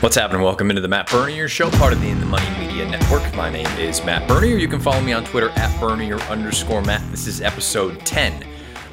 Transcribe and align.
What's 0.00 0.16
happening? 0.16 0.40
Welcome 0.40 0.70
into 0.70 0.80
the 0.80 0.88
Matt 0.88 1.10
Bernier 1.10 1.46
Show, 1.46 1.68
part 1.72 1.92
of 1.92 2.00
the 2.00 2.08
In 2.08 2.20
the 2.20 2.24
Money 2.26 2.48
Media 2.58 2.88
Network. 2.88 3.22
My 3.34 3.50
name 3.50 3.66
is 3.78 4.02
Matt 4.02 4.26
Bernier. 4.26 4.56
You 4.56 4.66
can 4.66 4.80
follow 4.80 5.02
me 5.02 5.12
on 5.12 5.24
Twitter 5.24 5.50
at 5.50 5.78
Bernier 5.78 6.18
underscore 6.20 6.80
Matt. 6.80 7.02
This 7.10 7.26
is 7.26 7.42
episode 7.42 8.00
10 8.06 8.46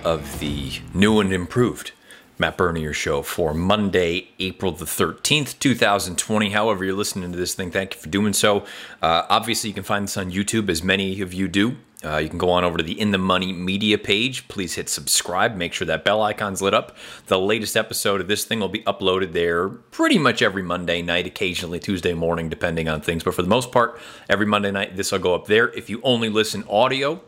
of 0.04 0.38
the 0.40 0.70
new 0.94 1.22
and 1.22 1.32
improved 1.32 1.94
Matt 2.38 2.58
Bernier 2.58 2.92
Show 2.92 3.22
for 3.22 3.54
Monday, 3.54 4.32
April 4.40 4.74
the 4.74 4.84
13th, 4.84 5.58
2020. 5.60 6.50
However, 6.50 6.84
you're 6.84 6.94
listening 6.94 7.32
to 7.32 7.38
this 7.38 7.56
thing, 7.56 7.72
thank 7.72 7.96
you 7.96 8.02
for 8.02 8.10
doing 8.10 8.34
so. 8.34 8.66
Uh, 9.02 9.24
obviously, 9.30 9.70
you 9.70 9.74
can 9.74 9.84
find 9.84 10.04
this 10.04 10.18
on 10.18 10.30
YouTube, 10.30 10.68
as 10.68 10.84
many 10.84 11.22
of 11.22 11.34
you 11.34 11.48
do. 11.48 11.78
Uh, 12.06 12.18
you 12.18 12.30
can 12.30 12.38
go 12.38 12.52
on 12.52 12.64
over 12.64 12.78
to 12.78 12.84
the 12.84 13.00
In 13.00 13.10
the 13.10 13.18
Money 13.18 13.52
Media 13.52 13.98
page. 13.98 14.48
Please 14.48 14.76
hit 14.76 14.88
subscribe. 14.88 15.56
Make 15.56 15.74
sure 15.74 15.88
that 15.88 16.04
bell 16.04 16.22
icon's 16.22 16.62
lit 16.62 16.76
up. 16.76 16.96
The 17.26 17.40
latest 17.40 17.76
episode 17.76 18.22
of 18.22 18.28
this 18.28 18.46
thing 18.46 18.60
will 18.60 18.70
be 18.70 18.84
uploaded 18.84 19.34
there 19.34 19.68
pretty 19.68 20.20
much 20.20 20.44
every 20.44 20.62
Monday 20.62 21.02
night, 21.02 21.26
occasionally 21.26 21.80
Tuesday 21.80 22.14
morning, 22.14 22.50
depending 22.50 22.88
on 22.88 23.02
things. 23.02 23.24
But 23.24 23.34
for 23.34 23.42
the 23.42 23.50
most 23.50 23.72
part, 23.72 24.00
every 24.30 24.46
Monday 24.46 24.70
night, 24.70 24.96
this 24.96 25.12
will 25.12 25.20
go 25.20 25.34
up 25.34 25.48
there. 25.48 25.70
If 25.70 25.90
you 25.90 26.00
only 26.04 26.30
listen 26.30 26.64
audio, 26.70 27.20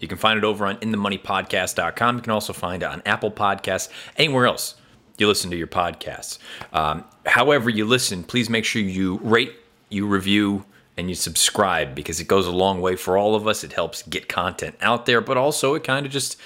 you 0.00 0.08
can 0.08 0.16
find 0.16 0.38
it 0.38 0.44
over 0.44 0.64
on 0.64 0.78
inthemoneypodcast.com. 0.78 2.16
You 2.16 2.22
can 2.22 2.32
also 2.32 2.54
find 2.54 2.82
it 2.82 2.86
on 2.86 3.02
Apple 3.04 3.30
Podcasts, 3.30 3.90
anywhere 4.16 4.46
else 4.46 4.76
you 5.18 5.28
listen 5.28 5.50
to 5.50 5.56
your 5.56 5.66
podcasts. 5.66 6.38
Um, 6.72 7.04
however, 7.26 7.70
you 7.70 7.84
listen, 7.84 8.24
please 8.24 8.50
make 8.50 8.64
sure 8.64 8.82
you 8.82 9.18
rate, 9.22 9.52
you 9.88 10.06
review, 10.06 10.64
and 10.96 11.08
you 11.08 11.14
subscribe 11.14 11.94
because 11.94 12.20
it 12.20 12.28
goes 12.28 12.46
a 12.46 12.52
long 12.52 12.80
way 12.80 12.96
for 12.96 13.16
all 13.16 13.34
of 13.34 13.46
us. 13.46 13.64
It 13.64 13.72
helps 13.72 14.02
get 14.02 14.28
content 14.28 14.76
out 14.80 15.06
there, 15.06 15.20
but 15.20 15.36
also 15.36 15.74
it 15.74 15.84
kind 15.84 16.06
of 16.06 16.12
just 16.12 16.38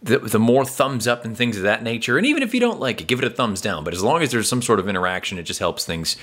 the, 0.00 0.18
the 0.20 0.38
more 0.38 0.64
thumbs 0.64 1.08
up 1.08 1.24
and 1.24 1.36
things 1.36 1.56
of 1.56 1.64
that 1.64 1.82
nature. 1.82 2.16
And 2.16 2.26
even 2.26 2.42
if 2.42 2.54
you 2.54 2.60
don't 2.60 2.78
like 2.78 3.00
it, 3.00 3.08
give 3.08 3.18
it 3.18 3.24
a 3.24 3.30
thumbs 3.30 3.60
down. 3.60 3.82
But 3.82 3.94
as 3.94 4.02
long 4.02 4.22
as 4.22 4.30
there's 4.30 4.48
some 4.48 4.62
sort 4.62 4.78
of 4.78 4.88
interaction, 4.88 5.38
it 5.38 5.42
just 5.42 5.58
helps 5.58 5.84
things 5.84 6.16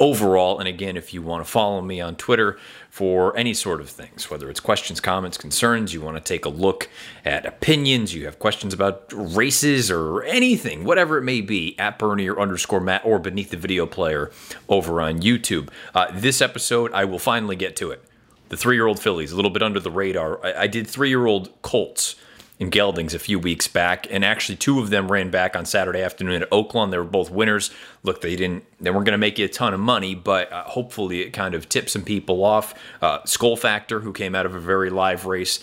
overall. 0.00 0.58
And 0.58 0.66
again, 0.66 0.96
if 0.96 1.14
you 1.14 1.22
want 1.22 1.44
to 1.44 1.50
follow 1.50 1.80
me 1.80 2.00
on 2.00 2.16
Twitter 2.16 2.58
for 2.90 3.36
any 3.36 3.54
sort 3.54 3.80
of 3.80 3.88
things, 3.88 4.30
whether 4.30 4.50
it's 4.50 4.58
questions, 4.58 5.00
comments, 5.00 5.38
concerns, 5.38 5.94
you 5.94 6.00
want 6.00 6.16
to 6.16 6.22
take 6.22 6.44
a 6.44 6.48
look 6.48 6.88
at 7.24 7.46
opinions, 7.46 8.12
you 8.12 8.24
have 8.24 8.40
questions 8.40 8.74
about 8.74 9.04
races 9.12 9.92
or 9.92 10.24
anything, 10.24 10.82
whatever 10.82 11.16
it 11.16 11.22
may 11.22 11.40
be, 11.40 11.78
at 11.78 12.00
Bernier 12.00 12.38
underscore 12.38 12.80
Matt 12.80 13.02
or 13.04 13.20
beneath 13.20 13.50
the 13.50 13.56
video 13.56 13.86
player 13.86 14.32
over 14.68 15.00
on 15.00 15.20
YouTube. 15.20 15.68
Uh, 15.94 16.06
this 16.12 16.40
episode, 16.40 16.92
I 16.92 17.04
will 17.04 17.20
finally 17.20 17.54
get 17.54 17.76
to 17.76 17.92
it. 17.92 18.02
The 18.48 18.56
three 18.56 18.74
year 18.74 18.86
old 18.86 18.98
fillies, 18.98 19.30
a 19.30 19.36
little 19.36 19.52
bit 19.52 19.62
under 19.62 19.78
the 19.78 19.92
radar. 19.92 20.44
I, 20.44 20.62
I 20.62 20.66
did 20.66 20.88
three 20.88 21.10
year 21.10 21.26
old 21.26 21.62
Colts 21.62 22.16
in 22.60 22.70
Geldings 22.70 23.14
a 23.14 23.18
few 23.18 23.38
weeks 23.38 23.66
back, 23.66 24.06
and 24.10 24.22
actually 24.22 24.54
two 24.54 24.80
of 24.80 24.90
them 24.90 25.10
ran 25.10 25.30
back 25.30 25.56
on 25.56 25.64
Saturday 25.64 26.02
afternoon 26.02 26.42
at 26.42 26.50
Oaklawn. 26.50 26.90
They 26.90 26.98
were 26.98 27.04
both 27.04 27.30
winners. 27.30 27.70
Look, 28.02 28.20
they 28.20 28.36
didn't, 28.36 28.64
they 28.78 28.90
weren't 28.90 29.06
going 29.06 29.12
to 29.12 29.18
make 29.18 29.38
you 29.38 29.46
a 29.46 29.48
ton 29.48 29.72
of 29.72 29.80
money, 29.80 30.14
but 30.14 30.52
uh, 30.52 30.64
hopefully 30.64 31.22
it 31.22 31.30
kind 31.30 31.54
of 31.54 31.70
tipped 31.70 31.88
some 31.88 32.02
people 32.02 32.44
off. 32.44 32.74
Uh, 33.00 33.24
Skull 33.24 33.56
Factor, 33.56 34.00
who 34.00 34.12
came 34.12 34.34
out 34.34 34.44
of 34.44 34.54
a 34.54 34.60
very 34.60 34.90
live 34.90 35.24
race, 35.24 35.60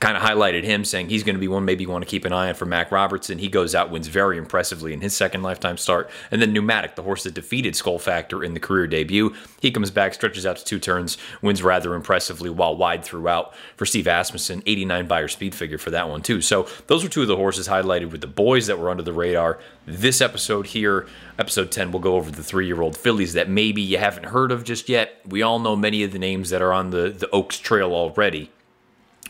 kind 0.00 0.16
of 0.16 0.22
highlighted 0.22 0.64
him, 0.64 0.82
saying 0.82 1.10
he's 1.10 1.22
going 1.22 1.36
to 1.36 1.40
be 1.40 1.46
one 1.46 1.66
maybe 1.66 1.84
you 1.84 1.90
want 1.90 2.02
to 2.02 2.10
keep 2.10 2.24
an 2.24 2.32
eye 2.32 2.48
on 2.48 2.54
for 2.54 2.64
Mac 2.64 2.90
Robertson. 2.90 3.38
He 3.38 3.48
goes 3.48 3.74
out, 3.74 3.90
wins 3.90 4.08
very 4.08 4.38
impressively 4.38 4.94
in 4.94 5.02
his 5.02 5.14
second 5.14 5.42
lifetime 5.42 5.76
start. 5.76 6.10
And 6.30 6.40
then 6.40 6.54
Pneumatic, 6.54 6.96
the 6.96 7.02
horse 7.02 7.24
that 7.24 7.34
defeated 7.34 7.76
Skull 7.76 7.98
Factor 7.98 8.42
in 8.42 8.54
the 8.54 8.60
career 8.60 8.86
debut, 8.86 9.34
he 9.60 9.70
comes 9.70 9.90
back, 9.90 10.14
stretches 10.14 10.46
out 10.46 10.56
to 10.56 10.64
two 10.64 10.78
turns, 10.78 11.18
wins 11.42 11.62
rather 11.62 11.94
impressively 11.94 12.48
while 12.48 12.74
wide 12.74 13.04
throughout 13.04 13.54
for 13.76 13.84
Steve 13.84 14.08
Asmussen. 14.08 14.62
89 14.64 15.06
Beyer 15.06 15.28
speed 15.28 15.54
figure 15.54 15.78
for 15.78 15.90
that 15.90 16.08
one, 16.08 16.22
too. 16.22 16.40
So 16.40 16.66
those 16.86 17.04
were 17.04 17.10
two 17.10 17.22
of 17.22 17.28
the 17.28 17.36
horses 17.36 17.68
highlighted 17.68 18.10
with 18.10 18.22
the 18.22 18.26
boys 18.26 18.68
that 18.68 18.78
were 18.78 18.88
under 18.88 19.02
the 19.02 19.12
radar. 19.12 19.58
This 19.84 20.22
episode 20.22 20.68
here, 20.68 21.06
episode 21.38 21.70
10, 21.70 21.92
we'll 21.92 22.00
go 22.00 22.14
over 22.14 22.30
the 22.30 22.42
three 22.42 22.66
year 22.66 22.80
old 22.80 22.96
fillies 22.96 23.34
that 23.34 23.50
maybe 23.50 23.82
you 23.82 23.98
haven't 23.98 24.26
heard 24.26 24.50
of 24.50 24.64
just 24.64 24.88
yet. 24.88 25.20
We 25.26 25.42
all 25.42 25.58
know 25.58 25.76
many 25.76 26.04
of 26.04 26.12
the 26.12 26.18
names 26.18 26.48
that 26.50 26.62
are 26.62 26.72
on 26.72 26.88
the, 26.88 27.10
the 27.10 27.28
Oaks 27.30 27.58
Trail 27.58 27.92
already 27.92 28.50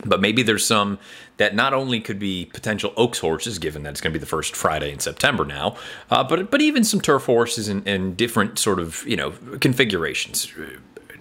but 0.05 0.21
maybe 0.21 0.43
there's 0.43 0.65
some 0.65 0.99
that 1.37 1.55
not 1.55 1.73
only 1.73 1.99
could 1.99 2.19
be 2.19 2.45
potential 2.45 2.93
Oaks 2.97 3.19
horses, 3.19 3.59
given 3.59 3.83
that 3.83 3.91
it's 3.91 4.01
going 4.01 4.13
to 4.13 4.17
be 4.17 4.21
the 4.21 4.27
first 4.27 4.55
Friday 4.55 4.91
in 4.91 4.99
September 4.99 5.45
now, 5.45 5.75
uh, 6.09 6.23
but 6.23 6.49
but 6.51 6.61
even 6.61 6.83
some 6.83 7.01
turf 7.01 7.25
horses 7.25 7.67
and, 7.67 7.87
and 7.87 8.17
different 8.17 8.57
sort 8.57 8.79
of 8.79 9.05
you 9.07 9.15
know 9.15 9.31
configurations, 9.59 10.51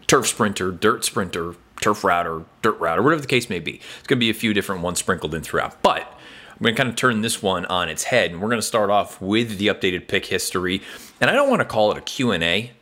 turf 0.06 0.26
sprinter, 0.26 0.70
dirt 0.70 1.04
sprinter, 1.04 1.54
turf 1.80 2.04
router, 2.04 2.44
dirt 2.62 2.78
router, 2.80 3.02
whatever 3.02 3.20
the 3.20 3.26
case 3.26 3.50
may 3.50 3.60
be. 3.60 3.80
It's 3.98 4.06
going 4.06 4.18
to 4.18 4.24
be 4.24 4.30
a 4.30 4.34
few 4.34 4.54
different 4.54 4.82
ones 4.82 4.98
sprinkled 4.98 5.34
in 5.34 5.42
throughout, 5.42 5.82
but. 5.82 6.16
I'm 6.52 6.64
going 6.64 6.74
to 6.74 6.78
kind 6.82 6.90
of 6.90 6.96
turn 6.96 7.22
this 7.22 7.42
one 7.42 7.64
on 7.64 7.88
its 7.88 8.02
head, 8.02 8.32
and 8.32 8.42
we're 8.42 8.50
going 8.50 8.60
to 8.60 8.66
start 8.66 8.90
off 8.90 9.18
with 9.18 9.56
the 9.56 9.68
updated 9.68 10.08
pick 10.08 10.26
history. 10.26 10.82
And 11.18 11.30
I 11.30 11.32
don't 11.32 11.48
want 11.48 11.60
to 11.60 11.64
call 11.64 11.90
it 11.90 11.96
a 11.96 12.02
Q&A 12.02 12.72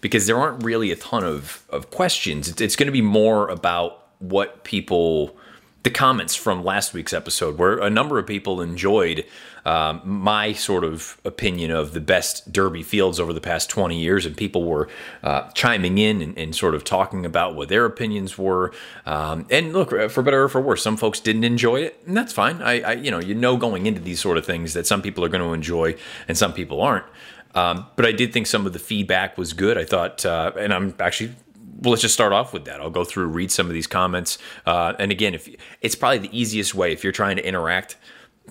because 0.00 0.28
there 0.28 0.38
aren't 0.38 0.62
really 0.62 0.92
a 0.92 0.96
ton 0.96 1.24
of, 1.24 1.64
of 1.68 1.90
questions. 1.90 2.48
It's, 2.48 2.60
it's 2.60 2.76
going 2.76 2.86
to 2.86 2.92
be 2.92 3.02
more 3.02 3.48
about 3.48 4.03
what 4.18 4.64
people 4.64 5.36
the 5.84 5.90
comments 5.90 6.34
from 6.34 6.64
last 6.64 6.94
week's 6.94 7.12
episode, 7.12 7.58
where 7.58 7.76
a 7.78 7.90
number 7.90 8.18
of 8.18 8.26
people 8.26 8.62
enjoyed 8.62 9.24
um, 9.66 10.00
my 10.02 10.54
sort 10.54 10.82
of 10.82 11.20
opinion 11.26 11.70
of 11.70 11.92
the 11.92 12.00
best 12.00 12.50
Derby 12.50 12.82
fields 12.82 13.20
over 13.20 13.34
the 13.34 13.40
past 13.40 13.68
20 13.68 13.98
years, 13.98 14.24
and 14.24 14.34
people 14.34 14.64
were 14.64 14.88
uh, 15.22 15.50
chiming 15.50 15.98
in 15.98 16.22
and, 16.22 16.38
and, 16.38 16.56
sort 16.56 16.74
of 16.74 16.84
talking 16.84 17.26
about 17.26 17.54
what 17.54 17.68
their 17.68 17.84
opinions 17.84 18.36
were. 18.38 18.72
Um, 19.04 19.46
and 19.50 19.74
look, 19.74 19.90
for 20.10 20.22
better 20.22 20.44
or 20.44 20.48
for 20.48 20.60
worse, 20.60 20.82
some 20.82 20.96
folks 20.96 21.20
didn't 21.20 21.44
enjoy 21.44 21.82
it, 21.82 22.02
and 22.06 22.16
that's 22.16 22.32
fine. 22.32 22.62
I, 22.62 22.80
I, 22.80 22.92
you 22.92 23.10
know, 23.10 23.20
you 23.20 23.34
know, 23.34 23.58
going 23.58 23.84
into 23.84 24.00
these 24.00 24.20
sort 24.20 24.38
of 24.38 24.46
things 24.46 24.72
that 24.72 24.86
some 24.86 25.02
people 25.02 25.22
are 25.22 25.28
going 25.28 25.42
to 25.42 25.52
enjoy 25.52 25.96
and 26.28 26.36
some 26.36 26.54
people 26.54 26.80
aren't. 26.80 27.06
Um, 27.54 27.86
but 27.94 28.04
I 28.04 28.12
did 28.12 28.32
think 28.32 28.46
some 28.46 28.66
of 28.66 28.72
the 28.72 28.78
feedback 28.78 29.38
was 29.38 29.52
good. 29.52 29.78
I 29.78 29.84
thought, 29.84 30.26
uh, 30.26 30.52
and 30.58 30.74
I'm 30.74 30.94
actually 30.98 31.34
well, 31.84 31.90
let's 31.90 32.02
just 32.02 32.14
start 32.14 32.32
off 32.32 32.52
with 32.52 32.64
that. 32.64 32.80
I'll 32.80 32.90
go 32.90 33.04
through, 33.04 33.26
read 33.26 33.52
some 33.52 33.66
of 33.66 33.72
these 33.72 33.86
comments, 33.86 34.38
uh, 34.66 34.94
and 34.98 35.12
again, 35.12 35.34
if 35.34 35.48
it's 35.80 35.94
probably 35.94 36.18
the 36.18 36.38
easiest 36.38 36.74
way 36.74 36.92
if 36.92 37.04
you're 37.04 37.12
trying 37.12 37.36
to 37.36 37.46
interact. 37.46 37.96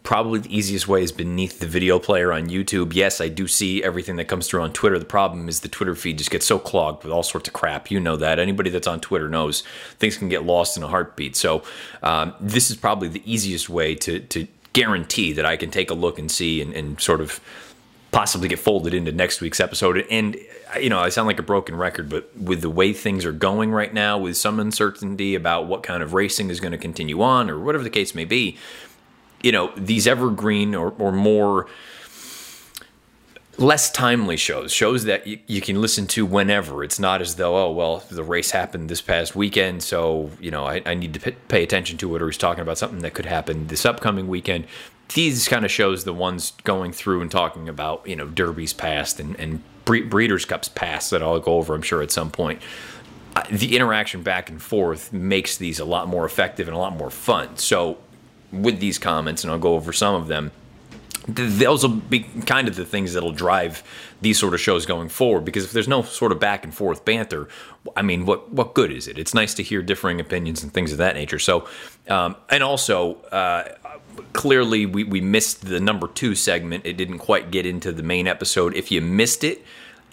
Probably 0.01 0.39
the 0.39 0.57
easiest 0.57 0.87
way 0.87 1.03
is 1.03 1.11
beneath 1.11 1.59
the 1.59 1.67
video 1.67 1.99
player 1.99 2.33
on 2.33 2.47
YouTube. 2.47 2.93
Yes, 2.95 3.21
I 3.21 3.27
do 3.27 3.47
see 3.47 3.83
everything 3.83 4.15
that 4.15 4.25
comes 4.25 4.47
through 4.47 4.63
on 4.63 4.73
Twitter. 4.73 4.97
The 4.97 5.05
problem 5.05 5.47
is 5.47 5.59
the 5.59 5.67
Twitter 5.67 5.93
feed 5.93 6.17
just 6.17 6.31
gets 6.31 6.47
so 6.47 6.57
clogged 6.57 7.03
with 7.03 7.13
all 7.13 7.21
sorts 7.21 7.47
of 7.47 7.53
crap. 7.53 7.91
You 7.91 7.99
know 7.99 8.15
that. 8.17 8.39
Anybody 8.39 8.71
that's 8.71 8.87
on 8.87 9.01
Twitter 9.01 9.29
knows 9.29 9.61
things 9.99 10.17
can 10.17 10.29
get 10.29 10.43
lost 10.45 10.77
in 10.77 10.83
a 10.83 10.87
heartbeat. 10.87 11.35
So 11.35 11.61
um, 12.01 12.33
this 12.39 12.71
is 12.71 12.75
probably 12.75 13.07
the 13.07 13.21
easiest 13.31 13.69
way 13.69 13.93
to 13.95 14.19
to 14.19 14.47
guarantee 14.73 15.31
that 15.33 15.45
I 15.45 15.55
can 15.55 15.69
take 15.69 15.91
a 15.91 15.93
look 15.93 16.17
and 16.17 16.29
see 16.29 16.59
and, 16.59 16.73
and 16.73 16.99
sort 16.99 17.21
of 17.21 17.39
possibly 18.11 18.47
get 18.47 18.59
folded 18.59 18.93
into 18.93 19.11
next 19.11 19.41
week's 19.41 19.59
episode. 19.59 20.05
And, 20.09 20.37
you 20.79 20.89
know, 20.89 20.99
I 20.99 21.09
sound 21.09 21.27
like 21.27 21.39
a 21.39 21.43
broken 21.43 21.75
record, 21.75 22.09
but 22.09 22.35
with 22.37 22.61
the 22.61 22.69
way 22.69 22.93
things 22.93 23.25
are 23.25 23.31
going 23.31 23.71
right 23.71 23.93
now, 23.93 24.17
with 24.17 24.37
some 24.37 24.59
uncertainty 24.59 25.35
about 25.35 25.67
what 25.67 25.83
kind 25.83 26.03
of 26.03 26.13
racing 26.13 26.49
is 26.49 26.59
going 26.59 26.71
to 26.71 26.77
continue 26.77 27.21
on 27.21 27.49
or 27.49 27.59
whatever 27.59 27.83
the 27.83 27.89
case 27.89 28.15
may 28.15 28.25
be, 28.25 28.57
you 29.41 29.51
know, 29.51 29.71
these 29.75 30.07
evergreen 30.07 30.73
or, 30.75 30.93
or 30.97 31.11
more 31.11 31.67
less 33.57 33.91
timely 33.91 34.35
shows, 34.35 34.71
shows 34.71 35.03
that 35.03 35.27
you, 35.27 35.39
you, 35.45 35.61
can 35.61 35.79
listen 35.79 36.07
to 36.07 36.25
whenever. 36.25 36.83
It's 36.83 36.99
not 36.99 37.21
as 37.21 37.35
though, 37.35 37.55
oh, 37.57 37.71
well, 37.71 38.03
the 38.09 38.23
race 38.23 38.49
happened 38.49 38.89
this 38.89 39.01
past 39.01 39.35
weekend, 39.35 39.83
so, 39.83 40.31
you 40.39 40.49
know, 40.49 40.65
I, 40.65 40.81
I 40.85 40.95
need 40.95 41.13
to 41.13 41.19
p- 41.19 41.37
pay 41.49 41.61
attention 41.61 41.97
to 41.99 42.15
it, 42.15 42.21
or 42.21 42.27
he's 42.27 42.37
talking 42.37 42.63
about 42.63 42.79
something 42.79 42.99
that 42.99 43.13
could 43.13 43.27
happen 43.27 43.67
this 43.67 43.85
upcoming 43.85 44.27
weekend 44.27 44.65
these 45.13 45.47
kind 45.47 45.65
of 45.65 45.71
shows 45.71 46.05
the 46.05 46.13
ones 46.13 46.53
going 46.63 46.91
through 46.91 47.21
and 47.21 47.29
talking 47.29 47.69
about 47.69 48.05
you 48.07 48.15
know 48.15 48.27
derbies 48.27 48.73
past 48.73 49.19
and, 49.19 49.39
and 49.39 49.61
breeders 49.85 50.45
cups 50.45 50.69
past 50.69 51.11
that 51.11 51.21
I'll 51.21 51.39
go 51.39 51.55
over 51.55 51.75
I'm 51.75 51.81
sure 51.81 52.01
at 52.01 52.11
some 52.11 52.31
point. 52.31 52.61
The 53.51 53.75
interaction 53.75 54.21
back 54.21 54.49
and 54.49 54.61
forth 54.61 55.11
makes 55.11 55.57
these 55.57 55.79
a 55.79 55.85
lot 55.85 56.07
more 56.07 56.25
effective 56.25 56.67
and 56.67 56.75
a 56.75 56.79
lot 56.79 56.95
more 56.95 57.09
fun. 57.09 57.57
So 57.57 57.97
with 58.53 58.79
these 58.79 58.99
comments, 58.99 59.43
and 59.43 59.51
I'll 59.51 59.59
go 59.59 59.73
over 59.73 59.91
some 59.91 60.15
of 60.15 60.27
them. 60.27 60.51
Those 61.25 61.83
will 61.83 61.95
be 61.95 62.19
kind 62.45 62.67
of 62.67 62.75
the 62.75 62.85
things 62.85 63.13
that'll 63.13 63.31
drive 63.31 63.81
these 64.21 64.37
sort 64.37 64.53
of 64.53 64.59
shows 64.59 64.85
going 64.85 65.07
forward. 65.09 65.45
Because 65.45 65.63
if 65.63 65.71
there's 65.71 65.87
no 65.87 66.01
sort 66.01 66.33
of 66.33 66.39
back 66.39 66.65
and 66.65 66.73
forth 66.73 67.05
banter, 67.05 67.47
I 67.95 68.01
mean, 68.01 68.25
what 68.25 68.51
what 68.51 68.73
good 68.73 68.91
is 68.91 69.07
it? 69.07 69.17
It's 69.17 69.33
nice 69.33 69.53
to 69.55 69.63
hear 69.63 69.81
differing 69.81 70.19
opinions 70.19 70.63
and 70.63 70.73
things 70.73 70.91
of 70.91 70.97
that 70.97 71.15
nature. 71.15 71.39
So, 71.39 71.67
um, 72.09 72.35
and 72.49 72.61
also, 72.61 73.15
uh, 73.31 73.69
clearly 74.33 74.85
we, 74.85 75.03
we 75.03 75.21
missed 75.21 75.65
the 75.65 75.79
number 75.79 76.07
two 76.07 76.35
segment. 76.35 76.85
It 76.85 76.97
didn't 76.97 77.19
quite 77.19 77.51
get 77.51 77.65
into 77.65 77.91
the 77.91 78.03
main 78.03 78.27
episode. 78.27 78.75
If 78.75 78.91
you 78.91 79.01
missed 79.01 79.43
it, 79.43 79.63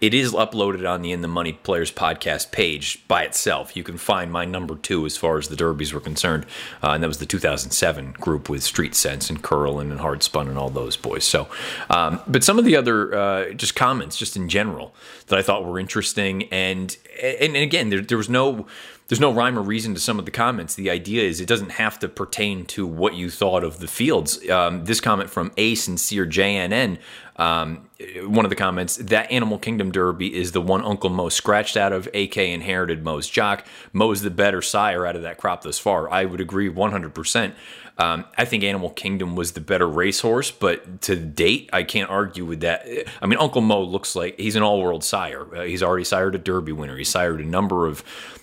it 0.01 0.15
is 0.15 0.33
uploaded 0.33 0.89
on 0.91 1.03
the 1.03 1.13
In 1.13 1.21
the 1.21 1.29
Money 1.29 1.53
Players 1.53 1.93
podcast 1.93 2.53
page 2.53 3.07
by 3.07 3.23
itself. 3.23 3.77
You 3.77 3.83
can 3.83 3.99
find 3.99 4.33
my 4.33 4.47
number 4.47 4.77
two 4.77 5.05
as 5.05 5.19
far 5.19 5.37
as 5.37 5.49
the 5.49 5.57
derbies 5.57 5.93
were 5.93 6.01
concerned, 6.01 6.47
uh, 6.83 6.93
and 6.93 7.03
that 7.03 7.09
was 7.09 7.19
the 7.19 7.27
2007 7.27 8.13
group 8.13 8.49
with 8.49 8.63
Street 8.63 8.95
Sense 8.95 9.29
and 9.29 9.43
Curlin 9.43 9.91
and 9.91 10.01
Hard 10.01 10.23
Spun 10.23 10.49
and 10.49 10.57
all 10.57 10.71
those 10.71 10.97
boys. 10.97 11.25
So, 11.25 11.49
um, 11.91 12.21
but 12.27 12.43
some 12.43 12.59
of 12.59 12.65
the 12.65 12.77
other 12.77 13.15
uh, 13.15 13.51
just 13.53 13.77
comments, 13.77 14.17
just 14.17 14.37
in 14.37 14.49
general, 14.49 14.95
that 15.27 15.39
I 15.39 15.43
thought 15.43 15.67
were 15.67 15.79
interesting, 15.79 16.45
and 16.45 16.97
and, 17.23 17.55
and 17.55 17.57
again, 17.57 17.91
there, 17.91 18.01
there 18.01 18.19
was 18.19 18.31
no 18.31 18.67
there's 19.11 19.19
no 19.21 19.33
rhyme 19.33 19.59
or 19.59 19.63
reason 19.63 19.93
to 19.93 20.01
some 20.01 20.21
of 20.21 20.25
the 20.25 20.31
comments. 20.31 20.77
The 20.77 20.89
idea 20.89 21.25
is 21.25 21.41
it 21.41 21.49
doesn't 21.49 21.73
have 21.73 21.99
to 21.99 22.09
pertain 22.09 22.65
to 22.67 22.87
what 22.87 23.15
you 23.15 23.29
thought 23.29 23.65
of 23.65 23.81
the 23.81 23.89
fields. 23.89 24.49
Um, 24.49 24.85
this 24.85 25.01
comment 25.01 25.29
from 25.29 25.51
A 25.57 25.75
Sincere 25.75 26.25
JNN, 26.25 26.99
um, 27.35 27.91
one 28.23 28.45
of 28.47 28.51
the 28.51 28.57
comments 28.57 28.99
that 28.99 29.29
Animal 29.33 29.59
Kingdom 29.59 29.91
Derby 29.91 30.33
is 30.33 30.53
the 30.53 30.61
one 30.61 30.85
Uncle 30.85 31.11
Mo 31.11 31.29
scratched 31.29 31.77
out 31.77 31.93
of. 31.93 32.07
AK 32.15 32.37
inherited 32.37 33.03
Mo's 33.03 33.29
jock. 33.29 33.67
Mo's 33.93 34.23
the 34.23 34.31
better 34.31 34.63
sire 34.63 35.05
out 35.05 35.17
of 35.17 35.23
that 35.23 35.39
crop 35.39 35.63
thus 35.63 35.81
far. 35.81 36.09
I 36.09 36.25
would 36.25 36.41
agree 36.41 36.69
100. 36.69 37.13
percent 37.13 37.57
um, 37.99 38.25
I 38.39 38.47
think 38.47 38.65
Animal 38.65 38.91
Kingdom 38.91 39.37
was 39.37 39.53
the 39.53 39.61
better 39.61 39.87
racehorse, 39.87 40.51
but 40.51 41.03
to 41.03 41.17
date, 41.17 41.69
I 41.71 41.83
can't 41.83 42.09
argue 42.09 42.47
with 42.47 42.61
that. 42.61 42.87
I 43.21 43.27
mean, 43.27 43.39
Uncle 43.39 43.61
Mo 43.61 43.83
looks 43.83 44.17
like 44.17 44.39
he's 44.39 44.57
an 44.57 44.63
all-world 44.63 45.05
sire. 45.05 45.47
Uh, 45.55 45.65
he's 45.65 45.83
already 45.83 46.05
sired 46.05 46.35
a 46.35 46.39
Derby 46.39 46.73
winner. 46.73 46.97
He's 46.97 47.11
sired 47.11 47.43
a 47.43 47.45
number 47.45 47.87
of 47.87 48.03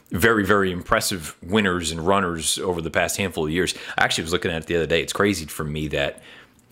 very, 0.10 0.46
very 0.46 0.72
impressive 0.72 1.36
winners 1.42 1.92
and 1.92 2.06
runners 2.06 2.58
over 2.60 2.82
the 2.82 2.90
past 2.90 3.18
handful 3.18 3.46
of 3.46 3.52
years. 3.52 3.74
I 3.98 4.04
actually 4.04 4.24
was 4.24 4.32
looking 4.32 4.52
at 4.52 4.64
it 4.64 4.68
the 4.68 4.76
other 4.76 4.88
day. 4.88 5.02
It's 5.02 5.14
crazy 5.14 5.46
for 5.46 5.64
me 5.64 5.88
that 5.90 6.22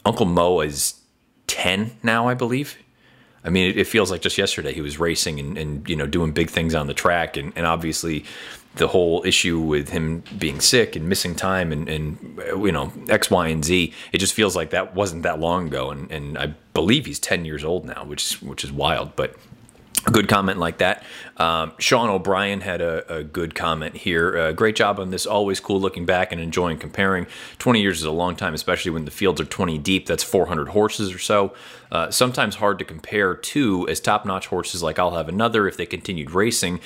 Uncle 0.06 0.26
Mo 0.26 0.62
is 0.62 1.02
10 1.48 1.98
now, 2.04 2.28
I 2.28 2.34
believe. 2.34 2.78
I 3.44 3.50
mean, 3.50 3.70
it, 3.70 3.78
it 3.78 3.88
feels 3.88 4.10
like 4.10 4.22
just 4.22 4.38
yesterday 4.38 4.74
he 4.74 4.82
was 4.82 5.00
racing 5.00 5.40
and, 5.40 5.58
and, 5.58 5.88
you 5.90 5.96
know, 5.96 6.08
doing 6.08 6.32
big 6.32 6.50
things 6.50 6.74
on 6.74 6.88
the 6.88 6.94
track. 6.94 7.38
And, 7.38 7.54
and 7.56 7.66
obviously, 7.66 8.26
the 8.76 8.88
whole 8.88 9.24
issue 9.26 9.60
with 9.60 9.90
him 9.90 10.24
being 10.38 10.60
sick 10.60 10.96
and 10.96 11.08
missing 11.08 11.34
time 11.34 11.72
and, 11.72 11.88
and 11.88 12.40
uh, 12.40 12.58
you 12.62 12.72
know 12.72 12.92
X, 13.10 13.32
Y, 13.32 13.48
and 13.48 13.64
Z. 13.64 13.94
It 14.12 14.18
just 14.18 14.34
feels 14.34 14.56
like 14.56 14.72
that 14.72 14.94
wasn't 14.96 15.24
that 15.24 15.40
long 15.40 15.68
ago, 15.68 15.92
and, 15.92 16.12
and 16.12 16.38
I 16.38 16.48
believe 16.74 17.06
he's 17.06 17.20
ten 17.20 17.46
years 17.46 17.64
old 17.64 17.86
now, 17.86 18.04
which 18.04 18.42
which 18.42 18.64
is 18.64 18.72
wild. 18.72 19.16
But 19.16 19.36
a 20.06 20.12
good 20.12 20.28
comment 20.28 20.60
like 20.60 20.78
that. 20.80 21.04
Um, 21.38 21.74
Sean 21.80 22.10
O'Brien 22.10 22.62
had 22.62 22.82
a, 22.82 23.18
a 23.18 23.24
good 23.24 23.56
comment 23.56 23.96
here. 23.98 24.38
Uh, 24.38 24.52
great 24.54 24.76
job 24.76 25.00
on 25.00 25.10
this. 25.10 25.26
Always 25.26 25.60
cool 25.60 25.80
looking 25.80 26.06
back 26.06 26.32
and 26.32 26.40
enjoying 26.40 26.78
comparing. 26.78 27.28
20 27.60 27.82
years 27.82 28.00
is 28.00 28.06
a 28.06 28.12
long 28.12 28.36
time, 28.36 28.54
especially 28.54 28.92
when 28.92 29.06
the 29.06 29.12
fields 29.12 29.42
are 29.42 29.46
20 29.46 29.78
deep. 29.80 30.06
That's 30.06 30.24
400 30.24 30.70
horses 30.70 31.14
or 31.14 31.20
so. 31.20 31.54
Uh, 31.92 32.10
sometimes 32.10 32.56
hard 32.56 32.80
to 32.80 32.86
compare 32.86 33.36
to 33.36 33.88
as 33.90 34.00
top 34.00 34.26
notch 34.26 34.48
horses 34.48 34.82
like 34.82 34.98
I'll 34.98 35.16
Have 35.16 35.30
Another 35.30 35.68
if 35.68 35.78
they 35.78 35.86
continued 35.86 36.32
racing 36.32 36.80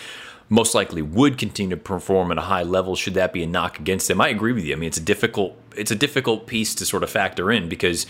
most 0.50 0.74
likely 0.74 1.02
would 1.04 1.38
continue 1.38 1.76
to 1.76 1.82
perform 1.82 2.32
at 2.32 2.38
a 2.38 2.42
high 2.42 2.64
level 2.64 2.96
should 2.96 3.14
that 3.14 3.32
be 3.32 3.44
a 3.44 3.48
knock 3.48 3.80
against 3.80 4.08
them. 4.08 4.20
I 4.20 4.30
agree 4.30 4.52
with 4.52 4.66
you. 4.66 4.74
I 4.74 4.78
mean, 4.78 4.88
it's 4.88 4.98
a 4.98 5.02
difficult 5.02 5.56
it's 5.78 5.92
a 5.92 5.96
difficult 5.96 6.48
piece 6.48 6.74
to 6.76 6.86
sort 6.86 7.04
of 7.04 7.10
factor 7.10 7.52
in 7.52 7.70
because 7.70 8.08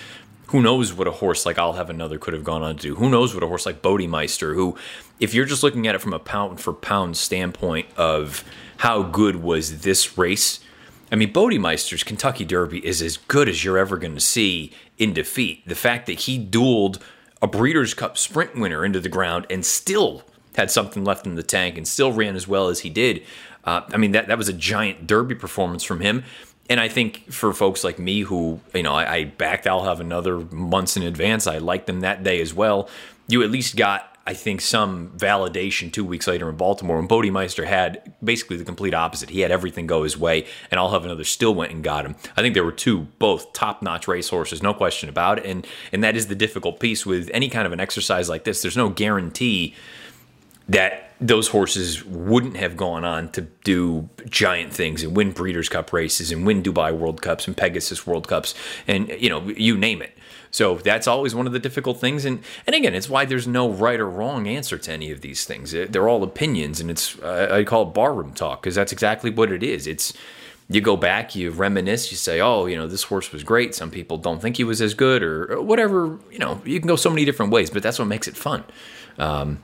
who 0.50 0.64
knows 0.64 0.92
what 0.94 1.08
a 1.08 1.12
horse 1.12 1.46
like 1.46 1.60
I'll 1.60 1.74
have 1.74 1.92
another 1.92 2.18
could 2.18 2.34
have 2.34 2.44
gone 2.44 2.64
on 2.64 2.76
to 2.78 2.82
do? 2.82 2.96
Who 2.96 3.10
knows 3.10 3.36
what 3.36 3.44
a 3.44 3.48
horse 3.48 3.68
like 3.68 3.84
Bodemeister, 3.84 4.56
who, 4.56 4.76
if 5.20 5.34
you're 5.34 5.46
just 5.46 5.62
looking 5.62 5.86
at 5.86 5.94
it 5.94 6.02
from 6.02 6.14
a 6.14 6.20
pound 6.20 6.60
for 6.60 6.74
pound 6.74 7.18
standpoint 7.18 7.88
of 7.98 8.44
how 8.78 9.04
good 9.04 9.44
was 9.44 9.82
this 9.82 10.18
race, 10.18 10.60
I 11.12 11.16
mean, 11.16 11.32
Bodemeister's 11.32 12.04
Kentucky 12.04 12.46
Derby 12.46 12.84
is 12.84 13.00
as 13.04 13.18
good 13.18 13.48
as 13.48 13.64
you're 13.64 13.78
ever 13.78 13.96
going 13.98 14.16
to 14.16 14.20
see 14.20 14.74
in 14.98 15.14
defeat. 15.14 15.68
The 15.68 15.76
fact 15.76 16.08
that 16.08 16.22
he 16.22 16.44
dueled 16.44 17.00
a 17.44 17.48
Breeders' 17.48 17.94
Cup 17.94 18.18
sprint 18.18 18.56
winner 18.56 18.84
into 18.84 19.00
the 19.00 19.08
ground 19.08 19.46
and 19.52 19.64
still 19.64 20.24
had 20.56 20.72
something 20.72 21.06
left 21.06 21.28
in 21.28 21.36
the 21.36 21.44
tank 21.44 21.78
and 21.78 21.88
still 21.88 22.12
ran 22.12 22.36
as 22.36 22.48
well 22.48 22.70
as 22.70 22.80
he 22.80 22.90
did. 22.90 23.24
Uh, 23.66 23.82
I 23.94 23.98
mean, 23.98 24.14
that, 24.14 24.28
that 24.28 24.38
was 24.38 24.50
a 24.50 24.54
giant 24.54 25.06
derby 25.06 25.36
performance 25.36 25.84
from 25.84 26.00
him. 26.00 26.24
And 26.70 26.80
I 26.80 26.88
think 26.88 27.32
for 27.32 27.52
folks 27.52 27.84
like 27.84 27.98
me 27.98 28.22
who, 28.22 28.60
you 28.74 28.84
know, 28.84 28.94
I, 28.94 29.14
I 29.14 29.24
backed 29.26 29.66
I'll 29.66 29.86
have 29.86 30.00
another 30.00 30.40
months 30.40 30.96
in 30.96 31.04
advance, 31.04 31.48
I 31.48 31.58
liked 31.58 31.88
them 31.88 32.02
that 32.02 32.24
day 32.24 32.40
as 32.42 32.54
well. 32.54 32.88
You 33.28 33.42
at 33.44 33.50
least 33.50 33.76
got, 33.76 34.18
I 34.28 34.34
think, 34.36 34.62
some 34.62 35.12
validation 35.18 35.92
two 35.92 36.06
weeks 36.06 36.28
later 36.28 36.48
in 36.48 36.58
Baltimore. 36.58 36.98
when 36.98 37.06
And 37.06 37.10
Bodemeister 37.10 37.66
had 37.66 38.14
basically 38.24 38.58
the 38.58 38.66
complete 38.66 38.94
opposite. 38.94 39.32
He 39.32 39.42
had 39.42 39.52
everything 39.52 39.88
go 39.88 40.04
his 40.04 40.18
way, 40.18 40.46
and 40.70 40.80
I'll 40.80 40.92
have 40.92 41.06
another 41.06 41.24
still 41.24 41.56
went 41.56 41.72
and 41.72 41.84
got 41.84 42.06
him. 42.06 42.16
I 42.38 42.42
think 42.42 42.54
there 42.54 42.64
were 42.64 42.72
two 42.72 43.08
both 43.18 43.52
top 43.54 43.82
notch 43.82 44.08
racehorses, 44.08 44.62
no 44.62 44.74
question 44.74 45.10
about 45.10 45.40
it. 45.40 45.46
And 45.46 45.66
and 45.92 46.04
that 46.04 46.16
is 46.16 46.28
the 46.28 46.36
difficult 46.36 46.80
piece 46.80 47.06
with 47.06 47.30
any 47.34 47.50
kind 47.50 47.66
of 47.66 47.74
an 47.74 47.80
exercise 47.80 48.30
like 48.30 48.44
this. 48.44 48.62
There's 48.62 48.78
no 48.78 48.90
guarantee 48.90 49.76
that 50.68 51.09
those 51.22 51.50
horses 51.50 52.06
wouldn't 52.06 52.58
have 52.58 52.78
gone 52.78 53.04
on 53.04 53.30
to 53.32 53.42
do 53.64 54.10
giant 54.30 54.72
things 54.72 55.04
and 55.04 55.16
win 55.16 55.32
Breeders' 55.32 55.70
Cup 55.70 55.92
races 55.92 56.32
and 56.32 56.46
win 56.46 56.64
Dubai 56.64 56.96
World 56.96 57.22
Cups 57.22 57.48
and 57.48 57.56
Pegasus 57.56 58.08
World 58.08 58.28
Cups 58.28 58.56
and 58.88 59.10
you 59.10 59.30
know 59.30 59.42
you 59.50 59.78
name 59.78 60.02
it. 60.02 60.18
So 60.52 60.76
that's 60.76 61.08
always 61.08 61.36
one 61.36 61.46
of 61.46 61.54
the 61.54 61.60
difficult 61.60 62.00
things, 62.00 62.26
and 62.26 62.44
and 62.66 62.76
again, 62.76 62.96
it's 62.96 63.10
why 63.10 63.26
there's 63.26 63.48
no 63.48 63.70
right 63.70 64.00
or 64.00 64.10
wrong 64.10 64.48
answer 64.48 64.78
to 64.78 64.92
any 64.92 65.12
of 65.12 65.22
these 65.22 65.46
things. 65.46 65.72
They're 65.72 66.10
all 66.10 66.24
opinions, 66.24 66.80
and 66.80 66.90
it's 66.90 67.22
I 67.22 67.64
call 67.64 67.84
it 67.84 67.94
barroom 67.94 68.34
talk 68.34 68.64
because 68.64 68.76
that's 68.76 68.92
exactly 68.92 69.30
what 69.30 69.52
it 69.52 69.62
is. 69.62 69.86
It's 69.86 70.14
you 70.70 70.82
go 70.82 70.96
back, 70.96 71.36
you 71.36 71.50
reminisce, 71.50 72.12
you 72.12 72.18
say, 72.18 72.40
oh, 72.40 72.68
you 72.68 72.78
know, 72.78 72.88
this 72.88 73.04
horse 73.04 73.32
was 73.32 73.44
great. 73.44 73.74
Some 73.74 73.90
people 73.90 74.18
don't 74.18 74.40
think 74.40 74.58
he 74.58 74.64
was 74.64 74.82
as 74.82 74.94
good, 74.94 75.24
or, 75.24 75.60
whatever. 75.62 76.20
You 76.32 76.38
know, 76.38 76.62
you 76.64 76.80
can 76.80 76.88
go 76.88 76.96
so 76.96 77.10
many 77.10 77.26
different 77.26 77.52
ways, 77.52 77.72
but 77.72 77.82
that's 77.82 77.98
what 77.98 78.08
makes 78.08 78.28
it 78.28 78.38
fun. 78.38 78.64
Um, 79.18 79.60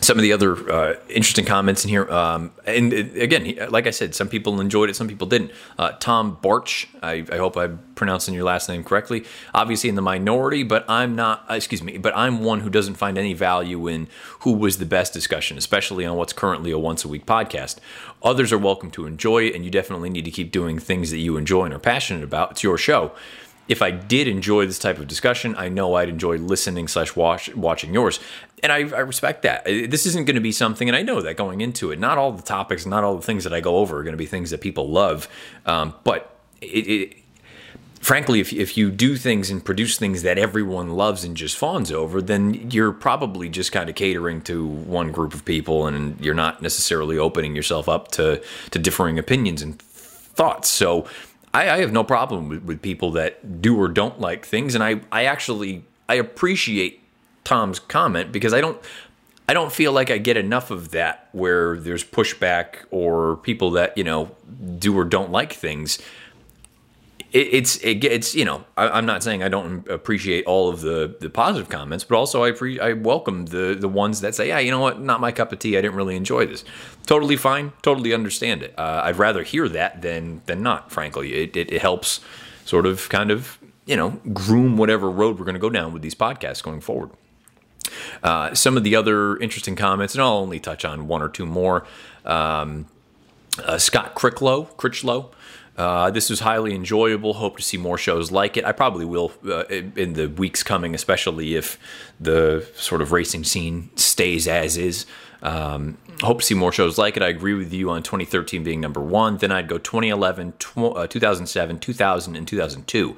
some 0.00 0.16
of 0.16 0.22
the 0.22 0.32
other 0.32 0.72
uh, 0.72 0.94
interesting 1.08 1.44
comments 1.44 1.84
in 1.84 1.90
here. 1.90 2.08
Um, 2.10 2.52
and 2.64 2.92
again, 2.92 3.56
like 3.70 3.86
I 3.86 3.90
said, 3.90 4.14
some 4.14 4.28
people 4.28 4.60
enjoyed 4.60 4.90
it, 4.90 4.96
some 4.96 5.08
people 5.08 5.26
didn't. 5.26 5.50
Uh, 5.78 5.92
Tom 5.92 6.38
Barch, 6.40 6.86
I, 7.02 7.26
I, 7.30 7.36
hope 7.36 7.56
I'm 7.56 7.80
pronouncing 7.94 8.34
your 8.34 8.44
last 8.44 8.68
name 8.68 8.84
correctly. 8.84 9.24
Obviously 9.54 9.88
in 9.88 9.96
the 9.96 10.02
minority, 10.02 10.62
but 10.62 10.84
I'm 10.88 11.16
not. 11.16 11.44
Uh, 11.50 11.54
excuse 11.54 11.82
me, 11.82 11.98
but 11.98 12.16
I'm 12.16 12.40
one 12.40 12.60
who 12.60 12.70
doesn't 12.70 12.94
find 12.94 13.18
any 13.18 13.34
value 13.34 13.86
in 13.88 14.08
who 14.40 14.52
was 14.52 14.78
the 14.78 14.86
best 14.86 15.12
discussion, 15.12 15.58
especially 15.58 16.06
on 16.06 16.16
what's 16.16 16.32
currently 16.32 16.70
a 16.70 16.78
once 16.78 17.04
a 17.04 17.08
week 17.08 17.26
podcast. 17.26 17.76
Others 18.22 18.52
are 18.52 18.58
welcome 18.58 18.90
to 18.92 19.06
enjoy 19.06 19.44
it, 19.44 19.54
and 19.54 19.64
you 19.64 19.70
definitely 19.70 20.10
need 20.10 20.24
to 20.24 20.30
keep 20.30 20.52
doing 20.52 20.78
things 20.78 21.10
that 21.10 21.18
you 21.18 21.36
enjoy 21.36 21.64
and 21.64 21.74
are 21.74 21.78
passionate 21.78 22.24
about. 22.24 22.52
It's 22.52 22.62
your 22.62 22.78
show 22.78 23.12
if 23.68 23.82
I 23.82 23.90
did 23.90 24.26
enjoy 24.26 24.66
this 24.66 24.78
type 24.78 24.98
of 24.98 25.06
discussion, 25.06 25.54
I 25.56 25.68
know 25.68 25.94
I'd 25.94 26.08
enjoy 26.08 26.38
listening 26.38 26.88
slash 26.88 27.14
watch, 27.14 27.54
watching 27.54 27.92
yours. 27.92 28.18
And 28.62 28.72
I, 28.72 28.78
I 28.78 29.00
respect 29.00 29.42
that. 29.42 29.64
This 29.66 30.06
isn't 30.06 30.24
going 30.24 30.34
to 30.34 30.40
be 30.40 30.52
something, 30.52 30.88
and 30.88 30.96
I 30.96 31.02
know 31.02 31.20
that 31.20 31.36
going 31.36 31.60
into 31.60 31.92
it, 31.92 31.98
not 31.98 32.18
all 32.18 32.32
the 32.32 32.42
topics, 32.42 32.86
not 32.86 33.04
all 33.04 33.14
the 33.14 33.22
things 33.22 33.44
that 33.44 33.52
I 33.52 33.60
go 33.60 33.76
over 33.76 33.98
are 33.98 34.02
going 34.02 34.14
to 34.14 34.18
be 34.18 34.26
things 34.26 34.50
that 34.50 34.60
people 34.60 34.90
love. 34.90 35.28
Um, 35.66 35.94
but 36.02 36.34
it, 36.60 36.66
it, 36.66 37.16
frankly, 38.00 38.40
if, 38.40 38.52
if 38.52 38.76
you 38.76 38.90
do 38.90 39.16
things 39.16 39.50
and 39.50 39.64
produce 39.64 39.98
things 39.98 40.22
that 40.22 40.38
everyone 40.38 40.90
loves 40.90 41.22
and 41.22 41.36
just 41.36 41.56
fawns 41.56 41.92
over, 41.92 42.22
then 42.22 42.70
you're 42.70 42.92
probably 42.92 43.48
just 43.48 43.70
kind 43.70 43.88
of 43.88 43.94
catering 43.94 44.40
to 44.42 44.66
one 44.66 45.12
group 45.12 45.34
of 45.34 45.44
people 45.44 45.86
and 45.86 46.20
you're 46.20 46.34
not 46.34 46.62
necessarily 46.62 47.18
opening 47.18 47.54
yourself 47.54 47.88
up 47.88 48.10
to, 48.12 48.42
to 48.70 48.78
differing 48.78 49.18
opinions 49.18 49.62
and 49.62 49.80
thoughts. 49.80 50.68
So 50.68 51.06
I, 51.54 51.70
I 51.70 51.78
have 51.78 51.92
no 51.92 52.04
problem 52.04 52.48
with, 52.48 52.62
with 52.62 52.82
people 52.82 53.12
that 53.12 53.62
do 53.62 53.80
or 53.80 53.88
don't 53.88 54.20
like 54.20 54.44
things, 54.44 54.74
and 54.74 54.84
I, 54.84 55.00
I 55.10 55.24
actually 55.24 55.84
I 56.08 56.14
appreciate 56.14 57.02
Tom's 57.44 57.78
comment 57.78 58.32
because 58.32 58.52
I 58.52 58.60
don't 58.60 58.78
I 59.48 59.54
don't 59.54 59.72
feel 59.72 59.92
like 59.92 60.10
I 60.10 60.18
get 60.18 60.36
enough 60.36 60.70
of 60.70 60.90
that 60.90 61.28
where 61.32 61.78
there's 61.78 62.04
pushback 62.04 62.84
or 62.90 63.36
people 63.36 63.70
that 63.72 63.96
you 63.96 64.04
know 64.04 64.30
do 64.78 64.96
or 64.96 65.04
don't 65.04 65.30
like 65.30 65.52
things 65.52 65.98
it, 67.32 67.48
it's 67.52 67.76
it, 67.78 68.04
it's 68.04 68.34
you 68.34 68.44
know 68.44 68.64
I, 68.76 68.98
am 68.98 69.06
not 69.06 69.22
saying 69.22 69.42
I 69.42 69.48
don't 69.48 69.86
appreciate 69.88 70.46
all 70.46 70.68
of 70.68 70.80
the 70.80 71.16
the 71.20 71.28
positive 71.28 71.68
comments, 71.68 72.04
but 72.04 72.16
also 72.16 72.44
I 72.44 72.52
pre- 72.52 72.80
I 72.80 72.94
welcome 72.94 73.46
the 73.46 73.76
the 73.78 73.88
ones 73.88 74.20
that 74.22 74.34
say 74.34 74.48
yeah 74.48 74.58
you 74.58 74.70
know 74.70 74.80
what 74.80 75.00
not 75.00 75.20
my 75.20 75.32
cup 75.32 75.52
of 75.52 75.58
tea 75.58 75.76
I 75.76 75.82
didn't 75.82 75.96
really 75.96 76.16
enjoy 76.16 76.46
this. 76.46 76.64
Totally 77.06 77.36
fine, 77.36 77.72
totally 77.82 78.12
understand 78.14 78.62
it. 78.62 78.74
Uh, 78.78 79.02
I'd 79.04 79.16
rather 79.16 79.42
hear 79.42 79.68
that 79.68 80.02
than 80.02 80.42
than 80.46 80.62
not. 80.62 80.90
Frankly, 80.90 81.34
it, 81.34 81.56
it, 81.56 81.72
it 81.72 81.82
helps 81.82 82.20
sort 82.64 82.86
of 82.86 83.08
kind 83.08 83.30
of 83.30 83.58
you 83.86 83.96
know 83.96 84.20
groom 84.32 84.76
whatever 84.76 85.10
road 85.10 85.38
we're 85.38 85.44
going 85.44 85.54
to 85.54 85.60
go 85.60 85.70
down 85.70 85.92
with 85.92 86.02
these 86.02 86.14
podcasts 86.14 86.62
going 86.62 86.80
forward. 86.80 87.10
Uh, 88.22 88.54
some 88.54 88.76
of 88.76 88.84
the 88.84 88.94
other 88.94 89.36
interesting 89.38 89.76
comments, 89.76 90.14
and 90.14 90.22
I'll 90.22 90.38
only 90.38 90.60
touch 90.60 90.84
on 90.84 91.08
one 91.08 91.22
or 91.22 91.28
two 91.28 91.46
more. 91.46 91.86
Um, 92.24 92.86
uh, 93.64 93.78
Scott 93.78 94.14
Cricklow, 94.14 94.76
Critchlow 94.76 95.30
uh, 95.78 96.10
this 96.10 96.28
was 96.28 96.40
highly 96.40 96.74
enjoyable. 96.74 97.34
Hope 97.34 97.56
to 97.56 97.62
see 97.62 97.76
more 97.76 97.96
shows 97.96 98.32
like 98.32 98.56
it. 98.56 98.64
I 98.64 98.72
probably 98.72 99.04
will 99.04 99.30
uh, 99.46 99.64
in 99.68 100.14
the 100.14 100.26
weeks 100.26 100.64
coming, 100.64 100.92
especially 100.92 101.54
if 101.54 101.78
the 102.18 102.68
sort 102.74 103.00
of 103.00 103.12
racing 103.12 103.44
scene 103.44 103.90
stays 103.94 104.48
as 104.48 104.76
is. 104.76 105.06
Um, 105.40 105.96
hope 106.20 106.40
to 106.40 106.46
see 106.46 106.54
more 106.54 106.72
shows 106.72 106.98
like 106.98 107.16
it. 107.16 107.22
I 107.22 107.28
agree 107.28 107.54
with 107.54 107.72
you 107.72 107.90
on 107.90 108.02
2013 108.02 108.64
being 108.64 108.80
number 108.80 109.00
one. 109.00 109.36
Then 109.36 109.52
I'd 109.52 109.68
go 109.68 109.78
2011, 109.78 110.54
tw- 110.58 110.78
uh, 110.78 111.06
2007, 111.06 111.78
2000, 111.78 112.34
and 112.34 112.48
2002. 112.48 113.16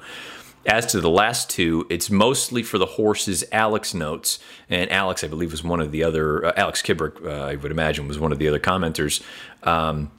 As 0.67 0.85
to 0.85 1.01
the 1.01 1.09
last 1.09 1.49
two, 1.49 1.87
it's 1.89 2.11
mostly 2.11 2.61
for 2.61 2.77
the 2.77 2.85
horses. 2.85 3.43
Alex 3.51 3.95
notes, 3.95 4.37
and 4.69 4.91
Alex, 4.91 5.23
I 5.23 5.27
believe, 5.27 5.49
was 5.49 5.63
one 5.63 5.81
of 5.81 5.91
the 5.91 6.03
other. 6.03 6.45
Uh, 6.45 6.53
Alex 6.55 6.83
Kibrick, 6.83 7.25
uh, 7.25 7.45
I 7.45 7.55
would 7.55 7.71
imagine, 7.71 8.07
was 8.07 8.19
one 8.19 8.31
of 8.31 8.37
the 8.37 8.47
other 8.47 8.59
commenters. 8.59 9.23
Um, 9.63 10.11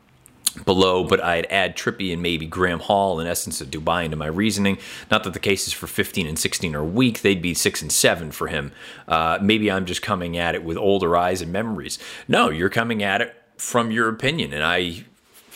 below, 0.53 1.05
but 1.05 1.23
I'd 1.23 1.47
add 1.47 1.77
Trippi 1.77 2.13
and 2.13 2.23
maybe 2.23 2.47
Graeme 2.47 2.81
Hall 2.81 3.21
in 3.21 3.27
Essence 3.27 3.61
of 3.61 3.71
Dubai 3.71 4.05
into 4.05 4.17
my 4.17 4.27
reasoning. 4.27 4.79
Not 5.11 5.25
that 5.25 5.33
the 5.33 5.41
cases 5.41 5.73
for 5.73 5.87
15 5.87 6.27
and 6.27 6.39
16 6.39 6.75
are 6.75 6.85
weak, 6.85 7.23
they'd 7.23 7.43
be 7.43 7.55
6 7.55 7.83
and 7.83 7.93
7 7.93 8.33
for 8.33 8.49
him. 8.49 8.73
Uh, 9.09 9.39
maybe 9.41 9.71
I'm 9.71 9.87
just 9.87 10.03
coming 10.03 10.37
at 10.37 10.55
it 10.55 10.65
with 10.65 10.77
older 10.77 11.17
eyes 11.17 11.41
and 11.41 11.53
memories. 11.53 11.99
No, 12.29 12.51
you're 12.51 12.71
coming 12.71 13.03
at 13.03 13.21
it 13.21 13.35
from 13.57 13.91
your 13.91 14.09
opinion. 14.09 14.53
And 14.53 14.65
I, 14.65 15.05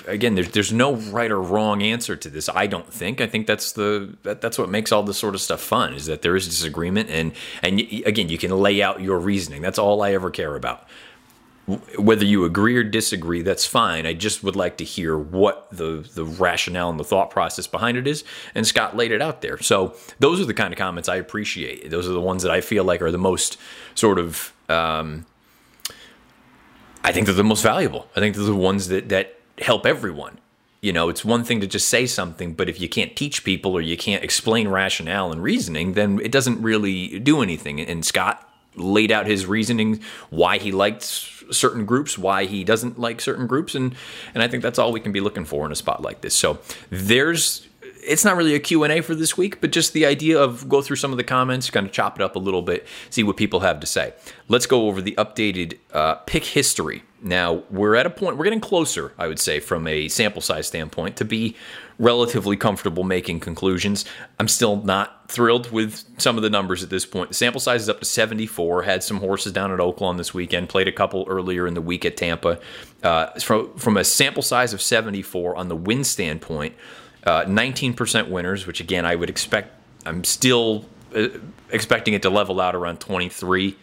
again, 0.06 0.34
there's 0.34 0.50
there's 0.50 0.72
no 0.72 0.94
right 0.94 1.30
or 1.30 1.40
wrong 1.40 1.82
answer 1.82 2.16
to 2.16 2.30
this. 2.30 2.48
I 2.48 2.66
don't 2.66 2.92
think. 2.92 3.20
I 3.20 3.26
think 3.26 3.46
that's 3.46 3.72
the 3.72 4.16
that, 4.22 4.40
that's 4.40 4.58
what 4.58 4.68
makes 4.68 4.92
all 4.92 5.02
this 5.02 5.18
sort 5.18 5.34
of 5.34 5.40
stuff 5.40 5.60
fun 5.60 5.94
is 5.94 6.06
that 6.06 6.22
there 6.22 6.36
is 6.36 6.46
disagreement 6.46 7.10
and 7.10 7.32
and 7.62 7.80
again, 7.80 8.28
you 8.28 8.38
can 8.38 8.52
lay 8.52 8.82
out 8.82 9.00
your 9.00 9.18
reasoning. 9.18 9.62
That's 9.62 9.78
all 9.78 10.02
I 10.02 10.12
ever 10.12 10.30
care 10.30 10.54
about 10.54 10.86
whether 11.66 12.24
you 12.24 12.44
agree 12.44 12.76
or 12.76 12.84
disagree, 12.84 13.42
that's 13.42 13.66
fine. 13.66 14.06
I 14.06 14.14
just 14.14 14.44
would 14.44 14.54
like 14.54 14.76
to 14.76 14.84
hear 14.84 15.18
what 15.18 15.68
the 15.70 16.08
the 16.14 16.24
rationale 16.24 16.90
and 16.90 17.00
the 17.00 17.04
thought 17.04 17.30
process 17.30 17.66
behind 17.66 17.98
it 17.98 18.06
is. 18.06 18.22
And 18.54 18.66
Scott 18.66 18.96
laid 18.96 19.10
it 19.10 19.20
out 19.20 19.40
there. 19.40 19.58
So 19.58 19.94
those 20.20 20.40
are 20.40 20.44
the 20.44 20.54
kind 20.54 20.72
of 20.72 20.78
comments 20.78 21.08
I 21.08 21.16
appreciate. 21.16 21.90
Those 21.90 22.08
are 22.08 22.12
the 22.12 22.20
ones 22.20 22.44
that 22.44 22.52
I 22.52 22.60
feel 22.60 22.84
like 22.84 23.02
are 23.02 23.10
the 23.10 23.18
most 23.18 23.58
sort 23.94 24.18
of. 24.18 24.52
Um, 24.68 25.26
I 27.02 27.12
think 27.12 27.26
they're 27.26 27.34
the 27.34 27.44
most 27.44 27.62
valuable. 27.62 28.08
I 28.16 28.20
think 28.20 28.36
they're 28.36 28.44
the 28.44 28.54
ones 28.54 28.88
that 28.88 29.08
that 29.08 29.38
help 29.58 29.86
everyone. 29.86 30.38
You 30.80 30.92
know, 30.92 31.08
it's 31.08 31.24
one 31.24 31.42
thing 31.42 31.60
to 31.62 31.66
just 31.66 31.88
say 31.88 32.06
something, 32.06 32.52
but 32.52 32.68
if 32.68 32.80
you 32.80 32.88
can't 32.88 33.16
teach 33.16 33.42
people 33.42 33.72
or 33.72 33.80
you 33.80 33.96
can't 33.96 34.22
explain 34.22 34.68
rationale 34.68 35.32
and 35.32 35.42
reasoning, 35.42 35.94
then 35.94 36.20
it 36.22 36.30
doesn't 36.30 36.62
really 36.62 37.18
do 37.18 37.42
anything. 37.42 37.80
And 37.80 38.04
Scott 38.04 38.48
laid 38.76 39.10
out 39.10 39.26
his 39.26 39.46
reasoning 39.46 40.00
why 40.30 40.58
he 40.58 40.70
liked 40.70 41.02
certain 41.50 41.84
groups, 41.84 42.18
why 42.18 42.44
he 42.44 42.64
doesn't 42.64 42.98
like 42.98 43.20
certain 43.20 43.46
groups, 43.46 43.74
and 43.74 43.94
and 44.34 44.42
I 44.42 44.48
think 44.48 44.62
that's 44.62 44.78
all 44.78 44.92
we 44.92 45.00
can 45.00 45.12
be 45.12 45.20
looking 45.20 45.44
for 45.44 45.64
in 45.66 45.72
a 45.72 45.76
spot 45.76 46.02
like 46.02 46.20
this. 46.20 46.34
So 46.34 46.58
there's 46.90 47.66
it's 48.06 48.24
not 48.24 48.36
really 48.36 48.54
a 48.54 48.60
q&a 48.60 49.00
for 49.00 49.16
this 49.16 49.36
week 49.36 49.60
but 49.60 49.72
just 49.72 49.92
the 49.92 50.06
idea 50.06 50.40
of 50.40 50.68
go 50.68 50.80
through 50.80 50.94
some 50.94 51.10
of 51.10 51.16
the 51.16 51.24
comments 51.24 51.68
kind 51.70 51.86
of 51.86 51.92
chop 51.92 52.18
it 52.20 52.22
up 52.22 52.36
a 52.36 52.38
little 52.38 52.62
bit 52.62 52.86
see 53.10 53.24
what 53.24 53.36
people 53.36 53.60
have 53.60 53.80
to 53.80 53.86
say 53.86 54.14
let's 54.48 54.64
go 54.64 54.86
over 54.86 55.02
the 55.02 55.12
updated 55.16 55.76
uh, 55.92 56.14
pick 56.14 56.44
history 56.44 57.02
now 57.26 57.62
we're 57.70 57.94
at 57.94 58.06
a 58.06 58.10
point 58.10 58.36
we're 58.36 58.44
getting 58.44 58.60
closer 58.60 59.12
i 59.18 59.26
would 59.26 59.38
say 59.38 59.60
from 59.60 59.86
a 59.86 60.08
sample 60.08 60.40
size 60.40 60.66
standpoint 60.66 61.16
to 61.16 61.24
be 61.24 61.56
relatively 61.98 62.56
comfortable 62.56 63.04
making 63.04 63.40
conclusions. 63.40 64.04
I'm 64.38 64.48
still 64.48 64.82
not 64.82 65.30
thrilled 65.30 65.70
with 65.72 66.04
some 66.18 66.36
of 66.36 66.42
the 66.42 66.50
numbers 66.50 66.82
at 66.82 66.90
this 66.90 67.06
point. 67.06 67.30
The 67.30 67.34
sample 67.34 67.60
size 67.60 67.82
is 67.82 67.88
up 67.88 68.00
to 68.00 68.04
74. 68.04 68.82
Had 68.82 69.02
some 69.02 69.18
horses 69.18 69.52
down 69.52 69.72
at 69.72 69.78
Oaklawn 69.78 70.16
this 70.16 70.34
weekend. 70.34 70.68
Played 70.68 70.88
a 70.88 70.92
couple 70.92 71.24
earlier 71.28 71.66
in 71.66 71.74
the 71.74 71.80
week 71.80 72.04
at 72.04 72.16
Tampa. 72.16 72.58
Uh, 73.02 73.30
from 73.40 73.76
from 73.76 73.96
a 73.96 74.04
sample 74.04 74.42
size 74.42 74.72
of 74.72 74.82
74 74.82 75.56
on 75.56 75.68
the 75.68 75.76
win 75.76 76.04
standpoint, 76.04 76.74
uh, 77.24 77.44
19% 77.44 78.28
winners, 78.28 78.66
which 78.66 78.80
again 78.80 79.04
I 79.04 79.14
would 79.14 79.30
expect. 79.30 79.72
I'm 80.04 80.22
still 80.22 80.86
uh, 81.14 81.28
expecting 81.70 82.14
it 82.14 82.22
to 82.22 82.30
level 82.30 82.60
out 82.60 82.74
around 82.74 83.00
23 83.00 83.76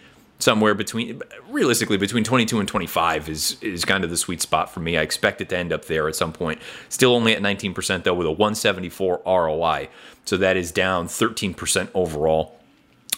somewhere 0.44 0.76
between 0.76 1.22
realistically 1.50 1.98
between 1.98 2.24
22 2.24 2.60
and 2.60 2.68
25 2.68 3.30
is 3.30 3.58
is 3.62 3.86
kind 3.86 4.04
of 4.04 4.10
the 4.10 4.18
sweet 4.18 4.42
spot 4.42 4.72
for 4.72 4.80
me. 4.82 4.98
I 4.98 5.02
expect 5.02 5.42
it 5.42 5.50
to 5.50 5.58
end 5.58 5.72
up 5.72 5.86
there 5.86 6.08
at 6.08 6.16
some 6.16 6.34
point. 6.34 6.62
Still 6.90 7.16
only 7.16 7.34
at 7.34 7.42
19% 7.42 8.04
though 8.04 8.14
with 8.14 8.28
a 8.28 8.32
174 8.32 9.22
ROI. 9.26 9.90
So 10.26 10.38
that 10.38 10.58
is 10.58 10.72
down 10.72 11.08
13% 11.08 11.90
overall. 11.94 12.60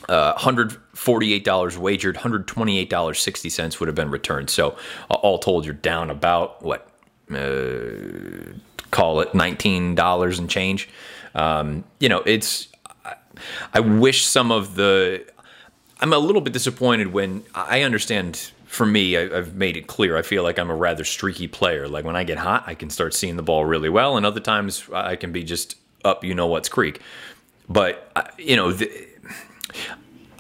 Uh, 0.08 0.36
$148 0.38 1.77
wagered, 1.77 2.15
$128.60 2.15 3.79
would 3.79 3.88
have 3.88 3.96
been 3.96 4.12
returned. 4.12 4.50
So 4.51 4.77
uh, 5.10 5.15
all 5.15 5.39
told, 5.39 5.65
you're 5.65 5.74
down 5.74 6.12
about 6.12 6.62
what? 6.62 6.88
Uh, 7.32 8.53
call 8.91 9.20
it 9.22 9.32
$19 9.32 10.39
and 10.39 10.50
change. 10.50 10.89
Um, 11.34 11.84
you 12.00 12.08
know, 12.08 12.22
it's 12.25 12.67
I 13.74 13.79
wish 13.79 14.25
some 14.25 14.51
of 14.51 14.75
the 14.75 15.25
I'm 15.99 16.13
a 16.13 16.17
little 16.17 16.41
bit 16.41 16.53
disappointed 16.53 17.13
when 17.13 17.43
I 17.53 17.81
understand. 17.81 18.51
For 18.65 18.85
me, 18.85 19.15
I, 19.15 19.29
have 19.29 19.55
made 19.55 19.77
it 19.77 19.87
clear. 19.87 20.17
I 20.17 20.21
feel 20.21 20.43
like 20.43 20.59
I'm 20.59 20.69
a 20.69 20.75
rather 20.75 21.05
streaky 21.05 21.47
player. 21.47 21.87
Like 21.87 22.03
when 22.03 22.17
I 22.17 22.25
get 22.25 22.37
hot, 22.37 22.65
I 22.67 22.73
can 22.73 22.89
start 22.89 23.13
seeing 23.13 23.37
the 23.37 23.43
ball 23.43 23.63
really 23.63 23.87
well, 23.87 24.17
and 24.17 24.25
other 24.25 24.41
times 24.41 24.83
I 24.91 25.15
can 25.15 25.31
be 25.31 25.43
just 25.43 25.77
up, 26.03 26.25
you 26.25 26.35
know 26.35 26.47
what's 26.47 26.67
creek. 26.67 26.99
But 27.69 28.11
you 28.37 28.57
know, 28.57 28.73
the, 28.73 29.07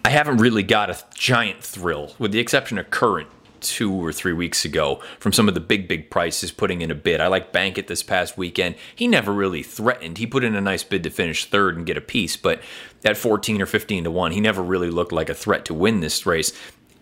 I 0.03 0.09
haven't 0.09 0.37
really 0.37 0.63
got 0.63 0.89
a 0.89 0.97
giant 1.13 1.63
thrill, 1.63 2.13
with 2.19 2.31
the 2.31 2.39
exception 2.39 2.77
of 2.77 2.89
current 2.89 3.29
two 3.61 3.91
or 3.91 4.11
three 4.11 4.33
weeks 4.33 4.65
ago 4.65 5.01
from 5.19 5.33
some 5.33 5.47
of 5.47 5.53
the 5.53 5.59
big, 5.59 5.87
big 5.87 6.09
prices 6.09 6.51
putting 6.51 6.81
in 6.81 6.91
a 6.91 6.95
bid. 6.95 7.21
I 7.21 7.27
like 7.27 7.53
Bankit 7.53 7.87
this 7.87 8.03
past 8.03 8.37
weekend. 8.37 8.75
He 8.95 9.07
never 9.07 9.33
really 9.33 9.63
threatened. 9.63 10.17
He 10.17 10.27
put 10.27 10.43
in 10.43 10.55
a 10.55 10.61
nice 10.61 10.83
bid 10.83 11.03
to 11.03 11.09
finish 11.09 11.45
third 11.45 11.77
and 11.77 11.85
get 11.85 11.97
a 11.97 12.01
piece, 12.01 12.37
but 12.37 12.61
at 13.03 13.17
14 13.17 13.61
or 13.61 13.65
15 13.65 14.05
to 14.05 14.11
1, 14.11 14.31
he 14.31 14.39
never 14.39 14.63
really 14.63 14.89
looked 14.89 15.11
like 15.11 15.29
a 15.29 15.35
threat 15.35 15.65
to 15.65 15.73
win 15.73 15.99
this 15.99 16.25
race. 16.25 16.51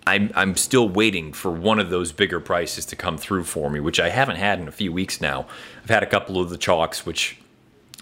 I'm, 0.06 0.32
I'm 0.36 0.56
still 0.56 0.90
waiting 0.90 1.32
for 1.32 1.52
one 1.52 1.80
of 1.80 1.90
those 1.90 2.12
bigger 2.12 2.40
prices 2.40 2.86
to 2.88 2.96
come 2.96 3.18
through 3.18 3.46
for 3.46 3.70
me, 3.70 3.80
which 3.80 4.00
I 4.00 4.10
haven't 4.10 4.36
had 4.36 4.60
in 4.60 4.68
a 4.68 4.72
few 4.72 4.92
weeks 4.92 5.22
now. 5.22 5.48
I've 5.82 5.90
had 5.90 6.04
a 6.04 6.08
couple 6.08 6.42
of 6.42 6.50
the 6.50 6.58
chalks, 6.58 7.06
which, 7.06 7.38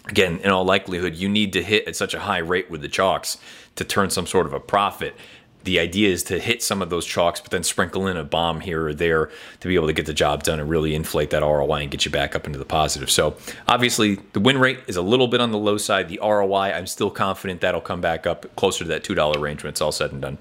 again, 0.07 0.39
in 0.39 0.49
all 0.49 0.65
likelihood, 0.65 1.15
you 1.15 1.29
need 1.29 1.53
to 1.53 1.61
hit 1.61 1.87
at 1.87 1.95
such 1.95 2.15
a 2.15 2.21
high 2.21 2.39
rate 2.39 2.71
with 2.71 2.81
the 2.81 2.87
chalks 2.87 3.37
to 3.75 3.83
turn 3.83 4.09
some 4.09 4.25
sort 4.25 4.47
of 4.47 4.53
a 4.53 4.59
profit 4.59 5.15
the 5.63 5.79
idea 5.79 6.09
is 6.09 6.23
to 6.23 6.39
hit 6.39 6.63
some 6.63 6.81
of 6.81 6.89
those 6.89 7.05
chalks, 7.05 7.39
but 7.39 7.51
then 7.51 7.63
sprinkle 7.63 8.07
in 8.07 8.17
a 8.17 8.23
bomb 8.23 8.61
here 8.61 8.87
or 8.87 8.93
there 8.93 9.29
to 9.59 9.67
be 9.67 9.75
able 9.75 9.87
to 9.87 9.93
get 9.93 10.05
the 10.05 10.13
job 10.13 10.43
done 10.43 10.59
and 10.59 10.69
really 10.69 10.95
inflate 10.95 11.29
that 11.31 11.41
ROI 11.41 11.81
and 11.81 11.91
get 11.91 12.05
you 12.05 12.11
back 12.11 12.35
up 12.35 12.45
into 12.45 12.59
the 12.59 12.65
positive. 12.65 13.09
So 13.09 13.35
obviously, 13.67 14.15
the 14.33 14.39
win 14.39 14.57
rate 14.57 14.79
is 14.87 14.95
a 14.95 15.01
little 15.01 15.27
bit 15.27 15.41
on 15.41 15.51
the 15.51 15.57
low 15.57 15.77
side. 15.77 16.09
The 16.09 16.19
ROI, 16.21 16.71
I'm 16.73 16.87
still 16.87 17.11
confident 17.11 17.61
that'll 17.61 17.81
come 17.81 18.01
back 18.01 18.25
up 18.25 18.55
closer 18.55 18.83
to 18.83 18.87
that 18.89 19.03
$2 19.03 19.39
range 19.39 19.63
when 19.63 19.69
it's 19.69 19.81
all 19.81 19.91
said 19.91 20.11
and 20.11 20.21
done 20.21 20.37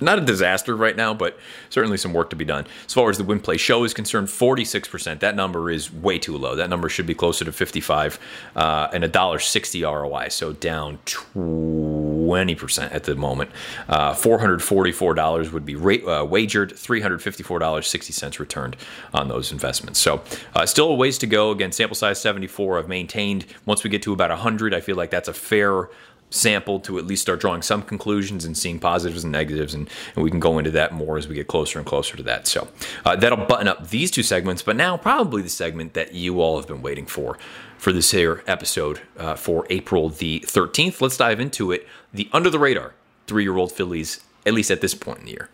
not 0.00 0.18
a 0.18 0.22
disaster 0.22 0.76
right 0.76 0.96
now, 0.96 1.14
but 1.14 1.38
certainly 1.70 1.96
some 1.96 2.12
work 2.12 2.30
to 2.30 2.36
be 2.36 2.44
done. 2.44 2.66
As 2.86 2.92
far 2.92 3.08
as 3.10 3.18
the 3.18 3.24
win 3.24 3.40
play 3.40 3.56
show 3.56 3.84
is 3.84 3.94
concerned, 3.94 4.28
46%. 4.28 5.20
That 5.20 5.34
number 5.34 5.70
is 5.70 5.92
way 5.92 6.18
too 6.18 6.36
low. 6.36 6.54
That 6.54 6.68
number 6.68 6.88
should 6.88 7.06
be 7.06 7.14
closer 7.14 7.44
to 7.44 7.52
55 7.52 8.18
uh, 8.54 8.88
and 8.92 9.04
a 9.04 9.08
dollar 9.08 9.38
sixty 9.38 9.84
ROI, 9.84 10.28
so 10.28 10.52
down 10.52 10.98
20% 12.26 12.92
at 12.92 13.04
the 13.04 13.14
moment. 13.14 13.50
Uh, 13.88 14.12
$444 14.12 15.52
would 15.52 15.64
be 15.64 15.74
rate, 15.74 16.04
uh, 16.06 16.24
wagered, 16.28 16.72
$354.60 16.72 18.38
returned 18.38 18.76
on 19.14 19.28
those 19.28 19.52
investments. 19.52 20.00
So 20.00 20.22
uh, 20.54 20.66
still 20.66 20.88
a 20.88 20.94
ways 20.94 21.18
to 21.18 21.26
go. 21.26 21.50
Again, 21.50 21.72
sample 21.72 21.94
size 21.94 22.20
74. 22.20 22.78
I've 22.78 22.88
maintained 22.88 23.46
once 23.64 23.84
we 23.84 23.90
get 23.90 24.02
to 24.02 24.12
about 24.12 24.30
100, 24.30 24.74
I 24.74 24.80
feel 24.80 24.96
like 24.96 25.10
that's 25.10 25.28
a 25.28 25.34
fair 25.34 25.88
sample 26.30 26.80
to 26.80 26.98
at 26.98 27.06
least 27.06 27.22
start 27.22 27.40
drawing 27.40 27.62
some 27.62 27.82
conclusions 27.82 28.44
and 28.44 28.58
seeing 28.58 28.80
positives 28.80 29.22
and 29.22 29.32
negatives 29.32 29.74
and, 29.74 29.88
and 30.16 30.24
we 30.24 30.30
can 30.30 30.40
go 30.40 30.58
into 30.58 30.72
that 30.72 30.92
more 30.92 31.16
as 31.16 31.28
we 31.28 31.36
get 31.36 31.46
closer 31.46 31.78
and 31.78 31.86
closer 31.86 32.16
to 32.16 32.22
that 32.24 32.48
so 32.48 32.66
uh, 33.04 33.14
that'll 33.14 33.46
button 33.46 33.68
up 33.68 33.90
these 33.90 34.10
two 34.10 34.24
segments 34.24 34.60
but 34.60 34.74
now 34.74 34.96
probably 34.96 35.40
the 35.40 35.48
segment 35.48 35.94
that 35.94 36.14
you 36.14 36.40
all 36.40 36.56
have 36.56 36.66
been 36.66 36.82
waiting 36.82 37.06
for 37.06 37.38
for 37.78 37.92
this 37.92 38.10
here 38.10 38.42
episode 38.46 39.00
uh, 39.18 39.34
for 39.34 39.66
april 39.70 40.08
the 40.08 40.40
13th 40.46 41.00
let's 41.00 41.16
dive 41.16 41.40
into 41.40 41.72
it. 41.72 41.86
The 42.12 42.28
under 42.32 42.50
the 42.50 42.58
radar 42.58 42.94
three-year-old 43.26 43.72
fillies 43.72 44.20
at 44.44 44.54
least 44.54 44.70
at 44.70 44.80
this 44.80 44.94
point 44.94 45.20
in 45.20 45.24
the 45.26 45.30
year 45.32 45.48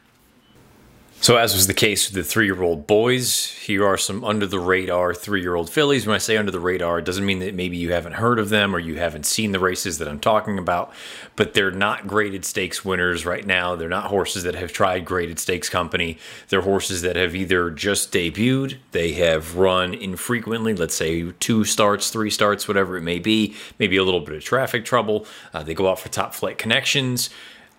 so, 1.22 1.36
as 1.36 1.54
was 1.54 1.68
the 1.68 1.72
case 1.72 2.08
with 2.08 2.16
the 2.16 2.28
three 2.28 2.46
year 2.46 2.60
old 2.60 2.88
boys, 2.88 3.46
here 3.46 3.86
are 3.86 3.96
some 3.96 4.24
under 4.24 4.44
the 4.44 4.58
radar 4.58 5.14
three 5.14 5.40
year 5.40 5.54
old 5.54 5.70
fillies. 5.70 6.04
When 6.04 6.16
I 6.16 6.18
say 6.18 6.36
under 6.36 6.50
the 6.50 6.58
radar, 6.58 6.98
it 6.98 7.04
doesn't 7.04 7.24
mean 7.24 7.38
that 7.38 7.54
maybe 7.54 7.76
you 7.76 7.92
haven't 7.92 8.14
heard 8.14 8.40
of 8.40 8.48
them 8.48 8.74
or 8.74 8.80
you 8.80 8.96
haven't 8.96 9.24
seen 9.24 9.52
the 9.52 9.60
races 9.60 9.98
that 9.98 10.08
I'm 10.08 10.18
talking 10.18 10.58
about, 10.58 10.92
but 11.36 11.54
they're 11.54 11.70
not 11.70 12.08
graded 12.08 12.44
stakes 12.44 12.84
winners 12.84 13.24
right 13.24 13.46
now. 13.46 13.76
They're 13.76 13.88
not 13.88 14.06
horses 14.06 14.42
that 14.42 14.56
have 14.56 14.72
tried 14.72 15.04
graded 15.04 15.38
stakes 15.38 15.68
company. 15.68 16.18
They're 16.48 16.62
horses 16.62 17.02
that 17.02 17.14
have 17.14 17.36
either 17.36 17.70
just 17.70 18.12
debuted, 18.12 18.78
they 18.90 19.12
have 19.12 19.56
run 19.56 19.94
infrequently, 19.94 20.74
let's 20.74 20.96
say 20.96 21.30
two 21.38 21.62
starts, 21.62 22.10
three 22.10 22.30
starts, 22.30 22.66
whatever 22.66 22.96
it 22.96 23.02
may 23.02 23.20
be, 23.20 23.54
maybe 23.78 23.96
a 23.96 24.02
little 24.02 24.18
bit 24.18 24.34
of 24.34 24.42
traffic 24.42 24.84
trouble. 24.84 25.24
Uh, 25.54 25.62
they 25.62 25.72
go 25.72 25.88
out 25.88 26.00
for 26.00 26.08
top 26.08 26.34
flight 26.34 26.58
connections 26.58 27.30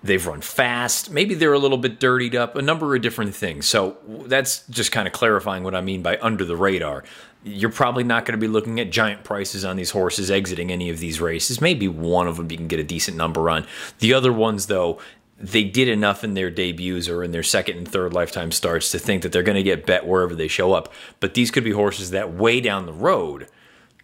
they've 0.03 0.25
run 0.25 0.41
fast. 0.41 1.09
Maybe 1.09 1.33
they're 1.33 1.53
a 1.53 1.59
little 1.59 1.77
bit 1.77 1.99
dirtied 1.99 2.35
up, 2.35 2.55
a 2.55 2.61
number 2.61 2.95
of 2.95 3.01
different 3.01 3.33
things. 3.33 3.65
So 3.67 3.97
that's 4.27 4.67
just 4.67 4.91
kind 4.91 5.07
of 5.07 5.13
clarifying 5.13 5.63
what 5.63 5.75
I 5.75 5.81
mean 5.81 6.01
by 6.01 6.17
under 6.21 6.45
the 6.45 6.57
radar. 6.57 7.03
You're 7.43 7.71
probably 7.71 8.03
not 8.03 8.25
going 8.25 8.39
to 8.39 8.41
be 8.41 8.47
looking 8.47 8.79
at 8.79 8.89
giant 8.89 9.23
prices 9.23 9.65
on 9.65 9.75
these 9.75 9.91
horses 9.91 10.29
exiting 10.29 10.71
any 10.71 10.89
of 10.89 10.99
these 10.99 11.19
races. 11.19 11.59
Maybe 11.59 11.87
one 11.87 12.27
of 12.27 12.37
them 12.37 12.51
you 12.51 12.57
can 12.57 12.67
get 12.67 12.79
a 12.79 12.83
decent 12.83 13.17
number 13.17 13.49
on. 13.49 13.65
The 13.99 14.13
other 14.13 14.31
ones, 14.31 14.67
though, 14.67 14.99
they 15.37 15.63
did 15.63 15.87
enough 15.89 16.23
in 16.23 16.35
their 16.35 16.49
debuts 16.49 17.09
or 17.09 17.23
in 17.23 17.31
their 17.31 17.43
second 17.43 17.77
and 17.77 17.87
third 17.87 18.13
lifetime 18.13 18.51
starts 18.51 18.91
to 18.91 18.99
think 18.99 19.23
that 19.23 19.31
they're 19.31 19.43
going 19.43 19.57
to 19.57 19.63
get 19.63 19.85
bet 19.85 20.05
wherever 20.05 20.35
they 20.35 20.47
show 20.47 20.73
up. 20.73 20.93
But 21.19 21.33
these 21.33 21.51
could 21.51 21.63
be 21.63 21.71
horses 21.71 22.11
that 22.11 22.33
way 22.33 22.61
down 22.61 22.85
the 22.85 22.93
road 22.93 23.47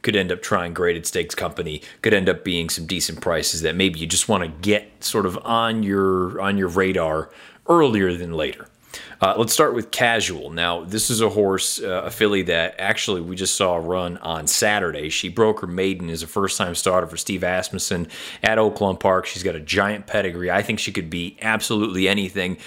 could 0.01 0.15
end 0.15 0.32
up 0.32 0.41
trying 0.41 0.74
graded 0.74 1.06
stakes 1.06 1.36
company 1.36 1.82
could 2.01 2.13
end 2.13 2.29
up 2.29 2.44
being 2.44 2.70
some 2.70 2.86
decent 2.86 3.22
prices 3.22 3.62
that 3.62 3.75
maybe 3.75 4.00
you 4.00 4.08
just 4.08 4.29
want 4.29 4.44
to 4.44 4.50
get 4.62 5.03
sort 5.03 5.25
of 5.25 5.38
on 5.44 5.84
your 5.84 6.39
on 6.41 6.58
your 6.58 6.70
radar 6.70 7.29
earlier 7.68 8.13
than 8.13 8.34
later. 8.34 8.68
Uh, 9.22 9.36
let's 9.38 9.53
start 9.53 9.75
with 9.75 9.91
casual. 9.91 10.50
Now 10.50 10.84
this 10.84 11.10
is 11.10 11.22
a 11.22 11.29
horse 11.29 11.82
uh, 11.82 12.03
a 12.06 12.12
filly 12.12 12.41
that 12.44 12.75
actually 12.79 13.22
we 13.22 13.36
just 13.36 13.56
saw 13.56 13.75
run 13.75 14.18
on 14.18 14.48
saturday. 14.48 15.10
She 15.10 15.29
broke 15.29 15.60
her 15.60 15.68
maiden 15.68 16.10
as 16.10 16.24
a 16.24 16.27
first 16.27 16.58
time 16.58 16.74
starter 16.75 17.08
for 17.08 17.18
steve 17.18 17.44
asmussen 17.44 18.08
at 18.41 18.58
oaklawn 18.58 19.00
park. 19.00 19.25
She's 19.25 19.44
got 19.44 19.56
a 19.56 19.60
giant 19.60 20.08
pedigree. 20.08 20.50
I 20.50 20.62
think 20.62 20.79
she 20.79 20.91
could 20.91 21.10
be 21.10 21.38
absolutely 21.41 22.08
anything 22.08 22.58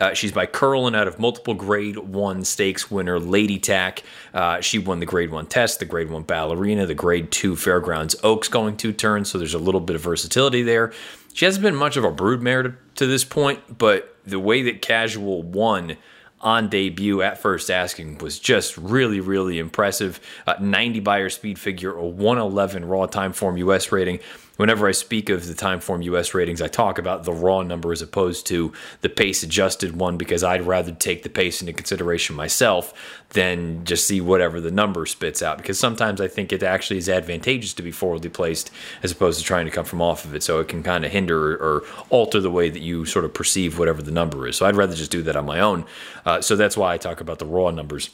Uh, 0.00 0.14
she's 0.14 0.32
by 0.32 0.46
Curlin 0.46 0.94
out 0.94 1.06
of 1.06 1.18
multiple 1.18 1.54
grade 1.54 1.98
one 1.98 2.44
stakes 2.44 2.90
winner 2.90 3.20
Lady 3.20 3.58
Tak. 3.58 4.02
Uh, 4.32 4.60
she 4.60 4.78
won 4.78 4.98
the 4.98 5.06
grade 5.06 5.30
one 5.30 5.46
test, 5.46 5.78
the 5.78 5.84
grade 5.84 6.10
one 6.10 6.22
ballerina, 6.22 6.86
the 6.86 6.94
grade 6.94 7.30
two 7.30 7.54
fairgrounds 7.54 8.16
oaks 8.22 8.48
going 8.48 8.76
two 8.76 8.92
turns. 8.92 9.30
So 9.30 9.38
there's 9.38 9.54
a 9.54 9.58
little 9.58 9.80
bit 9.80 9.96
of 9.96 10.02
versatility 10.02 10.62
there. 10.62 10.92
She 11.34 11.44
hasn't 11.44 11.62
been 11.62 11.76
much 11.76 11.96
of 11.96 12.04
a 12.04 12.10
broodmare 12.10 12.62
to, 12.64 12.74
to 12.96 13.06
this 13.06 13.24
point, 13.24 13.78
but 13.78 14.16
the 14.24 14.40
way 14.40 14.62
that 14.62 14.82
Casual 14.82 15.42
won 15.42 15.96
on 16.40 16.68
debut 16.68 17.20
at 17.20 17.38
first 17.38 17.70
asking 17.70 18.18
was 18.18 18.38
just 18.38 18.76
really, 18.78 19.20
really 19.20 19.58
impressive. 19.58 20.20
Uh, 20.46 20.54
90 20.58 21.00
Beyer 21.00 21.28
speed 21.28 21.58
figure, 21.58 21.92
a 21.92 22.06
111 22.06 22.86
raw 22.86 23.06
Timeform 23.06 23.58
US 23.58 23.92
rating 23.92 24.20
whenever 24.60 24.86
I 24.86 24.92
speak 24.92 25.30
of 25.30 25.46
the 25.46 25.54
Timeform 25.54 26.04
US 26.04 26.34
ratings, 26.34 26.60
I 26.60 26.68
talk 26.68 26.98
about 26.98 27.24
the 27.24 27.32
raw 27.32 27.62
number 27.62 27.92
as 27.92 28.02
opposed 28.02 28.46
to 28.48 28.74
the 29.00 29.08
pace 29.08 29.42
adjusted 29.42 29.96
one 29.96 30.18
because 30.18 30.44
I'd 30.44 30.66
rather 30.66 30.92
take 30.92 31.22
the 31.22 31.30
pace 31.30 31.62
into 31.62 31.72
consideration 31.72 32.36
myself 32.36 32.92
than 33.30 33.86
just 33.86 34.06
see 34.06 34.20
whatever 34.20 34.60
the 34.60 34.70
number 34.70 35.06
spits 35.06 35.40
out. 35.40 35.56
Because 35.56 35.78
sometimes 35.78 36.20
I 36.20 36.28
think 36.28 36.52
it 36.52 36.62
actually 36.62 36.98
is 36.98 37.08
advantageous 37.08 37.72
to 37.72 37.82
be 37.82 37.90
forwardly 37.90 38.28
placed 38.28 38.70
as 39.02 39.12
opposed 39.12 39.38
to 39.38 39.46
trying 39.46 39.64
to 39.64 39.70
come 39.70 39.86
from 39.86 40.02
off 40.02 40.26
of 40.26 40.34
it. 40.34 40.42
So 40.42 40.60
it 40.60 40.68
can 40.68 40.82
kind 40.82 41.06
of 41.06 41.10
hinder 41.10 41.54
or 41.54 41.84
alter 42.10 42.38
the 42.38 42.50
way 42.50 42.68
that 42.68 42.82
you 42.82 43.06
sort 43.06 43.24
of 43.24 43.32
perceive 43.32 43.78
whatever 43.78 44.02
the 44.02 44.10
number 44.10 44.46
is. 44.46 44.58
So 44.58 44.66
I'd 44.66 44.76
rather 44.76 44.94
just 44.94 45.10
do 45.10 45.22
that 45.22 45.36
on 45.36 45.46
my 45.46 45.60
own. 45.60 45.86
Uh, 46.26 46.42
so 46.42 46.54
that's 46.54 46.76
why 46.76 46.92
I 46.92 46.98
talk 46.98 47.22
about 47.22 47.38
the 47.38 47.46
raw 47.46 47.70
numbers. 47.70 48.10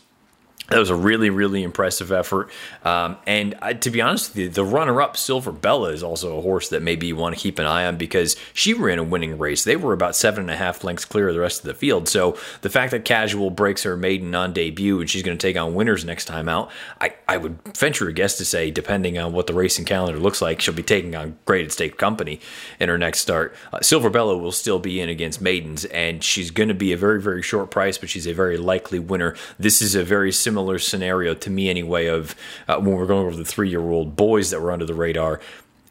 That 0.68 0.78
was 0.78 0.90
a 0.90 0.96
really, 0.96 1.30
really 1.30 1.62
impressive 1.62 2.10
effort. 2.10 2.50
Um, 2.84 3.16
and 3.26 3.54
I, 3.62 3.74
to 3.74 3.90
be 3.90 4.00
honest 4.00 4.34
the 4.34 4.64
runner 4.64 5.00
up, 5.00 5.16
Silver 5.16 5.52
Bella, 5.52 5.90
is 5.90 6.02
also 6.02 6.38
a 6.38 6.42
horse 6.42 6.70
that 6.70 6.82
maybe 6.82 7.06
you 7.06 7.14
want 7.14 7.36
to 7.36 7.40
keep 7.40 7.58
an 7.58 7.66
eye 7.66 7.86
on 7.86 7.96
because 7.96 8.36
she 8.52 8.74
ran 8.74 8.98
a 8.98 9.04
winning 9.04 9.38
race. 9.38 9.62
They 9.62 9.76
were 9.76 9.92
about 9.92 10.16
seven 10.16 10.40
and 10.40 10.50
a 10.50 10.56
half 10.56 10.82
lengths 10.82 11.04
clear 11.04 11.28
of 11.28 11.34
the 11.34 11.40
rest 11.40 11.60
of 11.60 11.66
the 11.66 11.74
field. 11.74 12.08
So 12.08 12.36
the 12.62 12.70
fact 12.70 12.90
that 12.90 13.04
Casual 13.04 13.50
breaks 13.50 13.84
her 13.84 13.96
maiden 13.96 14.34
on 14.34 14.52
debut 14.52 15.00
and 15.00 15.08
she's 15.08 15.22
going 15.22 15.38
to 15.38 15.40
take 15.40 15.56
on 15.56 15.74
winners 15.74 16.04
next 16.04 16.24
time 16.24 16.48
out, 16.48 16.70
I, 17.00 17.14
I 17.28 17.36
would 17.36 17.58
venture 17.76 18.08
a 18.08 18.12
guess 18.12 18.36
to 18.38 18.44
say, 18.44 18.72
depending 18.72 19.18
on 19.18 19.32
what 19.32 19.46
the 19.46 19.54
racing 19.54 19.84
calendar 19.84 20.18
looks 20.18 20.42
like, 20.42 20.60
she'll 20.60 20.74
be 20.74 20.82
taking 20.82 21.14
on 21.14 21.38
graded 21.44 21.70
stake 21.70 21.96
company 21.96 22.40
in 22.80 22.88
her 22.88 22.98
next 22.98 23.20
start. 23.20 23.54
Uh, 23.72 23.80
Silver 23.82 24.10
Bella 24.10 24.36
will 24.36 24.52
still 24.52 24.80
be 24.80 25.00
in 25.00 25.08
against 25.08 25.40
maidens, 25.40 25.84
and 25.86 26.24
she's 26.24 26.50
going 26.50 26.68
to 26.68 26.74
be 26.74 26.92
a 26.92 26.96
very, 26.96 27.22
very 27.22 27.42
short 27.42 27.70
price, 27.70 27.98
but 27.98 28.10
she's 28.10 28.26
a 28.26 28.32
very 28.32 28.56
likely 28.56 28.98
winner. 28.98 29.36
This 29.58 29.80
is 29.80 29.94
a 29.94 30.02
very 30.02 30.32
similar 30.32 30.55
similar 30.56 30.78
scenario 30.78 31.34
to 31.34 31.50
me 31.50 31.68
anyway 31.68 32.06
of 32.06 32.34
uh, 32.66 32.78
when 32.78 32.96
we're 32.96 33.04
going 33.04 33.26
over 33.26 33.36
the 33.36 33.44
three 33.44 33.68
year 33.68 33.82
old 33.90 34.16
boys 34.16 34.48
that 34.50 34.60
were 34.62 34.72
under 34.72 34.86
the 34.86 34.94
radar 34.94 35.38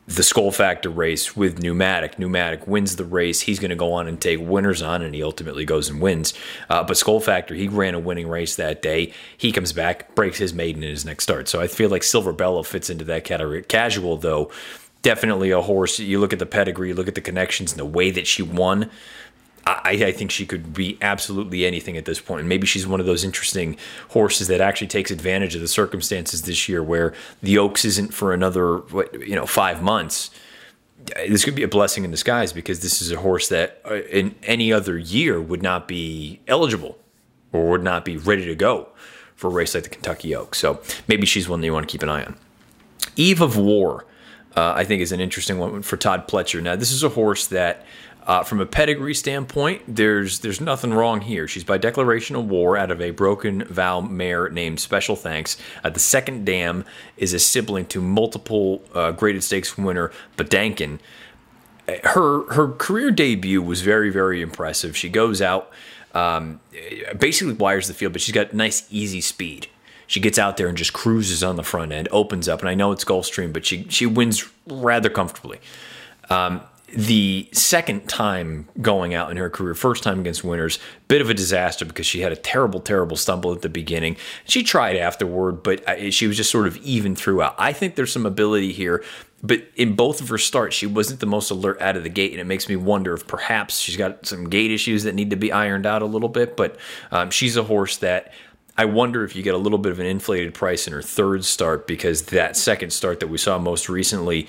the 0.07 0.23
skull 0.23 0.51
factor 0.51 0.89
race 0.89 1.35
with 1.35 1.59
pneumatic. 1.59 2.19
Pneumatic 2.19 2.67
wins 2.67 2.95
the 2.95 3.05
race. 3.05 3.41
He's 3.41 3.57
going 3.57 3.69
to 3.69 3.75
go 3.75 3.93
on 3.93 4.07
and 4.07 4.21
take 4.21 4.39
winners 4.39 4.81
on 4.81 5.01
and 5.03 5.15
he 5.15 5.23
ultimately 5.23 5.65
goes 5.65 5.89
and 5.89 5.99
wins. 5.99 6.33
Uh, 6.69 6.83
but 6.83 6.97
skull 6.97 7.19
factor 7.19 7.53
he 7.53 7.67
ran 7.67 7.93
a 7.93 7.99
winning 7.99 8.27
race 8.27 8.55
that 8.55 8.81
day. 8.81 9.13
He 9.37 9.51
comes 9.51 9.71
back 9.71 10.15
breaks 10.15 10.39
his 10.39 10.53
maiden 10.53 10.83
in 10.83 10.89
his 10.89 11.05
next 11.05 11.23
start. 11.23 11.47
So 11.47 11.61
i 11.61 11.67
feel 11.67 11.91
like 11.91 12.01
silver 12.01 12.33
bella 12.33 12.63
fits 12.63 12.89
into 12.89 13.05
that 13.05 13.23
category. 13.23 13.61
Casual 13.61 14.17
though 14.17 14.51
definitely 15.03 15.51
a 15.51 15.61
horse. 15.61 15.99
You 15.99 16.19
look 16.19 16.33
at 16.33 16.39
the 16.39 16.47
pedigree 16.47 16.87
you 16.87 16.95
look 16.95 17.07
at 17.07 17.13
the 17.13 17.21
connections 17.21 17.71
and 17.71 17.79
the 17.79 17.85
way 17.85 18.09
that 18.09 18.25
she 18.25 18.41
won 18.41 18.89
I, 19.67 19.97
I, 20.05 20.11
think 20.11 20.29
she 20.29 20.45
could 20.45 20.73
be 20.73 20.97
absolutely 21.01 21.65
anything 21.65 21.97
at 21.97 22.05
this 22.05 22.19
point. 22.19 22.41
And 22.41 22.49
maybe 22.49 22.67
she's 22.67 22.85
one 22.85 22.99
of 22.99 23.07
those 23.07 23.23
interesting 23.23 23.77
horses 24.09 24.47
that 24.47 24.61
actually 24.61 24.87
takes 24.87 25.09
advantage 25.09 25.55
of 25.55 25.61
the 25.61 25.67
circumstances 25.67 26.43
this 26.43 26.69
year, 26.69 26.83
where 26.83 27.13
the 27.41 27.57
Oaks 27.57 27.83
isn't 27.83 28.13
for 28.13 28.33
another, 28.33 28.81
you 29.19 29.35
know, 29.35 29.47
five 29.47 29.81
months. 29.81 30.29
This 31.27 31.43
could 31.43 31.55
be 31.55 31.63
a 31.63 31.67
blessing 31.67 32.03
in 32.03 32.11
disguise 32.11 32.53
because 32.53 32.81
this 32.81 33.01
is 33.01 33.11
a 33.11 33.17
horse 33.17 33.47
that 33.49 33.81
uh, 33.85 33.95
in 33.95 34.35
any 34.43 34.71
other 34.71 34.97
year 34.97 35.41
would 35.41 35.63
not 35.63 35.87
be 35.87 36.39
eligible 36.47 36.97
or 37.51 37.69
would 37.69 37.83
not 37.83 38.05
be 38.05 38.17
ready 38.17 38.45
to 38.45 38.55
go 38.55 38.89
for 39.35 39.47
a 39.47 39.53
race 39.53 39.73
like 39.73 39.83
the 39.83 39.89
Kentucky 39.89 40.35
Oaks. 40.35 40.59
So 40.59 40.81
maybe 41.07 41.25
she's 41.25 41.49
one 41.49 41.61
that 41.61 41.65
you 41.65 41.73
want 41.73 41.87
to 41.87 41.91
keep 41.91 42.03
an 42.03 42.09
eye 42.09 42.23
on. 42.23 42.37
Eve 43.15 43.41
of 43.41 43.57
War, 43.57 44.05
uh, 44.55 44.73
I 44.75 44.83
think, 44.83 45.01
is 45.01 45.11
an 45.11 45.19
interesting 45.19 45.57
one 45.57 45.81
for 45.81 45.97
Todd 45.97 46.27
Pletcher. 46.27 46.61
Now, 46.61 46.75
this 46.75 46.91
is 46.91 47.03
a 47.03 47.09
horse 47.09 47.47
that 47.47 47.85
uh, 48.25 48.43
from 48.43 48.59
a 48.59 48.65
pedigree 48.65 49.13
standpoint, 49.13 49.83
there's 49.87 50.39
there's 50.39 50.59
nothing 50.59 50.93
wrong 50.93 51.21
here. 51.21 51.47
She's 51.47 51.63
by 51.63 51.77
declaration 51.77 52.35
of 52.35 52.45
war 52.45 52.75
out 52.75 52.89
of 52.89 52.99
a 52.99 53.11
broken 53.11 53.63
vow 53.65 54.01
mare 54.01 54.49
named 54.49 54.79
Special 54.79 55.15
Thanks. 55.15 55.57
Uh, 55.83 55.89
the 55.89 55.99
second 55.99 56.45
dam 56.45 56.85
is 57.17 57.33
a 57.33 57.39
sibling 57.39 57.85
to 57.87 58.01
multiple 58.01 58.83
uh, 58.93 59.11
graded 59.11 59.43
stakes 59.43 59.77
winner 59.77 60.11
Badankin. 60.37 60.99
Her 62.03 62.51
her 62.53 62.69
career 62.69 63.11
debut 63.11 63.61
was 63.61 63.81
very 63.81 64.09
very 64.09 64.41
impressive. 64.41 64.97
She 64.97 65.09
goes 65.09 65.39
out, 65.39 65.71
um, 66.15 66.59
basically 67.19 67.53
wires 67.53 67.87
the 67.87 67.93
field, 67.93 68.13
but 68.13 68.21
she's 68.21 68.33
got 68.33 68.53
nice 68.53 68.87
easy 68.89 69.21
speed. 69.21 69.67
She 70.07 70.19
gets 70.19 70.39
out 70.39 70.57
there 70.57 70.67
and 70.67 70.77
just 70.77 70.93
cruises 70.93 71.43
on 71.43 71.55
the 71.55 71.63
front 71.63 71.91
end, 71.91 72.07
opens 72.11 72.47
up, 72.47 72.59
and 72.59 72.69
I 72.69 72.73
know 72.73 72.91
it's 72.91 73.05
Gulfstream, 73.05 73.53
but 73.53 73.67
she 73.67 73.85
she 73.89 74.07
wins 74.07 74.49
rather 74.65 75.09
comfortably. 75.09 75.59
Um, 76.31 76.61
the 76.95 77.49
second 77.51 78.07
time 78.07 78.69
going 78.81 79.13
out 79.13 79.29
in 79.29 79.35
her 79.35 79.49
career, 79.49 79.73
first 79.73 80.01
time 80.01 80.21
against 80.21 80.45
winners, 80.45 80.79
bit 81.09 81.21
of 81.21 81.29
a 81.29 81.33
disaster 81.33 81.83
because 81.83 82.05
she 82.05 82.21
had 82.21 82.31
a 82.31 82.37
terrible, 82.37 82.79
terrible 82.79 83.17
stumble 83.17 83.51
at 83.51 83.61
the 83.61 83.69
beginning. 83.69 84.15
She 84.45 84.63
tried 84.63 84.95
afterward, 84.95 85.61
but 85.61 85.83
she 86.13 86.25
was 86.25 86.37
just 86.37 86.49
sort 86.49 86.67
of 86.67 86.77
even 86.77 87.13
throughout. 87.13 87.53
I 87.57 87.73
think 87.73 87.95
there's 87.95 88.13
some 88.13 88.25
ability 88.25 88.71
here, 88.71 89.03
but 89.43 89.63
in 89.75 89.95
both 89.95 90.21
of 90.21 90.29
her 90.29 90.37
starts, 90.37 90.73
she 90.73 90.87
wasn't 90.87 91.19
the 91.19 91.25
most 91.25 91.51
alert 91.51 91.81
out 91.81 91.97
of 91.97 92.03
the 92.03 92.09
gate, 92.09 92.31
and 92.31 92.39
it 92.39 92.45
makes 92.45 92.69
me 92.69 92.77
wonder 92.77 93.13
if 93.13 93.27
perhaps 93.27 93.79
she's 93.79 93.97
got 93.97 94.25
some 94.25 94.49
gate 94.49 94.71
issues 94.71 95.03
that 95.03 95.15
need 95.15 95.31
to 95.31 95.35
be 95.35 95.51
ironed 95.51 95.85
out 95.85 96.01
a 96.01 96.05
little 96.05 96.29
bit. 96.29 96.55
But 96.55 96.77
um, 97.11 97.29
she's 97.29 97.57
a 97.57 97.63
horse 97.63 97.97
that 97.97 98.31
I 98.77 98.85
wonder 98.85 99.25
if 99.25 99.35
you 99.35 99.43
get 99.43 99.53
a 99.53 99.57
little 99.57 99.79
bit 99.79 99.91
of 99.91 99.99
an 99.99 100.05
inflated 100.05 100.53
price 100.53 100.87
in 100.87 100.93
her 100.93 101.01
third 101.01 101.43
start 101.43 101.87
because 101.87 102.23
that 102.27 102.55
second 102.55 102.91
start 102.91 103.19
that 103.19 103.27
we 103.27 103.37
saw 103.37 103.57
most 103.59 103.89
recently 103.89 104.47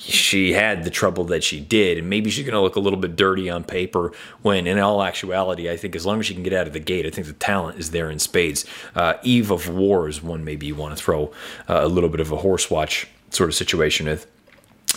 she 0.00 0.54
had 0.54 0.84
the 0.84 0.90
trouble 0.90 1.24
that 1.24 1.44
she 1.44 1.60
did, 1.60 1.98
and 1.98 2.08
maybe 2.08 2.30
she's 2.30 2.44
going 2.44 2.54
to 2.54 2.60
look 2.60 2.76
a 2.76 2.80
little 2.80 2.98
bit 2.98 3.16
dirty 3.16 3.50
on 3.50 3.64
paper. 3.64 4.12
When 4.40 4.66
in 4.66 4.78
all 4.78 5.02
actuality, 5.02 5.70
I 5.70 5.76
think 5.76 5.94
as 5.94 6.06
long 6.06 6.20
as 6.20 6.26
she 6.26 6.34
can 6.34 6.42
get 6.42 6.54
out 6.54 6.66
of 6.66 6.72
the 6.72 6.80
gate, 6.80 7.04
I 7.04 7.10
think 7.10 7.26
the 7.26 7.34
talent 7.34 7.78
is 7.78 7.90
there 7.90 8.10
in 8.10 8.18
spades. 8.18 8.64
Uh, 8.94 9.14
Eve 9.22 9.50
of 9.50 9.68
War 9.68 10.08
is 10.08 10.22
one 10.22 10.42
maybe 10.42 10.66
you 10.66 10.74
want 10.74 10.96
to 10.96 11.02
throw 11.02 11.26
uh, 11.68 11.80
a 11.82 11.88
little 11.88 12.08
bit 12.08 12.20
of 12.20 12.32
a 12.32 12.36
horse 12.36 12.70
watch 12.70 13.08
sort 13.28 13.50
of 13.50 13.54
situation 13.54 14.06
with. 14.06 14.26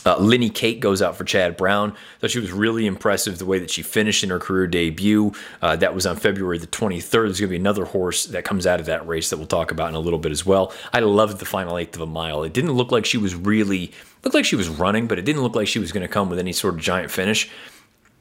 Uh, 0.05 0.17
Linny 0.17 0.49
Kate 0.49 0.79
goes 0.79 1.01
out 1.01 1.15
for 1.15 1.23
Chad 1.23 1.55
Brown. 1.55 1.95
Thought 2.19 2.31
she 2.31 2.39
was 2.39 2.51
really 2.51 2.85
impressive 2.85 3.37
the 3.37 3.45
way 3.45 3.59
that 3.59 3.69
she 3.69 3.81
finished 3.81 4.23
in 4.23 4.29
her 4.31 4.39
career 4.39 4.67
debut. 4.67 5.33
Uh, 5.61 5.75
that 5.75 5.93
was 5.93 6.05
on 6.05 6.15
February 6.15 6.57
the 6.57 6.67
23rd. 6.67 7.09
There's 7.09 7.39
going 7.39 7.47
to 7.47 7.47
be 7.47 7.55
another 7.55 7.85
horse 7.85 8.25
that 8.25 8.43
comes 8.43 8.65
out 8.65 8.79
of 8.79 8.87
that 8.87 9.07
race 9.07 9.29
that 9.29 9.37
we'll 9.37 9.47
talk 9.47 9.71
about 9.71 9.89
in 9.89 9.95
a 9.95 9.99
little 9.99 10.19
bit 10.19 10.31
as 10.31 10.45
well. 10.45 10.73
I 10.91 10.99
loved 10.99 11.39
the 11.39 11.45
final 11.45 11.77
eighth 11.77 11.95
of 11.95 12.01
a 12.01 12.07
mile. 12.07 12.43
It 12.43 12.53
didn't 12.53 12.73
look 12.73 12.91
like 12.91 13.05
she 13.05 13.17
was 13.17 13.35
really 13.35 13.91
looked 14.23 14.35
like 14.35 14.45
she 14.45 14.55
was 14.55 14.69
running, 14.69 15.07
but 15.07 15.19
it 15.19 15.25
didn't 15.25 15.41
look 15.41 15.55
like 15.55 15.67
she 15.67 15.79
was 15.79 15.91
going 15.91 16.01
to 16.01 16.07
come 16.07 16.29
with 16.29 16.39
any 16.39 16.53
sort 16.53 16.73
of 16.75 16.79
giant 16.79 17.11
finish. 17.11 17.49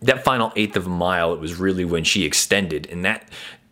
That 0.01 0.25
final 0.25 0.53
eighth 0.57 0.77
of 0.77 0.87
a 0.87 0.91
mile, 0.91 1.33
it 1.33 1.41
was 1.41 1.55
really 1.57 1.85
when 1.85 2.05
she 2.05 2.25
extended, 2.25 2.89
and 2.91 3.05
that 3.05 3.29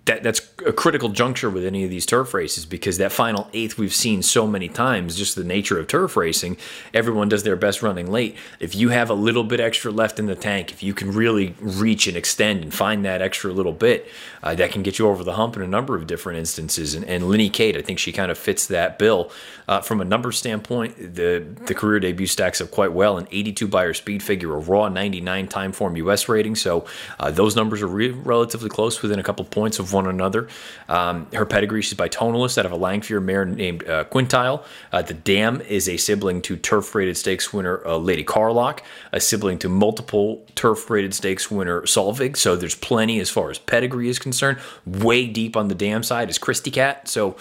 that 0.06 0.22
that's 0.22 0.40
a 0.66 0.72
critical 0.72 1.10
juncture 1.10 1.50
with 1.50 1.64
any 1.64 1.84
of 1.84 1.90
these 1.90 2.06
turf 2.06 2.32
races 2.32 2.64
because 2.64 2.96
that 2.98 3.12
final 3.12 3.48
eighth 3.52 3.76
we've 3.76 3.94
seen 3.94 4.22
so 4.22 4.46
many 4.46 4.68
times 4.68 5.14
just 5.14 5.36
the 5.36 5.44
nature 5.44 5.78
of 5.78 5.86
turf 5.86 6.16
racing 6.16 6.56
everyone 6.94 7.28
does 7.28 7.42
their 7.42 7.56
best 7.56 7.82
running 7.82 8.10
late. 8.10 8.34
If 8.60 8.74
you 8.74 8.88
have 8.88 9.10
a 9.10 9.14
little 9.14 9.44
bit 9.44 9.60
extra 9.60 9.90
left 9.90 10.18
in 10.18 10.26
the 10.26 10.34
tank 10.34 10.72
if 10.72 10.82
you 10.82 10.94
can 10.94 11.12
really 11.12 11.54
reach 11.60 12.06
and 12.06 12.16
extend 12.16 12.62
and 12.62 12.72
find 12.72 13.04
that 13.04 13.20
extra 13.20 13.52
little 13.52 13.72
bit 13.72 14.08
uh, 14.42 14.54
that 14.54 14.72
can 14.72 14.82
get 14.82 14.98
you 14.98 15.06
over 15.06 15.22
the 15.22 15.34
hump 15.34 15.56
in 15.56 15.62
a 15.62 15.66
number 15.66 15.94
of 15.94 16.06
different 16.06 16.38
instances. 16.38 16.94
And, 16.94 17.04
and 17.04 17.28
Linny 17.28 17.50
Kate 17.50 17.76
I 17.76 17.82
think 17.82 17.98
she 17.98 18.12
kind 18.12 18.30
of 18.30 18.38
fits 18.38 18.66
that 18.68 18.98
bill. 18.98 19.30
Uh, 19.68 19.80
from 19.80 20.00
a 20.00 20.04
number 20.04 20.32
standpoint 20.32 20.96
the 20.96 21.44
the 21.66 21.74
career 21.74 22.00
debut 22.00 22.26
stacks 22.26 22.60
up 22.60 22.70
quite 22.70 22.92
well 22.92 23.18
an 23.18 23.28
82 23.30 23.68
Beyer 23.68 23.94
speed 23.94 24.22
figure 24.22 24.54
a 24.54 24.58
raw 24.58 24.88
99 24.88 25.46
Timeform 25.48 25.96
US 25.98 26.28
rating. 26.28 26.56
So 26.56 26.86
uh, 27.18 27.30
those 27.30 27.54
numbers 27.54 27.82
are 27.82 27.86
re- 27.86 28.10
relatively 28.10 28.70
close 28.70 29.02
within 29.02 29.18
a 29.18 29.22
couple 29.22 29.44
points 29.44 29.78
of 29.78 29.89
one 29.92 30.06
another. 30.06 30.48
Um, 30.88 31.26
her 31.32 31.46
pedigree, 31.46 31.82
she's 31.82 31.94
by 31.94 32.08
Tonalist 32.08 32.58
out 32.58 32.66
of 32.66 32.72
a 32.72 32.78
Langfuhr 32.78 33.22
mare 33.22 33.44
named 33.44 33.88
uh, 33.88 34.04
Quintile. 34.04 34.64
Uh, 34.92 35.02
the 35.02 35.14
Dam 35.14 35.60
is 35.62 35.88
a 35.88 35.96
sibling 35.96 36.42
to 36.42 36.56
turf 36.56 36.94
rated 36.94 37.16
stakes 37.16 37.52
winner 37.52 37.84
uh, 37.86 37.96
Lady 37.96 38.24
Carlock, 38.24 38.82
a 39.12 39.20
sibling 39.20 39.58
to 39.58 39.68
multiple 39.68 40.44
turf 40.54 40.88
rated 40.90 41.14
stakes 41.14 41.50
winner 41.50 41.82
Solvig. 41.82 42.36
So 42.36 42.56
there's 42.56 42.74
plenty 42.74 43.20
as 43.20 43.30
far 43.30 43.50
as 43.50 43.58
pedigree 43.58 44.08
is 44.08 44.18
concerned. 44.18 44.58
Way 44.86 45.26
deep 45.26 45.56
on 45.56 45.68
the 45.68 45.74
Dam 45.74 46.02
side 46.02 46.30
is 46.30 46.38
Christy 46.38 46.70
Cat. 46.70 47.08
So 47.08 47.36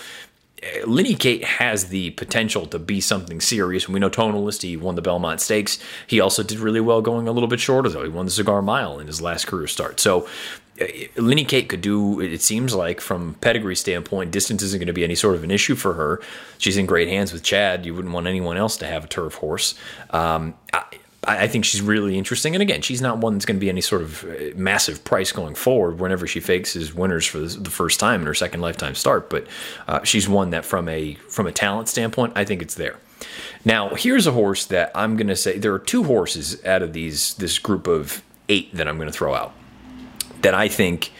Linny 0.85 1.15
Kate 1.15 1.43
has 1.43 1.85
the 1.85 2.09
potential 2.11 2.65
to 2.67 2.79
be 2.79 2.99
something 2.99 3.39
serious. 3.39 3.85
And 3.85 3.93
we 3.93 3.99
know 3.99 4.09
Tonalist, 4.09 4.61
he 4.61 4.75
won 4.75 4.95
the 4.95 5.01
Belmont 5.01 5.41
Stakes. 5.41 5.79
He 6.07 6.19
also 6.19 6.43
did 6.43 6.59
really 6.59 6.81
well 6.81 7.01
going 7.01 7.27
a 7.27 7.31
little 7.31 7.47
bit 7.47 7.59
shorter, 7.59 7.89
though. 7.89 8.03
He 8.03 8.09
won 8.09 8.25
the 8.25 8.31
Cigar 8.31 8.61
Mile 8.61 8.99
in 8.99 9.07
his 9.07 9.21
last 9.21 9.47
career 9.47 9.67
start. 9.67 9.99
So 9.99 10.27
uh, 10.81 10.85
Linny 11.15 11.45
Kate 11.45 11.69
could 11.69 11.81
do, 11.81 12.19
it 12.19 12.41
seems 12.41 12.73
like, 12.75 12.99
from 12.99 13.35
pedigree 13.35 13.75
standpoint, 13.75 14.31
distance 14.31 14.61
isn't 14.63 14.79
going 14.79 14.87
to 14.87 14.93
be 14.93 15.03
any 15.03 15.15
sort 15.15 15.35
of 15.35 15.43
an 15.43 15.51
issue 15.51 15.75
for 15.75 15.93
her. 15.93 16.21
She's 16.57 16.77
in 16.77 16.85
great 16.85 17.07
hands 17.07 17.31
with 17.31 17.43
Chad. 17.43 17.85
You 17.85 17.93
wouldn't 17.93 18.13
want 18.13 18.27
anyone 18.27 18.57
else 18.57 18.75
to 18.77 18.85
have 18.85 19.05
a 19.05 19.07
turf 19.07 19.35
horse. 19.35 19.75
Um, 20.09 20.55
I, 20.73 20.83
I, 21.29 21.43
I 21.43 21.47
think 21.47 21.63
she's 21.63 21.81
really 21.81 22.17
interesting. 22.17 22.55
And 22.55 22.61
again, 22.61 22.81
she's 22.81 23.01
not 23.01 23.19
one 23.19 23.33
that's 23.33 23.45
going 23.45 23.57
to 23.57 23.61
be 23.61 23.69
any 23.69 23.81
sort 23.81 24.01
of 24.01 24.23
uh, 24.23 24.55
massive 24.55 25.03
price 25.03 25.31
going 25.31 25.55
forward 25.55 25.99
whenever 25.99 26.25
she 26.27 26.39
faces 26.39 26.73
his 26.73 26.93
winners 26.93 27.25
for 27.25 27.39
the 27.39 27.69
first 27.69 27.99
time 27.99 28.21
in 28.21 28.27
her 28.27 28.33
second 28.33 28.61
lifetime 28.61 28.95
start. 28.95 29.29
But 29.29 29.47
uh, 29.87 30.03
she's 30.03 30.27
one 30.27 30.49
that 30.49 30.65
from 30.65 30.89
a 30.89 31.13
from 31.29 31.47
a 31.47 31.51
talent 31.51 31.87
standpoint, 31.87 32.33
I 32.35 32.43
think 32.43 32.61
it's 32.61 32.75
there. 32.75 32.97
Now, 33.63 33.89
here's 33.89 34.25
a 34.25 34.31
horse 34.31 34.65
that 34.65 34.91
I'm 34.95 35.15
going 35.15 35.27
to 35.27 35.35
say 35.35 35.57
there 35.57 35.73
are 35.73 35.79
two 35.79 36.03
horses 36.03 36.63
out 36.65 36.81
of 36.81 36.93
these 36.93 37.35
this 37.35 37.59
group 37.59 37.87
of 37.87 38.23
eight 38.47 38.73
that 38.73 38.87
I'm 38.87 38.97
going 38.97 39.11
to 39.11 39.13
throw 39.13 39.35
out 39.35 39.53
that 40.41 40.55
I 40.55 40.67
think 40.67 41.11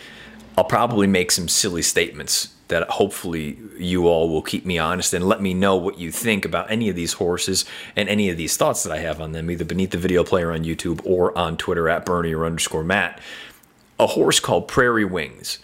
I'll 0.58 0.64
probably 0.64 1.08
make 1.08 1.32
some 1.32 1.48
silly 1.48 1.82
statements 1.82 2.56
that 2.70 2.90
hopefully 2.90 3.58
you 3.78 4.08
all 4.08 4.30
will 4.30 4.42
keep 4.42 4.66
me 4.66 4.80
honest 4.80 5.14
and 5.14 5.28
let 5.28 5.42
me 5.42 5.54
know 5.54 5.76
what 5.76 6.00
you 6.00 6.12
think 6.12 6.46
about 6.46 6.72
any 6.72 6.90
of 6.90 6.96
these 6.96 7.14
horses 7.14 7.66
and 7.96 8.08
any 8.08 8.30
of 8.30 8.38
these 8.38 8.56
thoughts 8.58 8.84
that 8.84 8.94
I 8.94 9.00
have 9.00 9.20
on 9.20 9.34
them, 9.34 9.52
either 9.52 9.66
beneath 9.66 9.92
the 9.92 9.98
video 9.98 10.24
player 10.24 10.52
on 10.52 10.64
YouTube 10.64 11.02
or 11.04 11.38
on 11.38 11.58
Twitter 11.58 11.90
at 11.90 12.06
Bernier 12.06 12.46
underscore 12.46 12.84
Matt. 12.84 13.20
A 14.00 14.08
horse 14.08 14.40
called 14.40 14.68
Prairie 14.68 15.06
Wings. 15.06 15.60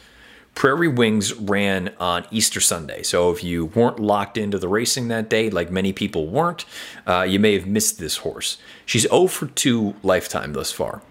Prairie 0.56 0.88
Wings 0.88 1.34
ran 1.34 1.94
on 2.00 2.26
Easter 2.32 2.62
Sunday. 2.62 3.04
So 3.04 3.30
if 3.32 3.44
you 3.44 3.66
weren't 3.66 4.00
locked 4.00 4.38
into 4.38 4.58
the 4.58 4.70
racing 4.70 5.10
that 5.10 5.30
day, 5.30 5.50
like 5.50 5.70
many 5.70 5.92
people 5.92 6.28
weren't, 6.28 6.66
uh, 7.06 7.24
you 7.24 7.40
may 7.40 7.54
have 7.54 7.68
missed 7.68 8.00
this 8.00 8.18
horse. 8.18 8.58
She's 8.86 9.04
0 9.04 9.28
for 9.28 9.48
2 9.48 9.96
lifetime 10.02 10.54
thus 10.54 10.72
far. 10.72 11.02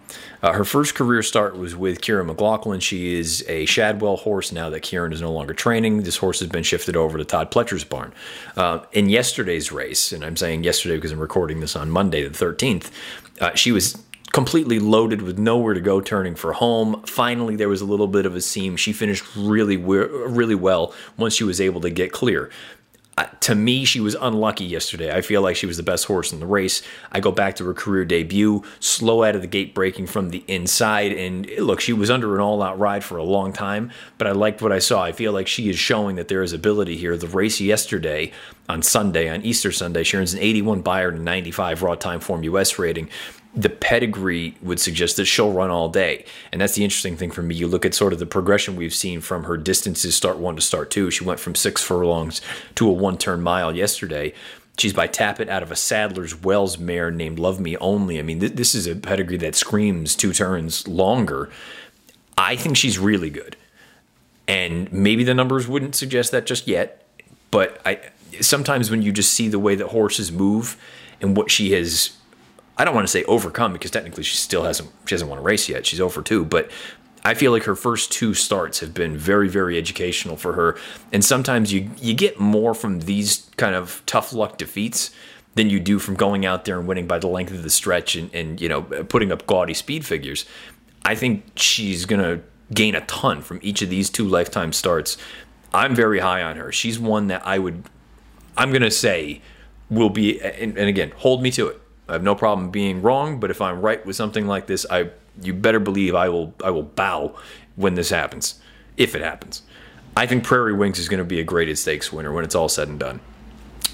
Uh, 0.42 0.52
her 0.52 0.64
first 0.64 0.94
career 0.94 1.22
start 1.22 1.56
was 1.56 1.74
with 1.74 2.00
Kiaran 2.00 2.26
McLaughlin. 2.26 2.80
She 2.80 3.14
is 3.14 3.44
a 3.48 3.64
Shadwell 3.66 4.16
horse 4.16 4.52
now 4.52 4.70
that 4.70 4.82
Kiaran 4.82 5.12
is 5.12 5.20
no 5.20 5.32
longer 5.32 5.54
training. 5.54 6.02
This 6.02 6.16
horse 6.16 6.40
has 6.40 6.48
been 6.48 6.62
shifted 6.62 6.96
over 6.96 7.18
to 7.18 7.24
Todd 7.24 7.50
Pletcher's 7.50 7.84
barn. 7.84 8.12
Uh, 8.56 8.80
in 8.92 9.08
yesterday's 9.08 9.72
race, 9.72 10.12
and 10.12 10.24
I'm 10.24 10.36
saying 10.36 10.64
yesterday 10.64 10.96
because 10.96 11.12
I'm 11.12 11.18
recording 11.18 11.60
this 11.60 11.76
on 11.76 11.90
Monday 11.90 12.26
the 12.26 12.44
13th, 12.44 12.90
uh, 13.40 13.54
she 13.54 13.72
was 13.72 14.02
completely 14.32 14.80
loaded 14.80 15.22
with 15.22 15.38
nowhere 15.38 15.74
to 15.74 15.80
go 15.80 16.00
turning 16.00 16.34
for 16.34 16.52
home. 16.52 17.00
Finally, 17.06 17.54
there 17.54 17.68
was 17.68 17.80
a 17.80 17.84
little 17.84 18.08
bit 18.08 18.26
of 18.26 18.34
a 18.34 18.40
seam. 18.40 18.76
She 18.76 18.92
finished 18.92 19.24
really, 19.36 19.76
really 19.76 20.56
well 20.56 20.92
once 21.16 21.34
she 21.34 21.44
was 21.44 21.60
able 21.60 21.80
to 21.82 21.90
get 21.90 22.10
clear 22.10 22.50
to 23.40 23.54
me, 23.54 23.84
she 23.84 24.00
was 24.00 24.16
unlucky 24.20 24.64
yesterday. 24.64 25.14
I 25.14 25.20
feel 25.20 25.42
like 25.42 25.54
she 25.54 25.66
was 25.66 25.76
the 25.76 25.82
best 25.82 26.06
horse 26.06 26.32
in 26.32 26.40
the 26.40 26.46
race. 26.46 26.82
I 27.12 27.20
go 27.20 27.30
back 27.30 27.56
to 27.56 27.64
her 27.66 27.74
career 27.74 28.04
debut, 28.04 28.62
slow 28.80 29.22
out 29.22 29.36
of 29.36 29.40
the 29.40 29.46
gate, 29.46 29.74
breaking 29.74 30.06
from 30.06 30.30
the 30.30 30.42
inside. 30.48 31.12
And 31.12 31.48
look, 31.58 31.80
she 31.80 31.92
was 31.92 32.10
under 32.10 32.34
an 32.34 32.40
all 32.40 32.62
out 32.62 32.78
ride 32.78 33.04
for 33.04 33.16
a 33.16 33.22
long 33.22 33.52
time, 33.52 33.92
but 34.18 34.26
I 34.26 34.32
liked 34.32 34.62
what 34.62 34.72
I 34.72 34.78
saw. 34.78 35.02
I 35.02 35.12
feel 35.12 35.32
like 35.32 35.46
she 35.46 35.68
is 35.68 35.78
showing 35.78 36.16
that 36.16 36.28
there 36.28 36.42
is 36.42 36.52
ability 36.52 36.96
here. 36.96 37.16
The 37.16 37.28
race 37.28 37.60
yesterday 37.60 38.32
on 38.68 38.82
Sunday, 38.82 39.28
on 39.28 39.42
Easter 39.42 39.70
Sunday, 39.70 40.02
she 40.02 40.16
earns 40.16 40.34
an 40.34 40.40
81 40.40 40.80
Beyer 40.80 41.10
and 41.10 41.24
95 41.24 41.82
raw 41.82 41.94
Timeform 41.94 42.44
US 42.44 42.78
rating 42.78 43.08
the 43.56 43.70
pedigree 43.70 44.56
would 44.62 44.80
suggest 44.80 45.16
that 45.16 45.26
she'll 45.26 45.52
run 45.52 45.70
all 45.70 45.88
day. 45.88 46.24
And 46.50 46.60
that's 46.60 46.74
the 46.74 46.84
interesting 46.84 47.16
thing 47.16 47.30
for 47.30 47.42
me. 47.42 47.54
You 47.54 47.68
look 47.68 47.86
at 47.86 47.94
sort 47.94 48.12
of 48.12 48.18
the 48.18 48.26
progression 48.26 48.76
we've 48.76 48.94
seen 48.94 49.20
from 49.20 49.44
her 49.44 49.56
distances 49.56 50.16
start 50.16 50.38
one 50.38 50.56
to 50.56 50.62
start 50.62 50.90
two. 50.90 51.10
She 51.10 51.24
went 51.24 51.40
from 51.40 51.54
six 51.54 51.82
furlongs 51.82 52.40
to 52.74 52.88
a 52.88 52.92
one 52.92 53.16
turn 53.16 53.42
mile 53.42 53.74
yesterday. 53.74 54.34
She's 54.76 54.92
by 54.92 55.06
Tapit 55.06 55.48
out 55.48 55.62
of 55.62 55.70
a 55.70 55.76
Sadler's 55.76 56.42
Wells 56.42 56.78
mare 56.78 57.12
named 57.12 57.38
Love 57.38 57.60
Me 57.60 57.76
Only. 57.76 58.18
I 58.18 58.22
mean, 58.22 58.40
th- 58.40 58.54
this 58.54 58.74
is 58.74 58.88
a 58.88 58.96
pedigree 58.96 59.36
that 59.36 59.54
screams 59.54 60.16
two 60.16 60.32
turns 60.32 60.88
longer. 60.88 61.48
I 62.36 62.56
think 62.56 62.76
she's 62.76 62.98
really 62.98 63.30
good. 63.30 63.56
And 64.48 64.92
maybe 64.92 65.22
the 65.22 65.32
numbers 65.32 65.68
wouldn't 65.68 65.94
suggest 65.94 66.32
that 66.32 66.44
just 66.44 66.66
yet. 66.66 67.06
But 67.52 67.80
I 67.86 68.00
sometimes 68.40 68.90
when 68.90 69.00
you 69.00 69.12
just 69.12 69.32
see 69.32 69.48
the 69.48 69.60
way 69.60 69.76
that 69.76 69.88
horses 69.88 70.32
move 70.32 70.76
and 71.20 71.36
what 71.36 71.52
she 71.52 71.70
has 71.70 72.16
I 72.76 72.84
don't 72.84 72.94
want 72.94 73.06
to 73.06 73.10
say 73.10 73.24
overcome 73.24 73.72
because 73.72 73.90
technically 73.90 74.24
she 74.24 74.36
still 74.36 74.64
hasn't 74.64 74.90
she 75.06 75.14
hasn't 75.14 75.30
won 75.30 75.38
a 75.38 75.42
race 75.42 75.68
yet. 75.68 75.86
She's 75.86 76.00
over 76.00 76.22
two, 76.22 76.44
but 76.44 76.70
I 77.24 77.34
feel 77.34 77.52
like 77.52 77.64
her 77.64 77.74
first 77.74 78.12
two 78.12 78.34
starts 78.34 78.80
have 78.80 78.92
been 78.92 79.16
very, 79.16 79.48
very 79.48 79.78
educational 79.78 80.36
for 80.36 80.52
her. 80.52 80.76
And 81.12 81.24
sometimes 81.24 81.72
you 81.72 81.90
you 82.00 82.14
get 82.14 82.38
more 82.40 82.74
from 82.74 83.00
these 83.00 83.48
kind 83.56 83.74
of 83.74 84.02
tough 84.06 84.32
luck 84.32 84.58
defeats 84.58 85.10
than 85.54 85.70
you 85.70 85.78
do 85.78 86.00
from 86.00 86.16
going 86.16 86.44
out 86.44 86.64
there 86.64 86.78
and 86.78 86.88
winning 86.88 87.06
by 87.06 87.18
the 87.18 87.28
length 87.28 87.52
of 87.52 87.62
the 87.62 87.70
stretch 87.70 88.16
and, 88.16 88.34
and 88.34 88.60
you 88.60 88.68
know 88.68 88.82
putting 88.82 89.30
up 89.30 89.46
gaudy 89.46 89.74
speed 89.74 90.04
figures. 90.04 90.44
I 91.04 91.14
think 91.14 91.44
she's 91.54 92.06
gonna 92.06 92.40
gain 92.72 92.94
a 92.94 93.02
ton 93.02 93.40
from 93.40 93.60
each 93.62 93.82
of 93.82 93.90
these 93.90 94.10
two 94.10 94.26
lifetime 94.26 94.72
starts. 94.72 95.16
I'm 95.72 95.94
very 95.94 96.18
high 96.18 96.42
on 96.42 96.56
her. 96.56 96.72
She's 96.72 96.98
one 96.98 97.28
that 97.28 97.46
I 97.46 97.58
would 97.58 97.84
I'm 98.56 98.72
gonna 98.72 98.90
say 98.90 99.40
will 99.88 100.10
be 100.10 100.40
and, 100.40 100.76
and 100.76 100.88
again, 100.88 101.12
hold 101.16 101.40
me 101.40 101.52
to 101.52 101.68
it 101.68 101.80
I 102.08 102.12
have 102.12 102.22
no 102.22 102.34
problem 102.34 102.70
being 102.70 103.02
wrong, 103.02 103.40
but 103.40 103.50
if 103.50 103.60
I'm 103.60 103.80
right 103.80 104.04
with 104.04 104.16
something 104.16 104.46
like 104.46 104.66
this, 104.66 104.84
I 104.90 105.10
you 105.42 105.52
better 105.52 105.80
believe 105.80 106.14
I 106.14 106.28
will 106.28 106.54
I 106.62 106.70
will 106.70 106.82
bow 106.82 107.36
when 107.76 107.94
this 107.94 108.10
happens, 108.10 108.60
if 108.96 109.14
it 109.14 109.22
happens. 109.22 109.62
I 110.16 110.26
think 110.26 110.44
Prairie 110.44 110.74
Wings 110.74 110.98
is 110.98 111.08
going 111.08 111.18
to 111.18 111.24
be 111.24 111.40
a 111.40 111.44
graded 111.44 111.76
stakes 111.76 112.12
winner 112.12 112.32
when 112.32 112.44
it's 112.44 112.54
all 112.54 112.68
said 112.68 112.88
and 112.88 113.00
done. 113.00 113.20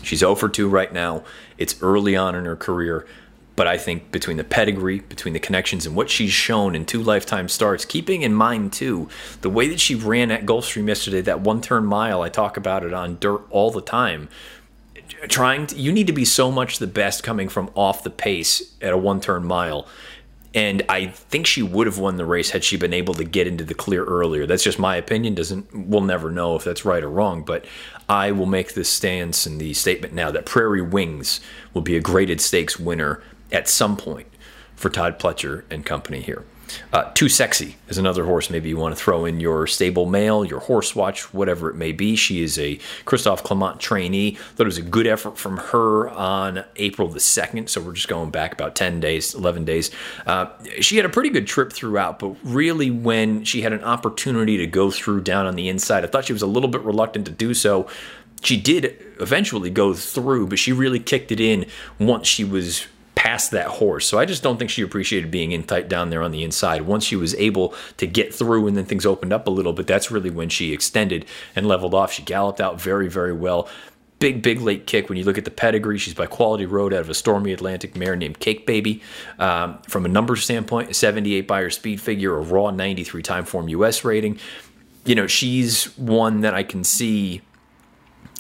She's 0.02 0.18
0 0.18 0.34
for 0.34 0.48
2 0.48 0.68
right 0.68 0.92
now. 0.92 1.24
It's 1.56 1.80
early 1.82 2.14
on 2.14 2.34
in 2.34 2.44
her 2.44 2.56
career, 2.56 3.06
but 3.56 3.66
I 3.66 3.78
think 3.78 4.10
between 4.10 4.36
the 4.36 4.44
pedigree, 4.44 5.00
between 5.00 5.32
the 5.32 5.40
connections, 5.40 5.86
and 5.86 5.96
what 5.96 6.10
she's 6.10 6.32
shown 6.32 6.74
in 6.74 6.84
two 6.84 7.02
lifetime 7.02 7.48
starts, 7.48 7.84
keeping 7.84 8.22
in 8.22 8.34
mind 8.34 8.72
too 8.72 9.08
the 9.40 9.50
way 9.50 9.68
that 9.68 9.80
she 9.80 9.94
ran 9.94 10.30
at 10.30 10.44
Gulfstream 10.44 10.88
yesterday, 10.88 11.20
that 11.22 11.40
one 11.40 11.60
turn 11.60 11.84
mile, 11.84 12.22
I 12.22 12.28
talk 12.28 12.56
about 12.56 12.84
it 12.84 12.92
on 12.92 13.18
dirt 13.18 13.42
all 13.50 13.70
the 13.70 13.82
time 13.82 14.28
trying 15.28 15.66
to, 15.68 15.76
you 15.76 15.92
need 15.92 16.06
to 16.06 16.12
be 16.12 16.24
so 16.24 16.50
much 16.50 16.78
the 16.78 16.86
best 16.86 17.22
coming 17.22 17.48
from 17.48 17.70
off 17.74 18.02
the 18.02 18.10
pace 18.10 18.74
at 18.80 18.92
a 18.92 18.98
one 18.98 19.20
turn 19.20 19.44
mile. 19.44 19.86
And 20.52 20.82
I 20.88 21.06
think 21.06 21.46
she 21.46 21.62
would 21.62 21.86
have 21.86 21.98
won 21.98 22.16
the 22.16 22.24
race 22.24 22.50
had 22.50 22.64
she 22.64 22.76
been 22.76 22.92
able 22.92 23.14
to 23.14 23.24
get 23.24 23.46
into 23.46 23.64
the 23.64 23.74
clear 23.74 24.04
earlier. 24.04 24.46
That's 24.46 24.64
just 24.64 24.80
my 24.80 24.96
opinion. 24.96 25.34
Doesn't 25.34 25.88
we'll 25.88 26.00
never 26.00 26.30
know 26.30 26.56
if 26.56 26.64
that's 26.64 26.84
right 26.84 27.04
or 27.04 27.10
wrong. 27.10 27.42
But 27.42 27.66
I 28.08 28.32
will 28.32 28.46
make 28.46 28.74
this 28.74 28.88
stance 28.88 29.46
and 29.46 29.60
the 29.60 29.74
statement 29.74 30.12
now 30.12 30.32
that 30.32 30.46
Prairie 30.46 30.82
Wings 30.82 31.40
will 31.72 31.82
be 31.82 31.96
a 31.96 32.00
graded 32.00 32.40
stakes 32.40 32.80
winner 32.80 33.22
at 33.52 33.68
some 33.68 33.96
point 33.96 34.26
for 34.74 34.90
Todd 34.90 35.20
Pletcher 35.20 35.62
and 35.70 35.86
company 35.86 36.20
here. 36.20 36.44
Uh, 36.92 37.10
Too 37.14 37.28
Sexy 37.28 37.76
is 37.88 37.98
another 37.98 38.24
horse 38.24 38.50
maybe 38.50 38.68
you 38.68 38.76
want 38.76 38.96
to 38.96 39.02
throw 39.02 39.24
in 39.24 39.40
your 39.40 39.66
stable 39.66 40.06
mail, 40.06 40.44
your 40.44 40.60
horse 40.60 40.94
watch, 40.94 41.32
whatever 41.32 41.70
it 41.70 41.76
may 41.76 41.92
be. 41.92 42.16
She 42.16 42.42
is 42.42 42.58
a 42.58 42.78
Christophe 43.04 43.42
Clement 43.42 43.80
trainee. 43.80 44.32
Thought 44.32 44.64
it 44.64 44.66
was 44.66 44.78
a 44.78 44.82
good 44.82 45.06
effort 45.06 45.38
from 45.38 45.56
her 45.58 46.08
on 46.10 46.64
April 46.76 47.08
the 47.08 47.18
2nd, 47.18 47.68
so 47.68 47.80
we're 47.80 47.92
just 47.92 48.08
going 48.08 48.30
back 48.30 48.52
about 48.52 48.74
10 48.74 49.00
days, 49.00 49.34
11 49.34 49.64
days. 49.64 49.90
Uh, 50.26 50.46
she 50.80 50.96
had 50.96 51.06
a 51.06 51.10
pretty 51.10 51.30
good 51.30 51.46
trip 51.46 51.72
throughout, 51.72 52.18
but 52.18 52.34
really 52.42 52.90
when 52.90 53.44
she 53.44 53.62
had 53.62 53.72
an 53.72 53.84
opportunity 53.84 54.56
to 54.58 54.66
go 54.66 54.90
through 54.90 55.20
down 55.20 55.46
on 55.46 55.56
the 55.56 55.68
inside, 55.68 56.04
I 56.04 56.08
thought 56.08 56.24
she 56.24 56.32
was 56.32 56.42
a 56.42 56.46
little 56.46 56.68
bit 56.68 56.82
reluctant 56.82 57.26
to 57.26 57.32
do 57.32 57.54
so 57.54 57.88
she 58.42 58.56
did 58.56 58.96
eventually 59.20 59.70
go 59.70 59.94
through, 59.94 60.46
but 60.46 60.58
she 60.58 60.72
really 60.72 60.98
kicked 60.98 61.30
it 61.32 61.40
in 61.40 61.66
once 61.98 62.26
she 62.26 62.44
was 62.44 62.86
past 63.20 63.50
that 63.50 63.66
horse. 63.66 64.06
So 64.06 64.18
I 64.18 64.24
just 64.24 64.42
don't 64.42 64.56
think 64.56 64.70
she 64.70 64.80
appreciated 64.80 65.30
being 65.30 65.52
in 65.52 65.64
tight 65.64 65.90
down 65.90 66.08
there 66.08 66.22
on 66.22 66.30
the 66.30 66.42
inside. 66.42 66.82
Once 66.82 67.04
she 67.04 67.16
was 67.16 67.34
able 67.34 67.74
to 67.98 68.06
get 68.06 68.34
through 68.34 68.66
and 68.66 68.74
then 68.78 68.86
things 68.86 69.04
opened 69.04 69.30
up 69.30 69.46
a 69.46 69.50
little 69.50 69.74
bit, 69.74 69.86
that's 69.86 70.10
really 70.10 70.30
when 70.30 70.48
she 70.48 70.72
extended 70.72 71.26
and 71.54 71.68
leveled 71.68 71.92
off. 71.92 72.14
She 72.14 72.22
galloped 72.22 72.62
out 72.62 72.80
very, 72.80 73.10
very 73.10 73.34
well. 73.34 73.68
Big, 74.20 74.40
big 74.40 74.62
late 74.62 74.86
kick. 74.86 75.10
When 75.10 75.18
you 75.18 75.24
look 75.24 75.36
at 75.36 75.44
the 75.44 75.50
pedigree, 75.50 75.98
she's 75.98 76.14
by 76.14 76.24
Quality 76.24 76.64
Road 76.64 76.94
out 76.94 77.00
of 77.00 77.10
a 77.10 77.14
stormy 77.14 77.52
Atlantic 77.52 77.94
mare 77.94 78.16
named 78.16 78.40
Cake 78.40 78.64
Baby. 78.66 79.02
Um, 79.38 79.82
from 79.82 80.06
a 80.06 80.08
numbers 80.08 80.42
standpoint, 80.42 80.88
a 80.88 80.94
78 80.94 81.46
Beyer 81.46 81.68
speed 81.68 82.00
figure, 82.00 82.34
a 82.38 82.40
raw 82.40 82.70
93 82.70 83.22
Timeform 83.22 83.68
US 83.68 84.02
rating. 84.02 84.38
You 85.04 85.14
know, 85.14 85.26
she's 85.26 85.94
one 85.98 86.40
that 86.40 86.54
I 86.54 86.62
can 86.62 86.84
see 86.84 87.42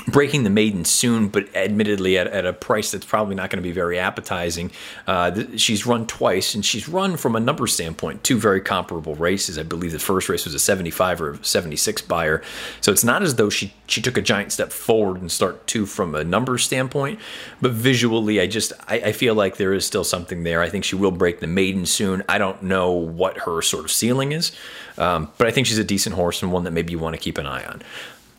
breaking 0.06 0.44
the 0.44 0.50
maiden 0.50 0.84
soon, 0.84 1.28
but 1.28 1.54
admittedly 1.54 2.18
at, 2.18 2.26
at 2.26 2.46
a 2.46 2.52
price 2.52 2.90
that's 2.90 3.04
probably 3.04 3.34
not 3.34 3.50
going 3.50 3.58
to 3.58 3.62
be 3.62 3.72
very 3.72 3.98
appetizing. 3.98 4.70
Uh, 5.06 5.30
th- 5.30 5.60
she's 5.60 5.86
run 5.86 6.06
twice, 6.06 6.54
and 6.54 6.64
she's 6.64 6.88
run 6.88 7.16
from 7.16 7.36
a 7.36 7.40
number 7.40 7.66
standpoint 7.66 8.22
two 8.24 8.38
very 8.38 8.60
comparable 8.60 9.14
races. 9.14 9.58
I 9.58 9.62
believe 9.62 9.92
the 9.92 9.98
first 9.98 10.28
race 10.28 10.44
was 10.44 10.54
a 10.54 10.58
75 10.58 11.20
or 11.22 11.38
76 11.42 12.02
Beyer, 12.02 12.42
so 12.80 12.92
it's 12.92 13.04
not 13.04 13.22
as 13.22 13.36
though 13.36 13.50
she 13.50 13.72
she 13.86 14.00
took 14.00 14.16
a 14.16 14.22
giant 14.22 14.52
step 14.52 14.72
forward 14.72 15.20
and 15.20 15.30
start 15.30 15.66
two 15.66 15.86
from 15.86 16.14
a 16.14 16.24
number 16.24 16.58
standpoint. 16.58 17.18
But 17.60 17.72
visually, 17.72 18.40
I 18.40 18.46
just 18.46 18.72
I, 18.88 18.96
I 18.96 19.12
feel 19.12 19.34
like 19.34 19.56
there 19.56 19.72
is 19.72 19.84
still 19.84 20.04
something 20.04 20.42
there. 20.44 20.62
I 20.62 20.68
think 20.68 20.84
she 20.84 20.96
will 20.96 21.10
break 21.10 21.40
the 21.40 21.46
maiden 21.46 21.86
soon. 21.86 22.22
I 22.28 22.38
don't 22.38 22.62
know 22.62 22.90
what 22.90 23.38
her 23.38 23.62
sort 23.62 23.84
of 23.84 23.90
ceiling 23.90 24.32
is, 24.32 24.52
um, 24.98 25.30
but 25.38 25.46
I 25.46 25.50
think 25.50 25.66
she's 25.66 25.78
a 25.78 25.84
decent 25.84 26.14
horse 26.14 26.42
and 26.42 26.52
one 26.52 26.64
that 26.64 26.72
maybe 26.72 26.92
you 26.92 26.98
want 26.98 27.14
to 27.14 27.20
keep 27.20 27.38
an 27.38 27.46
eye 27.46 27.64
on 27.64 27.82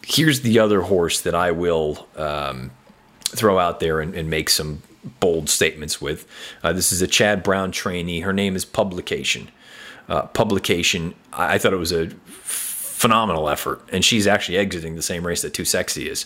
here's 0.06 0.42
the 0.42 0.60
other 0.60 0.82
horse 0.82 1.22
that 1.22 1.36
I 1.36 1.52
will 1.52 2.08
um, 2.16 2.72
throw 3.24 3.60
out 3.60 3.80
there 3.80 4.00
and, 4.00 4.16
and, 4.16 4.30
make 4.30 4.50
some 4.50 4.82
bold 5.20 5.50
statements 5.50 6.02
with. 6.02 6.28
Uh, 6.64 6.74
this 6.74 6.92
is 6.92 7.02
a 7.02 7.08
Chad 7.08 7.44
Brown 7.44 7.72
trainee. 7.72 8.22
Her 8.22 8.34
name 8.34 8.56
is 8.56 8.66
Publication. 8.66 9.50
Uh, 10.08 10.24
publication. 10.24 11.14
I, 11.32 11.56
I 11.56 11.58
thought 11.58 11.74
it 11.74 11.78
was 11.78 11.92
a 11.92 12.10
phenomenal 12.10 13.50
effort, 13.50 13.82
and 13.92 14.04
she's 14.04 14.28
actually 14.28 14.58
exiting 14.58 14.96
the 14.96 15.02
same 15.02 15.26
race 15.26 15.42
that 15.42 15.54
Too 15.54 15.66
Sexy 15.66 16.10
is. 16.10 16.26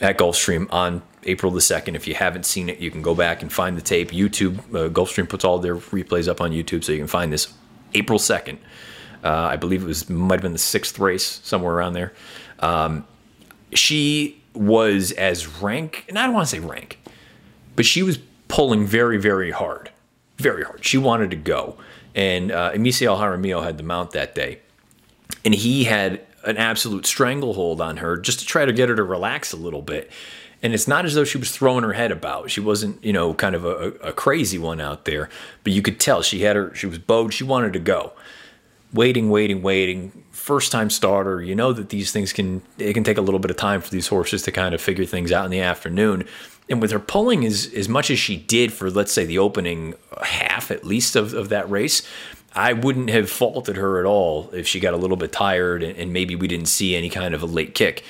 at 0.00 0.18
Gulfstream 0.18 0.72
on 0.72 1.02
April 1.24 1.50
the 1.50 1.60
2nd. 1.60 1.96
If 1.96 2.06
you 2.06 2.14
haven't 2.14 2.46
seen 2.46 2.68
it, 2.68 2.78
you 2.78 2.90
can 2.90 3.02
go 3.02 3.14
back 3.14 3.42
and 3.42 3.52
find 3.52 3.76
the 3.76 3.82
tape. 3.82 4.10
YouTube, 4.10 4.58
uh, 4.74 4.88
Gulfstream 4.90 5.28
puts 5.28 5.44
all 5.44 5.58
their 5.58 5.76
replays 5.76 6.28
up 6.28 6.40
on 6.40 6.52
YouTube, 6.52 6.84
so 6.84 6.92
you 6.92 6.98
can 6.98 7.08
find 7.08 7.32
this 7.32 7.52
April 7.94 8.18
2nd. 8.18 8.58
Uh, 9.24 9.28
I 9.28 9.56
believe 9.56 9.82
it 9.82 9.86
was 9.86 10.08
might 10.08 10.36
have 10.36 10.42
been 10.42 10.52
the 10.52 10.58
sixth 10.58 10.98
race, 10.98 11.40
somewhere 11.42 11.74
around 11.74 11.94
there. 11.94 12.12
Um, 12.60 13.06
she 13.72 14.40
was 14.54 15.12
as 15.12 15.46
rank, 15.60 16.04
and 16.08 16.18
I 16.18 16.24
don't 16.24 16.34
want 16.34 16.48
to 16.48 16.56
say 16.56 16.60
rank, 16.60 16.98
but 17.76 17.84
she 17.84 18.02
was 18.02 18.18
pulling 18.48 18.86
very, 18.86 19.18
very 19.18 19.50
hard, 19.50 19.90
very 20.36 20.64
hard. 20.64 20.84
She 20.84 20.98
wanted 20.98 21.30
to 21.30 21.36
go, 21.36 21.76
and 22.14 22.50
uh, 22.50 22.72
Emisael 22.72 23.18
Jaramillo 23.18 23.62
had 23.62 23.78
the 23.78 23.84
mount 23.84 24.12
that 24.12 24.34
day, 24.34 24.60
and 25.44 25.54
he 25.54 25.84
had 25.84 26.20
an 26.44 26.56
absolute 26.56 27.06
stranglehold 27.06 27.80
on 27.80 27.98
her 27.98 28.16
just 28.16 28.40
to 28.40 28.46
try 28.46 28.64
to 28.64 28.72
get 28.72 28.88
her 28.88 28.96
to 28.96 29.02
relax 29.02 29.52
a 29.52 29.56
little 29.56 29.82
bit. 29.82 30.10
And 30.62 30.74
it's 30.74 30.88
not 30.88 31.04
as 31.04 31.14
though 31.14 31.24
she 31.24 31.38
was 31.38 31.52
throwing 31.52 31.84
her 31.84 31.92
head 31.92 32.10
about. 32.10 32.50
She 32.50 32.60
wasn't, 32.60 33.04
you 33.04 33.12
know, 33.12 33.32
kind 33.34 33.54
of 33.54 33.64
a, 33.64 33.92
a 34.02 34.12
crazy 34.12 34.58
one 34.58 34.80
out 34.80 35.04
there, 35.04 35.28
but 35.62 35.72
you 35.72 35.82
could 35.82 36.00
tell 36.00 36.22
she 36.22 36.42
had 36.42 36.56
her, 36.56 36.74
she 36.74 36.86
was 36.86 36.98
bowed. 36.98 37.32
She 37.32 37.44
wanted 37.44 37.72
to 37.74 37.78
go. 37.78 38.12
Waiting, 38.92 39.28
waiting, 39.30 39.62
waiting. 39.62 40.24
First 40.30 40.72
time 40.72 40.88
starter. 40.88 41.42
You 41.42 41.54
know 41.54 41.72
that 41.72 41.90
these 41.90 42.10
things 42.10 42.32
can, 42.32 42.62
it 42.78 42.94
can 42.94 43.04
take 43.04 43.18
a 43.18 43.22
little 43.22 43.40
bit 43.40 43.50
of 43.50 43.56
time 43.56 43.80
for 43.80 43.90
these 43.90 44.08
horses 44.08 44.42
to 44.42 44.52
kind 44.52 44.74
of 44.74 44.80
figure 44.80 45.04
things 45.04 45.30
out 45.30 45.44
in 45.44 45.50
the 45.50 45.60
afternoon. 45.60 46.24
And 46.70 46.80
with 46.82 46.90
her 46.90 46.98
pulling 46.98 47.44
as, 47.44 47.72
as 47.74 47.88
much 47.88 48.10
as 48.10 48.18
she 48.18 48.36
did 48.36 48.72
for, 48.72 48.90
let's 48.90 49.12
say, 49.12 49.24
the 49.24 49.38
opening 49.38 49.94
half 50.22 50.70
at 50.70 50.84
least 50.84 51.16
of, 51.16 51.34
of 51.34 51.48
that 51.50 51.68
race, 51.70 52.02
I 52.54 52.72
wouldn't 52.72 53.10
have 53.10 53.30
faulted 53.30 53.76
her 53.76 54.00
at 54.00 54.06
all 54.06 54.50
if 54.52 54.66
she 54.66 54.80
got 54.80 54.94
a 54.94 54.96
little 54.96 55.16
bit 55.16 55.32
tired 55.32 55.82
and, 55.82 55.96
and 55.96 56.12
maybe 56.12 56.34
we 56.34 56.48
didn't 56.48 56.66
see 56.66 56.96
any 56.96 57.10
kind 57.10 57.34
of 57.34 57.42
a 57.42 57.46
late 57.46 57.74
kick. 57.74 58.04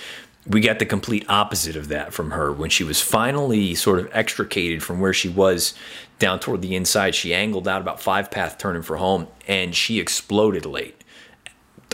We 0.46 0.60
got 0.60 0.78
the 0.78 0.86
complete 0.86 1.26
opposite 1.28 1.76
of 1.76 1.88
that 1.88 2.14
from 2.14 2.30
her 2.30 2.52
when 2.52 2.70
she 2.70 2.84
was 2.84 3.00
finally 3.00 3.74
sort 3.74 3.98
of 3.98 4.08
extricated 4.12 4.82
from 4.82 5.00
where 5.00 5.12
she 5.12 5.28
was 5.28 5.74
down 6.18 6.40
toward 6.40 6.62
the 6.62 6.74
inside. 6.74 7.14
She 7.14 7.34
angled 7.34 7.68
out 7.68 7.80
about 7.80 8.00
five 8.00 8.30
path 8.30 8.58
turning 8.58 8.82
for 8.82 8.96
home 8.96 9.28
and 9.46 9.74
she 9.74 10.00
exploded 10.00 10.66
late. 10.66 11.02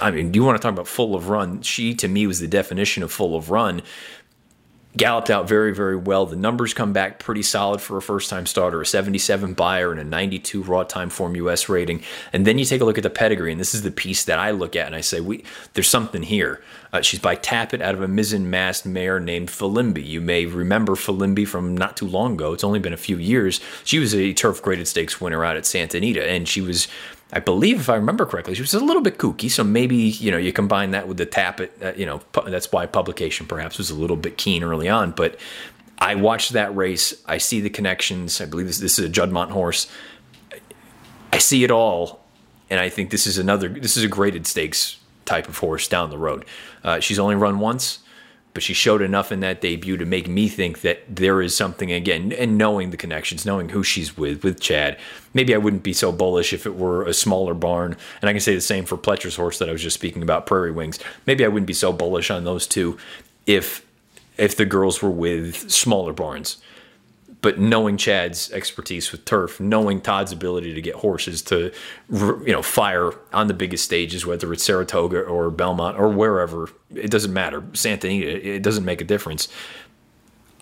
I 0.00 0.10
mean, 0.10 0.32
do 0.32 0.38
you 0.38 0.44
want 0.44 0.56
to 0.56 0.62
talk 0.62 0.72
about 0.72 0.88
full 0.88 1.14
of 1.14 1.28
run? 1.28 1.62
She, 1.62 1.94
to 1.94 2.08
me, 2.08 2.26
was 2.26 2.40
the 2.40 2.48
definition 2.48 3.02
of 3.02 3.12
full 3.12 3.36
of 3.36 3.50
run 3.50 3.82
galloped 4.96 5.30
out 5.30 5.48
very, 5.48 5.74
very 5.74 5.96
well. 5.96 6.26
The 6.26 6.36
numbers 6.36 6.72
come 6.72 6.92
back 6.92 7.18
pretty 7.18 7.42
solid 7.42 7.80
for 7.80 7.96
a 7.96 8.02
first 8.02 8.30
time 8.30 8.46
starter 8.46 8.80
a 8.80 8.86
77 8.86 9.54
Beyer 9.54 9.90
and 9.90 10.00
a 10.00 10.04
92 10.04 10.62
raw 10.62 10.84
Timeform 10.84 11.36
US 11.36 11.68
rating. 11.68 12.02
And 12.32 12.46
then 12.46 12.58
you 12.58 12.64
take 12.64 12.80
a 12.80 12.84
look 12.84 12.98
at 12.98 13.02
the 13.02 13.10
pedigree, 13.10 13.50
and 13.50 13.60
this 13.60 13.74
is 13.74 13.82
the 13.82 13.90
piece 13.90 14.24
that 14.24 14.38
I 14.38 14.52
look 14.52 14.76
at 14.76 14.86
and 14.86 14.94
I 14.94 15.00
say, 15.00 15.20
we, 15.20 15.44
there's 15.72 15.88
something 15.88 16.22
here. 16.22 16.62
Uh, 16.92 17.00
she's 17.00 17.18
by 17.18 17.34
Tapit 17.34 17.80
out 17.80 17.94
of 17.94 18.02
a 18.02 18.06
Mizzen 18.06 18.42
Mast 18.42 18.86
mare 18.86 19.18
named 19.18 19.48
Filimbi. 19.48 20.06
You 20.06 20.20
may 20.20 20.46
remember 20.46 20.94
Filimbi 20.94 21.46
from 21.46 21.76
not 21.76 21.96
too 21.96 22.06
long 22.06 22.34
ago. 22.34 22.52
It's 22.52 22.62
only 22.62 22.78
been 22.78 22.92
a 22.92 22.96
few 22.96 23.18
years. 23.18 23.60
She 23.82 23.98
was 23.98 24.14
a 24.14 24.32
turf 24.32 24.62
graded 24.62 24.86
stakes 24.86 25.20
winner 25.20 25.44
out 25.44 25.56
at 25.56 25.66
Santa 25.66 25.96
Anita, 25.96 26.24
and 26.24 26.48
she 26.48 26.60
was 26.60 26.86
I 27.34 27.40
believe, 27.40 27.80
if 27.80 27.90
I 27.90 27.96
remember 27.96 28.24
correctly, 28.24 28.54
she 28.54 28.62
was 28.62 28.74
a 28.74 28.84
little 28.84 29.02
bit 29.02 29.18
kooky. 29.18 29.50
So 29.50 29.64
maybe 29.64 29.96
you 29.96 30.30
know 30.30 30.38
you 30.38 30.52
combine 30.52 30.92
that 30.92 31.08
with 31.08 31.16
the 31.16 31.26
Tapit. 31.26 31.70
Uh, 31.82 31.92
you 31.96 32.06
know 32.06 32.18
pu- 32.32 32.48
that's 32.48 32.70
why 32.70 32.86
publication 32.86 33.46
perhaps 33.46 33.76
was 33.76 33.90
a 33.90 33.94
little 33.94 34.16
bit 34.16 34.38
keen 34.38 34.62
early 34.62 34.88
on. 34.88 35.10
But 35.10 35.38
I 35.98 36.14
watched 36.14 36.52
that 36.52 36.74
race. 36.76 37.12
I 37.26 37.38
see 37.38 37.60
the 37.60 37.70
connections. 37.70 38.40
I 38.40 38.46
believe 38.46 38.68
this, 38.68 38.78
this 38.78 38.98
is 39.00 39.04
a 39.06 39.12
Juddmonte 39.12 39.50
horse. 39.50 39.90
I 41.32 41.38
see 41.38 41.64
it 41.64 41.72
all, 41.72 42.24
and 42.70 42.78
I 42.78 42.88
think 42.88 43.10
this 43.10 43.26
is 43.26 43.36
another. 43.36 43.68
This 43.68 43.96
is 43.96 44.04
a 44.04 44.08
graded 44.08 44.46
stakes 44.46 44.98
type 45.24 45.48
of 45.48 45.58
horse 45.58 45.88
down 45.88 46.10
the 46.10 46.18
road. 46.18 46.44
Uh, 46.84 47.00
she's 47.00 47.18
only 47.18 47.34
run 47.34 47.58
once 47.58 47.98
but 48.54 48.62
she 48.62 48.72
showed 48.72 49.02
enough 49.02 49.30
in 49.30 49.40
that 49.40 49.60
debut 49.60 49.96
to 49.96 50.06
make 50.06 50.28
me 50.28 50.48
think 50.48 50.80
that 50.80 51.02
there 51.08 51.42
is 51.42 51.54
something 51.56 51.92
again 51.92 52.32
and 52.32 52.56
knowing 52.56 52.90
the 52.90 52.96
connections 52.96 53.44
knowing 53.44 53.68
who 53.68 53.82
she's 53.82 54.16
with 54.16 54.42
with 54.42 54.60
chad 54.60 54.96
maybe 55.34 55.54
i 55.54 55.58
wouldn't 55.58 55.82
be 55.82 55.92
so 55.92 56.10
bullish 56.12 56.52
if 56.52 56.64
it 56.64 56.76
were 56.76 57.04
a 57.04 57.12
smaller 57.12 57.54
barn. 57.54 57.96
And 58.22 58.30
i 58.30 58.32
can 58.32 58.40
say 58.40 58.54
the 58.54 58.60
same 58.60 58.84
for 58.84 58.96
pletcher's 58.96 59.36
horse 59.36 59.58
that 59.58 59.68
i 59.68 59.72
was 59.72 59.82
just 59.82 59.94
speaking 59.94 60.22
about 60.22 60.46
prairie 60.46 60.72
wings. 60.72 60.98
Maybe 61.26 61.44
i 61.44 61.48
wouldn't 61.48 61.66
be 61.66 61.74
so 61.74 61.92
bullish 61.92 62.30
on 62.30 62.44
those 62.44 62.66
two 62.66 62.96
if 63.46 63.84
if 64.38 64.56
the 64.56 64.64
girls 64.64 65.02
were 65.02 65.10
with 65.10 65.70
smaller 65.70 66.12
barns 66.12 66.58
but 67.44 67.58
knowing 67.58 67.98
Chad's 67.98 68.50
expertise 68.52 69.12
with 69.12 69.26
turf, 69.26 69.60
knowing 69.60 70.00
Todd's 70.00 70.32
ability 70.32 70.72
to 70.72 70.80
get 70.80 70.94
horses 70.94 71.42
to, 71.42 71.70
you 72.10 72.42
know, 72.46 72.62
fire 72.62 73.12
on 73.34 73.48
the 73.48 73.52
biggest 73.52 73.84
stages, 73.84 74.24
whether 74.24 74.50
it's 74.50 74.64
Saratoga 74.64 75.20
or 75.20 75.50
Belmont 75.50 75.98
or 75.98 76.08
wherever, 76.08 76.70
it 76.94 77.10
doesn't 77.10 77.34
matter. 77.34 77.62
Santa 77.74 78.06
Anita, 78.06 78.54
it 78.54 78.62
doesn't 78.62 78.86
make 78.86 79.02
a 79.02 79.04
difference. 79.04 79.48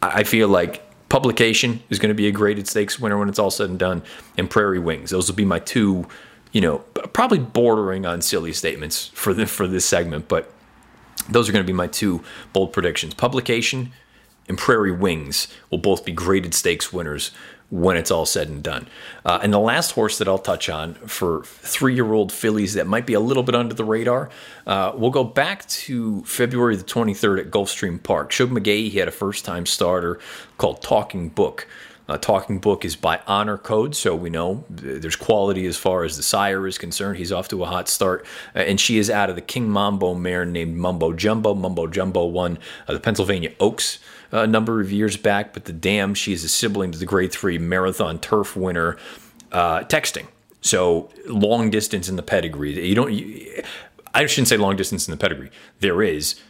I 0.02 0.24
feel 0.24 0.48
like 0.48 0.82
publication 1.08 1.84
is 1.88 2.00
going 2.00 2.08
to 2.08 2.16
be 2.16 2.26
a 2.26 2.32
graded 2.32 2.66
stakes 2.66 2.98
winner 2.98 3.16
when 3.16 3.28
it's 3.28 3.38
all 3.38 3.52
said 3.52 3.70
and 3.70 3.78
done, 3.78 4.02
and 4.36 4.50
Prairie 4.50 4.80
Wings. 4.80 5.10
Those 5.10 5.28
will 5.28 5.36
be 5.36 5.44
my 5.44 5.60
two, 5.60 6.08
you 6.50 6.60
know, 6.60 6.78
probably 7.12 7.38
bordering 7.38 8.06
on 8.06 8.22
silly 8.22 8.52
statements 8.52 9.06
for 9.14 9.32
the, 9.32 9.46
for 9.46 9.68
this 9.68 9.84
segment, 9.84 10.26
but 10.26 10.52
those 11.28 11.48
are 11.48 11.52
going 11.52 11.64
to 11.64 11.72
be 11.72 11.72
my 11.72 11.86
two 11.86 12.24
bold 12.52 12.72
predictions. 12.72 13.14
Publication 13.14 13.92
and 14.48 14.58
Prairie 14.58 14.92
Wings 14.92 15.48
will 15.70 15.78
both 15.78 16.04
be 16.04 16.12
graded 16.12 16.54
stakes 16.54 16.92
winners 16.92 17.30
when 17.72 17.96
it's 17.96 18.10
all 18.10 18.26
said 18.26 18.48
and 18.48 18.62
done. 18.62 18.86
Uh, 19.24 19.40
and 19.42 19.50
the 19.50 19.58
last 19.58 19.92
horse 19.92 20.18
that 20.18 20.28
I'll 20.28 20.38
touch 20.38 20.68
on 20.68 20.92
for 20.94 21.42
three 21.44 21.94
year 21.94 22.12
old 22.12 22.30
fillies 22.30 22.74
that 22.74 22.86
might 22.86 23.06
be 23.06 23.14
a 23.14 23.20
little 23.20 23.42
bit 23.42 23.54
under 23.54 23.74
the 23.74 23.84
radar, 23.84 24.28
uh, 24.66 24.92
we'll 24.94 25.10
go 25.10 25.24
back 25.24 25.66
to 25.68 26.22
February 26.24 26.76
the 26.76 26.84
23rd 26.84 27.40
at 27.40 27.50
Gulfstream 27.50 28.02
Park. 28.02 28.30
Shug 28.30 28.50
McGaughey 28.50 28.90
he 28.90 28.98
had 28.98 29.08
a 29.08 29.12
first 29.12 29.46
time 29.46 29.64
starter 29.64 30.20
called 30.58 30.82
Talking 30.82 31.30
Book. 31.30 31.66
Uh, 32.08 32.18
Talking 32.18 32.58
Book 32.58 32.84
is 32.84 32.94
by 32.94 33.20
honor 33.26 33.56
code, 33.56 33.94
so 33.94 34.14
we 34.14 34.28
know 34.28 34.64
there's 34.68 35.16
quality 35.16 35.64
as 35.66 35.78
far 35.78 36.04
as 36.04 36.18
the 36.18 36.22
sire 36.22 36.66
is 36.66 36.76
concerned. 36.76 37.16
He's 37.16 37.32
off 37.32 37.48
to 37.48 37.62
a 37.62 37.66
hot 37.66 37.88
start, 37.88 38.26
uh, 38.54 38.58
and 38.58 38.78
she 38.78 38.98
is 38.98 39.08
out 39.08 39.30
of 39.30 39.36
the 39.36 39.40
Kingmambo 39.40 40.18
mare 40.18 40.44
named 40.44 40.76
Mumbo 40.76 41.14
Jumbo. 41.14 41.54
Mumbo 41.54 41.86
Jumbo 41.86 42.26
won 42.26 42.58
uh, 42.86 42.92
the 42.92 43.00
Pennsylvania 43.00 43.54
Oaks 43.60 43.98
a 44.32 44.46
number 44.46 44.80
of 44.80 44.90
years 44.90 45.16
back, 45.16 45.52
but 45.52 45.66
the 45.66 45.72
dam, 45.72 46.14
she 46.14 46.32
is 46.32 46.42
a 46.42 46.48
sibling 46.48 46.90
to 46.92 46.98
the 46.98 47.06
grade 47.06 47.30
three 47.30 47.58
marathon 47.58 48.18
turf 48.18 48.56
winner, 48.56 48.96
uh, 49.52 49.80
texting. 49.80 50.26
So 50.62 51.10
long 51.26 51.70
distance 51.70 52.08
in 52.08 52.16
the 52.16 52.22
pedigree. 52.22 52.88
You 52.88 52.94
don't. 52.94 53.12
You, 53.12 53.62
I 54.14 54.26
shouldn't 54.26 54.48
say 54.48 54.56
long 54.56 54.76
distance 54.76 55.06
in 55.06 55.12
the 55.12 55.16
pedigree. 55.16 55.50
There 55.80 56.02
is. 56.02 56.40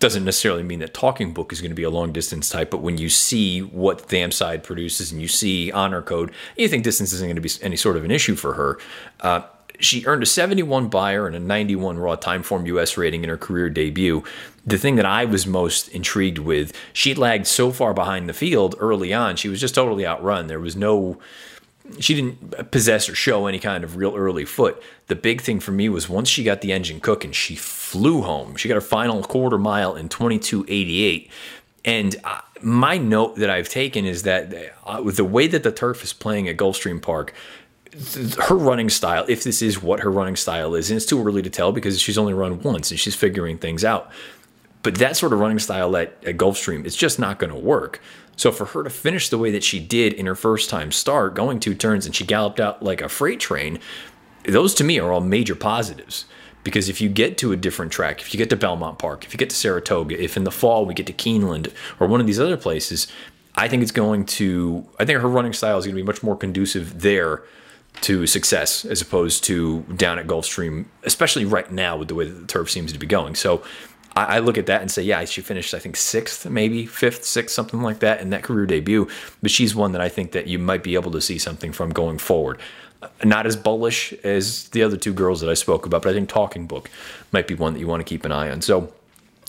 Doesn't 0.00 0.24
necessarily 0.24 0.62
mean 0.62 0.78
that 0.78 0.94
Talking 0.94 1.34
Book 1.34 1.52
is 1.52 1.60
going 1.60 1.72
to 1.72 1.74
be 1.74 1.82
a 1.82 1.90
long 1.90 2.12
distance 2.12 2.48
type, 2.48 2.70
but 2.70 2.82
when 2.82 2.98
you 2.98 3.08
see 3.08 3.62
what 3.62 4.08
Dam 4.08 4.30
Side 4.30 4.62
produces 4.62 5.10
and 5.10 5.20
you 5.20 5.26
see 5.26 5.72
honor 5.72 6.02
code, 6.02 6.30
you 6.56 6.68
think 6.68 6.84
distance 6.84 7.12
isn't 7.12 7.26
going 7.26 7.34
to 7.34 7.42
be 7.42 7.50
any 7.62 7.74
sort 7.74 7.96
of 7.96 8.04
an 8.04 8.12
issue 8.12 8.36
for 8.36 8.54
her. 8.54 8.78
Uh, 9.20 9.40
she 9.80 10.04
earned 10.06 10.22
a 10.22 10.26
71 10.26 10.88
Beyer 10.88 11.26
and 11.26 11.36
a 11.36 11.40
91 11.40 11.98
raw 11.98 12.16
Timeform 12.16 12.66
US 12.66 12.96
rating 12.96 13.22
in 13.22 13.28
her 13.28 13.36
career 13.36 13.70
debut. 13.70 14.24
The 14.66 14.78
thing 14.78 14.96
that 14.96 15.06
I 15.06 15.24
was 15.24 15.46
most 15.46 15.88
intrigued 15.88 16.38
with, 16.38 16.72
she 16.92 17.14
lagged 17.14 17.46
so 17.46 17.70
far 17.70 17.94
behind 17.94 18.28
the 18.28 18.34
field 18.34 18.74
early 18.78 19.14
on. 19.14 19.36
She 19.36 19.48
was 19.48 19.60
just 19.60 19.74
totally 19.74 20.06
outrun. 20.06 20.46
There 20.46 20.60
was 20.60 20.76
no 20.76 21.18
she 22.00 22.14
didn't 22.14 22.70
possess 22.70 23.08
or 23.08 23.14
show 23.14 23.46
any 23.46 23.58
kind 23.58 23.82
of 23.82 23.96
real 23.96 24.14
early 24.14 24.44
foot. 24.44 24.82
The 25.06 25.16
big 25.16 25.40
thing 25.40 25.60
for 25.60 25.72
me 25.72 25.88
was 25.88 26.08
once 26.08 26.28
she 26.28 26.44
got 26.44 26.60
the 26.60 26.72
engine 26.72 27.00
cooking, 27.00 27.32
she 27.32 27.56
flew 27.56 28.22
home. 28.22 28.56
She 28.56 28.68
got 28.68 28.74
her 28.74 28.80
final 28.80 29.22
quarter 29.22 29.58
mile 29.58 29.96
in 29.96 30.08
2288. 30.08 31.30
And 31.84 32.16
uh, 32.24 32.40
my 32.60 32.98
note 32.98 33.36
that 33.36 33.48
I've 33.48 33.68
taken 33.68 34.04
is 34.04 34.24
that 34.24 34.74
uh, 34.84 35.00
with 35.02 35.16
the 35.16 35.24
way 35.24 35.46
that 35.46 35.62
the 35.62 35.72
turf 35.72 36.02
is 36.04 36.12
playing 36.12 36.48
at 36.48 36.56
Gulfstream 36.56 37.00
Park, 37.00 37.32
her 38.42 38.56
running 38.56 38.90
style, 38.90 39.24
if 39.28 39.44
this 39.44 39.62
is 39.62 39.82
what 39.82 40.00
her 40.00 40.10
running 40.10 40.36
style 40.36 40.74
is, 40.74 40.90
and 40.90 40.96
it's 40.96 41.06
too 41.06 41.24
early 41.24 41.42
to 41.42 41.50
tell 41.50 41.72
because 41.72 42.00
she's 42.00 42.18
only 42.18 42.34
run 42.34 42.62
once 42.62 42.90
and 42.90 43.00
she's 43.00 43.14
figuring 43.14 43.58
things 43.58 43.84
out. 43.84 44.10
But 44.82 44.96
that 44.96 45.16
sort 45.16 45.32
of 45.32 45.40
running 45.40 45.58
style 45.58 45.96
at, 45.96 46.16
at 46.24 46.36
Gulfstream, 46.36 46.84
it's 46.86 46.96
just 46.96 47.18
not 47.18 47.38
going 47.38 47.52
to 47.52 47.58
work. 47.58 48.00
So 48.36 48.52
for 48.52 48.66
her 48.66 48.84
to 48.84 48.90
finish 48.90 49.28
the 49.28 49.38
way 49.38 49.50
that 49.50 49.64
she 49.64 49.80
did 49.80 50.12
in 50.12 50.26
her 50.26 50.36
first 50.36 50.70
time 50.70 50.92
start, 50.92 51.34
going 51.34 51.58
two 51.58 51.74
turns 51.74 52.06
and 52.06 52.14
she 52.14 52.24
galloped 52.24 52.60
out 52.60 52.82
like 52.82 53.00
a 53.00 53.08
freight 53.08 53.40
train, 53.40 53.80
those 54.44 54.74
to 54.74 54.84
me 54.84 54.98
are 55.00 55.12
all 55.12 55.20
major 55.20 55.56
positives. 55.56 56.24
Because 56.62 56.88
if 56.88 57.00
you 57.00 57.08
get 57.08 57.38
to 57.38 57.52
a 57.52 57.56
different 57.56 57.92
track, 57.92 58.20
if 58.20 58.32
you 58.32 58.38
get 58.38 58.50
to 58.50 58.56
Belmont 58.56 58.98
Park, 58.98 59.24
if 59.24 59.32
you 59.32 59.38
get 59.38 59.50
to 59.50 59.56
Saratoga, 59.56 60.22
if 60.22 60.36
in 60.36 60.44
the 60.44 60.50
fall 60.50 60.86
we 60.86 60.94
get 60.94 61.06
to 61.06 61.12
Keeneland 61.12 61.72
or 61.98 62.06
one 62.06 62.20
of 62.20 62.26
these 62.26 62.38
other 62.38 62.56
places, 62.56 63.08
I 63.54 63.68
think 63.68 63.82
it's 63.82 63.92
going 63.92 64.26
to, 64.26 64.86
I 65.00 65.04
think 65.04 65.20
her 65.20 65.28
running 65.28 65.52
style 65.52 65.78
is 65.78 65.86
going 65.86 65.96
to 65.96 66.02
be 66.02 66.06
much 66.06 66.22
more 66.22 66.36
conducive 66.36 67.00
there 67.00 67.42
to 68.02 68.26
success 68.26 68.84
as 68.84 69.00
opposed 69.00 69.44
to 69.44 69.82
down 69.96 70.18
at 70.18 70.26
Gulfstream, 70.26 70.86
especially 71.04 71.44
right 71.44 71.70
now 71.70 71.96
with 71.96 72.08
the 72.08 72.14
way 72.14 72.26
that 72.26 72.40
the 72.40 72.46
turf 72.46 72.70
seems 72.70 72.92
to 72.92 72.98
be 72.98 73.06
going. 73.06 73.34
So 73.34 73.62
I, 74.14 74.36
I, 74.36 74.38
look 74.40 74.58
at 74.58 74.66
that 74.66 74.80
and 74.80 74.90
say, 74.90 75.02
yeah, 75.02 75.24
she 75.24 75.40
finished, 75.40 75.74
I 75.74 75.78
think, 75.78 75.96
sixth, 75.96 76.46
maybe 76.46 76.86
fifth, 76.86 77.24
sixth, 77.24 77.54
something 77.54 77.82
like 77.82 78.00
that 78.00 78.20
in 78.20 78.30
that 78.30 78.42
career 78.42 78.66
debut. 78.66 79.08
But 79.42 79.50
she's 79.50 79.74
one 79.74 79.92
that 79.92 80.00
I 80.00 80.08
think 80.08 80.32
that 80.32 80.46
you 80.46 80.58
might 80.58 80.82
be 80.82 80.94
able 80.94 81.10
to 81.12 81.20
see 81.20 81.38
something 81.38 81.72
from 81.72 81.90
going 81.90 82.18
forward. 82.18 82.58
Not 83.22 83.46
as 83.46 83.54
bullish 83.56 84.12
as 84.24 84.68
the 84.70 84.82
other 84.82 84.96
two 84.96 85.12
girls 85.12 85.40
that 85.40 85.50
I 85.50 85.54
spoke 85.54 85.86
about, 85.86 86.02
but 86.02 86.10
I 86.10 86.12
think 86.14 86.28
Talking 86.28 86.66
Book 86.66 86.90
might 87.32 87.46
be 87.46 87.54
one 87.54 87.74
that 87.74 87.80
you 87.80 87.86
want 87.86 88.00
to 88.00 88.04
keep 88.04 88.24
an 88.24 88.32
eye 88.32 88.50
on. 88.50 88.60
So 88.60 88.92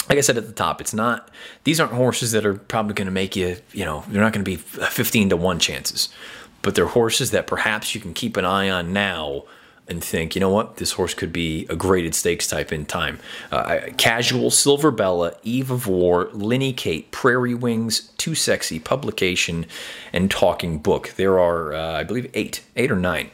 like 0.07 0.17
I 0.17 0.21
said 0.21 0.37
at 0.37 0.47
the 0.47 0.53
top, 0.53 0.81
it's 0.81 0.93
not, 0.93 1.29
these 1.63 1.79
aren't 1.79 1.93
horses 1.93 2.31
that 2.31 2.45
are 2.45 2.55
probably 2.55 2.93
going 2.93 3.05
to 3.05 3.11
make 3.11 3.35
you, 3.35 3.57
you 3.73 3.85
know, 3.85 4.03
they're 4.07 4.21
not 4.21 4.33
going 4.33 4.43
to 4.43 4.51
be 4.51 4.55
15 4.55 5.29
to 5.29 5.37
1 5.37 5.59
chances, 5.59 6.09
but 6.61 6.75
they're 6.75 6.87
horses 6.87 7.31
that 7.31 7.47
perhaps 7.47 7.95
you 7.95 8.01
can 8.01 8.13
keep 8.13 8.37
an 8.37 8.45
eye 8.45 8.69
on 8.69 8.93
now 8.93 9.43
and 9.87 10.03
think, 10.03 10.35
you 10.35 10.39
know 10.39 10.51
what, 10.51 10.77
this 10.77 10.91
horse 10.91 11.15
could 11.15 11.33
be 11.33 11.65
a 11.67 11.75
graded 11.75 12.13
stakes 12.13 12.47
type 12.47 12.71
in 12.71 12.85
time. 12.85 13.19
Uh, 13.51 13.79
casual, 13.97 14.51
Silver 14.51 14.91
Bella, 14.91 15.33
Eve 15.41 15.71
of 15.71 15.87
War, 15.87 16.29
Linny 16.31 16.73
Kate, 16.73 17.09
Prairie 17.09 17.55
Wings, 17.55 18.11
Too 18.17 18.35
Sexy, 18.35 18.79
Publication, 18.79 19.65
and 20.13 20.29
Talking 20.29 20.77
Book. 20.77 21.13
There 21.17 21.39
are, 21.39 21.73
uh, 21.73 21.93
I 21.93 22.03
believe, 22.03 22.29
eight, 22.35 22.63
eight 22.75 22.91
or 22.91 22.95
nine 22.95 23.31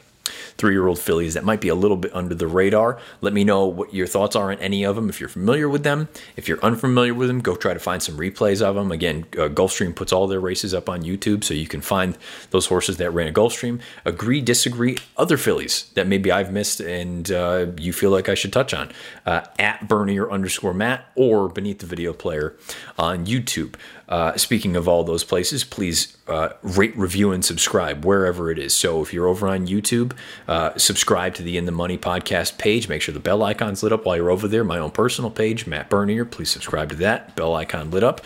three 0.58 0.72
year 0.72 0.86
old 0.86 0.98
fillies 0.98 1.34
that 1.34 1.44
might 1.44 1.60
be 1.60 1.68
a 1.68 1.74
little 1.74 1.96
bit 1.96 2.14
under 2.14 2.34
the 2.34 2.46
radar. 2.46 2.98
Let 3.20 3.32
me 3.32 3.44
know 3.44 3.66
what 3.66 3.92
your 3.92 4.06
thoughts 4.06 4.36
are 4.36 4.50
on 4.50 4.58
any 4.58 4.84
of 4.84 4.96
them. 4.96 5.08
If 5.08 5.20
you're 5.20 5.28
familiar 5.28 5.68
with 5.68 5.82
them, 5.82 6.08
if 6.36 6.48
you're 6.48 6.60
unfamiliar 6.62 7.14
with 7.14 7.28
them, 7.28 7.40
go 7.40 7.56
try 7.56 7.74
to 7.74 7.80
find 7.80 8.02
some 8.02 8.16
replays 8.16 8.62
of 8.62 8.74
them. 8.74 8.92
Again, 8.92 9.26
uh, 9.34 9.48
Gulfstream 9.48 9.94
puts 9.94 10.12
all 10.12 10.26
their 10.26 10.40
races 10.40 10.74
up 10.74 10.88
on 10.88 11.02
YouTube, 11.02 11.44
so 11.44 11.54
you 11.54 11.66
can 11.66 11.80
find 11.80 12.16
those 12.50 12.66
horses 12.66 12.96
that 12.98 13.10
ran 13.10 13.28
a 13.28 13.32
Gulfstream. 13.32 13.80
Agree, 14.04 14.40
disagree, 14.40 14.98
other 15.16 15.36
fillies 15.36 15.90
that 15.94 16.06
maybe 16.06 16.30
I've 16.30 16.52
missed 16.52 16.80
and 16.80 17.30
uh, 17.30 17.66
you 17.78 17.92
feel 17.92 18.10
like 18.10 18.28
I 18.28 18.34
should 18.34 18.52
touch 18.52 18.72
on 18.74 18.90
uh, 19.24 19.42
at 19.58 19.88
Bernier 19.88 20.30
underscore 20.30 20.74
Matt 20.74 21.06
or 21.14 21.48
beneath 21.48 21.78
the 21.78 21.86
video 21.86 22.12
player 22.12 22.54
on 22.98 23.26
YouTube. 23.26 23.74
Uh, 24.08 24.36
speaking 24.36 24.76
of 24.76 24.86
all 24.88 25.02
those 25.04 25.24
places, 25.24 25.64
please 25.64 26.16
uh, 26.28 26.50
rate, 26.62 26.96
review, 26.96 27.32
and 27.32 27.44
subscribe 27.44 28.04
wherever 28.04 28.50
it 28.50 28.58
is. 28.58 28.74
So 28.74 29.02
if 29.02 29.12
you're 29.12 29.26
over 29.26 29.48
on 29.48 29.66
YouTube, 29.66 30.12
uh, 30.46 30.76
subscribe 30.78 31.34
to 31.34 31.42
the 31.42 31.56
In 31.56 31.64
the 31.64 31.72
Money 31.72 31.98
podcast 31.98 32.58
page. 32.58 32.88
Make 32.88 33.02
sure 33.02 33.12
the 33.12 33.20
bell 33.20 33.42
icon's 33.42 33.82
lit 33.82 33.92
up 33.92 34.04
while 34.04 34.16
you're 34.16 34.30
over 34.30 34.46
there. 34.46 34.64
My 34.64 34.78
own 34.78 34.90
personal 34.90 35.30
page, 35.30 35.66
Matt 35.66 35.90
Bernier. 35.90 36.24
Please 36.24 36.50
subscribe 36.50 36.90
to 36.90 36.96
that. 36.96 37.34
Bell 37.36 37.54
icon 37.54 37.90
lit 37.90 38.04
up. 38.04 38.20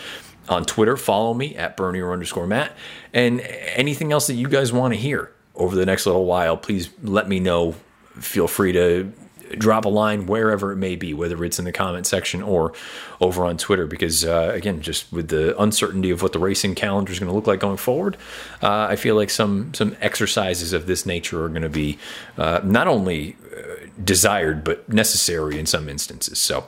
On 0.49 0.65
Twitter, 0.65 0.97
follow 0.97 1.33
me 1.33 1.55
at 1.55 1.77
Bernier 1.77 2.11
underscore 2.11 2.47
Matt. 2.47 2.73
And 3.13 3.41
anything 3.41 4.11
else 4.11 4.27
that 4.27 4.33
you 4.33 4.47
guys 4.47 4.73
want 4.73 4.93
to 4.93 4.99
hear 4.99 5.31
over 5.55 5.75
the 5.75 5.85
next 5.85 6.05
little 6.05 6.25
while, 6.25 6.57
please 6.57 6.89
let 7.01 7.27
me 7.29 7.39
know. 7.39 7.75
Feel 8.19 8.47
free 8.47 8.73
to 8.73 9.13
drop 9.57 9.85
a 9.85 9.89
line 9.89 10.25
wherever 10.25 10.71
it 10.71 10.77
may 10.77 10.95
be, 10.95 11.13
whether 11.13 11.43
it's 11.43 11.59
in 11.59 11.65
the 11.65 11.71
comment 11.71 12.07
section 12.07 12.41
or 12.41 12.73
over 13.19 13.45
on 13.45 13.57
Twitter. 13.57 13.85
Because 13.85 14.25
uh, 14.25 14.51
again, 14.53 14.81
just 14.81 15.11
with 15.11 15.29
the 15.29 15.59
uncertainty 15.61 16.09
of 16.09 16.21
what 16.21 16.33
the 16.33 16.39
racing 16.39 16.75
calendar 16.75 17.11
is 17.11 17.19
going 17.19 17.29
to 17.29 17.35
look 17.35 17.47
like 17.47 17.59
going 17.59 17.77
forward, 17.77 18.17
uh, 18.61 18.87
I 18.89 18.95
feel 18.95 19.15
like 19.15 19.29
some 19.29 19.73
some 19.73 19.95
exercises 20.01 20.73
of 20.73 20.87
this 20.87 21.05
nature 21.05 21.43
are 21.43 21.49
going 21.49 21.61
to 21.61 21.69
be 21.69 21.97
uh, 22.37 22.61
not 22.63 22.87
only 22.87 23.35
uh, 23.55 23.87
desired 24.03 24.63
but 24.63 24.87
necessary 24.89 25.59
in 25.59 25.65
some 25.65 25.89
instances. 25.89 26.39
So 26.39 26.65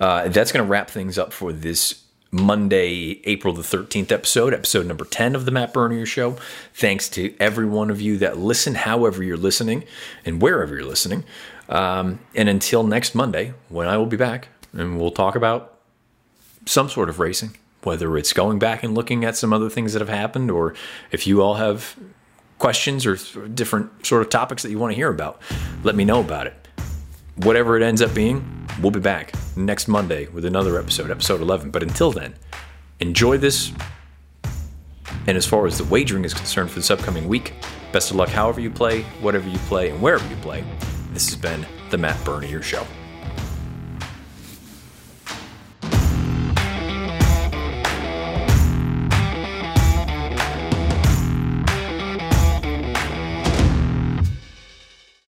uh, 0.00 0.28
that's 0.28 0.52
going 0.52 0.64
to 0.64 0.70
wrap 0.70 0.90
things 0.90 1.18
up 1.18 1.32
for 1.32 1.52
this 1.52 2.02
Monday, 2.32 3.20
April 3.24 3.54
the 3.54 3.62
13th 3.62 4.10
episode, 4.10 4.52
episode 4.52 4.86
number 4.86 5.04
10 5.04 5.34
of 5.34 5.44
the 5.44 5.50
Matt 5.50 5.72
Bernier 5.72 6.06
Show. 6.06 6.36
Thanks 6.74 7.08
to 7.10 7.34
every 7.38 7.66
one 7.66 7.90
of 7.90 8.00
you 8.00 8.18
that 8.18 8.36
listen, 8.36 8.74
however 8.74 9.22
you're 9.22 9.36
listening 9.36 9.84
and 10.24 10.42
wherever 10.42 10.74
you're 10.74 10.84
listening. 10.84 11.24
Um, 11.68 12.20
and 12.34 12.48
until 12.48 12.84
next 12.84 13.14
Monday, 13.14 13.54
when 13.68 13.88
I 13.88 13.96
will 13.96 14.06
be 14.06 14.16
back 14.16 14.48
and 14.72 15.00
we'll 15.00 15.10
talk 15.10 15.34
about 15.36 15.78
some 16.66 16.88
sort 16.88 17.08
of 17.08 17.18
racing, 17.18 17.56
whether 17.82 18.16
it's 18.16 18.32
going 18.32 18.58
back 18.58 18.82
and 18.82 18.94
looking 18.94 19.24
at 19.24 19.36
some 19.36 19.52
other 19.52 19.70
things 19.70 19.92
that 19.92 20.00
have 20.00 20.08
happened, 20.08 20.50
or 20.50 20.74
if 21.10 21.26
you 21.26 21.42
all 21.42 21.54
have 21.54 21.96
questions 22.58 23.06
or 23.06 23.16
different 23.48 24.06
sort 24.06 24.22
of 24.22 24.28
topics 24.30 24.62
that 24.62 24.70
you 24.70 24.78
want 24.78 24.92
to 24.92 24.96
hear 24.96 25.08
about, 25.08 25.40
let 25.82 25.94
me 25.94 26.04
know 26.04 26.20
about 26.20 26.46
it. 26.46 26.54
Whatever 27.36 27.76
it 27.76 27.82
ends 27.82 28.00
up 28.00 28.14
being, 28.14 28.66
we'll 28.80 28.90
be 28.90 29.00
back 29.00 29.32
next 29.56 29.88
Monday 29.88 30.26
with 30.28 30.44
another 30.44 30.78
episode, 30.78 31.10
episode 31.10 31.40
11. 31.40 31.70
But 31.70 31.82
until 31.82 32.10
then, 32.10 32.34
enjoy 33.00 33.38
this. 33.38 33.72
And 35.26 35.36
as 35.36 35.44
far 35.44 35.66
as 35.66 35.78
the 35.78 35.84
wagering 35.84 36.24
is 36.24 36.32
concerned 36.32 36.70
for 36.70 36.76
this 36.76 36.90
upcoming 36.90 37.28
week, 37.28 37.54
best 37.92 38.10
of 38.10 38.16
luck 38.16 38.28
however 38.28 38.60
you 38.60 38.70
play, 38.70 39.02
whatever 39.20 39.48
you 39.48 39.58
play, 39.60 39.90
and 39.90 40.00
wherever 40.00 40.26
you 40.28 40.36
play. 40.36 40.64
This 41.16 41.30
has 41.30 41.36
been 41.36 41.66
the 41.88 41.96
Matt 41.96 42.22
Bernier 42.26 42.60
Show. 42.60 42.86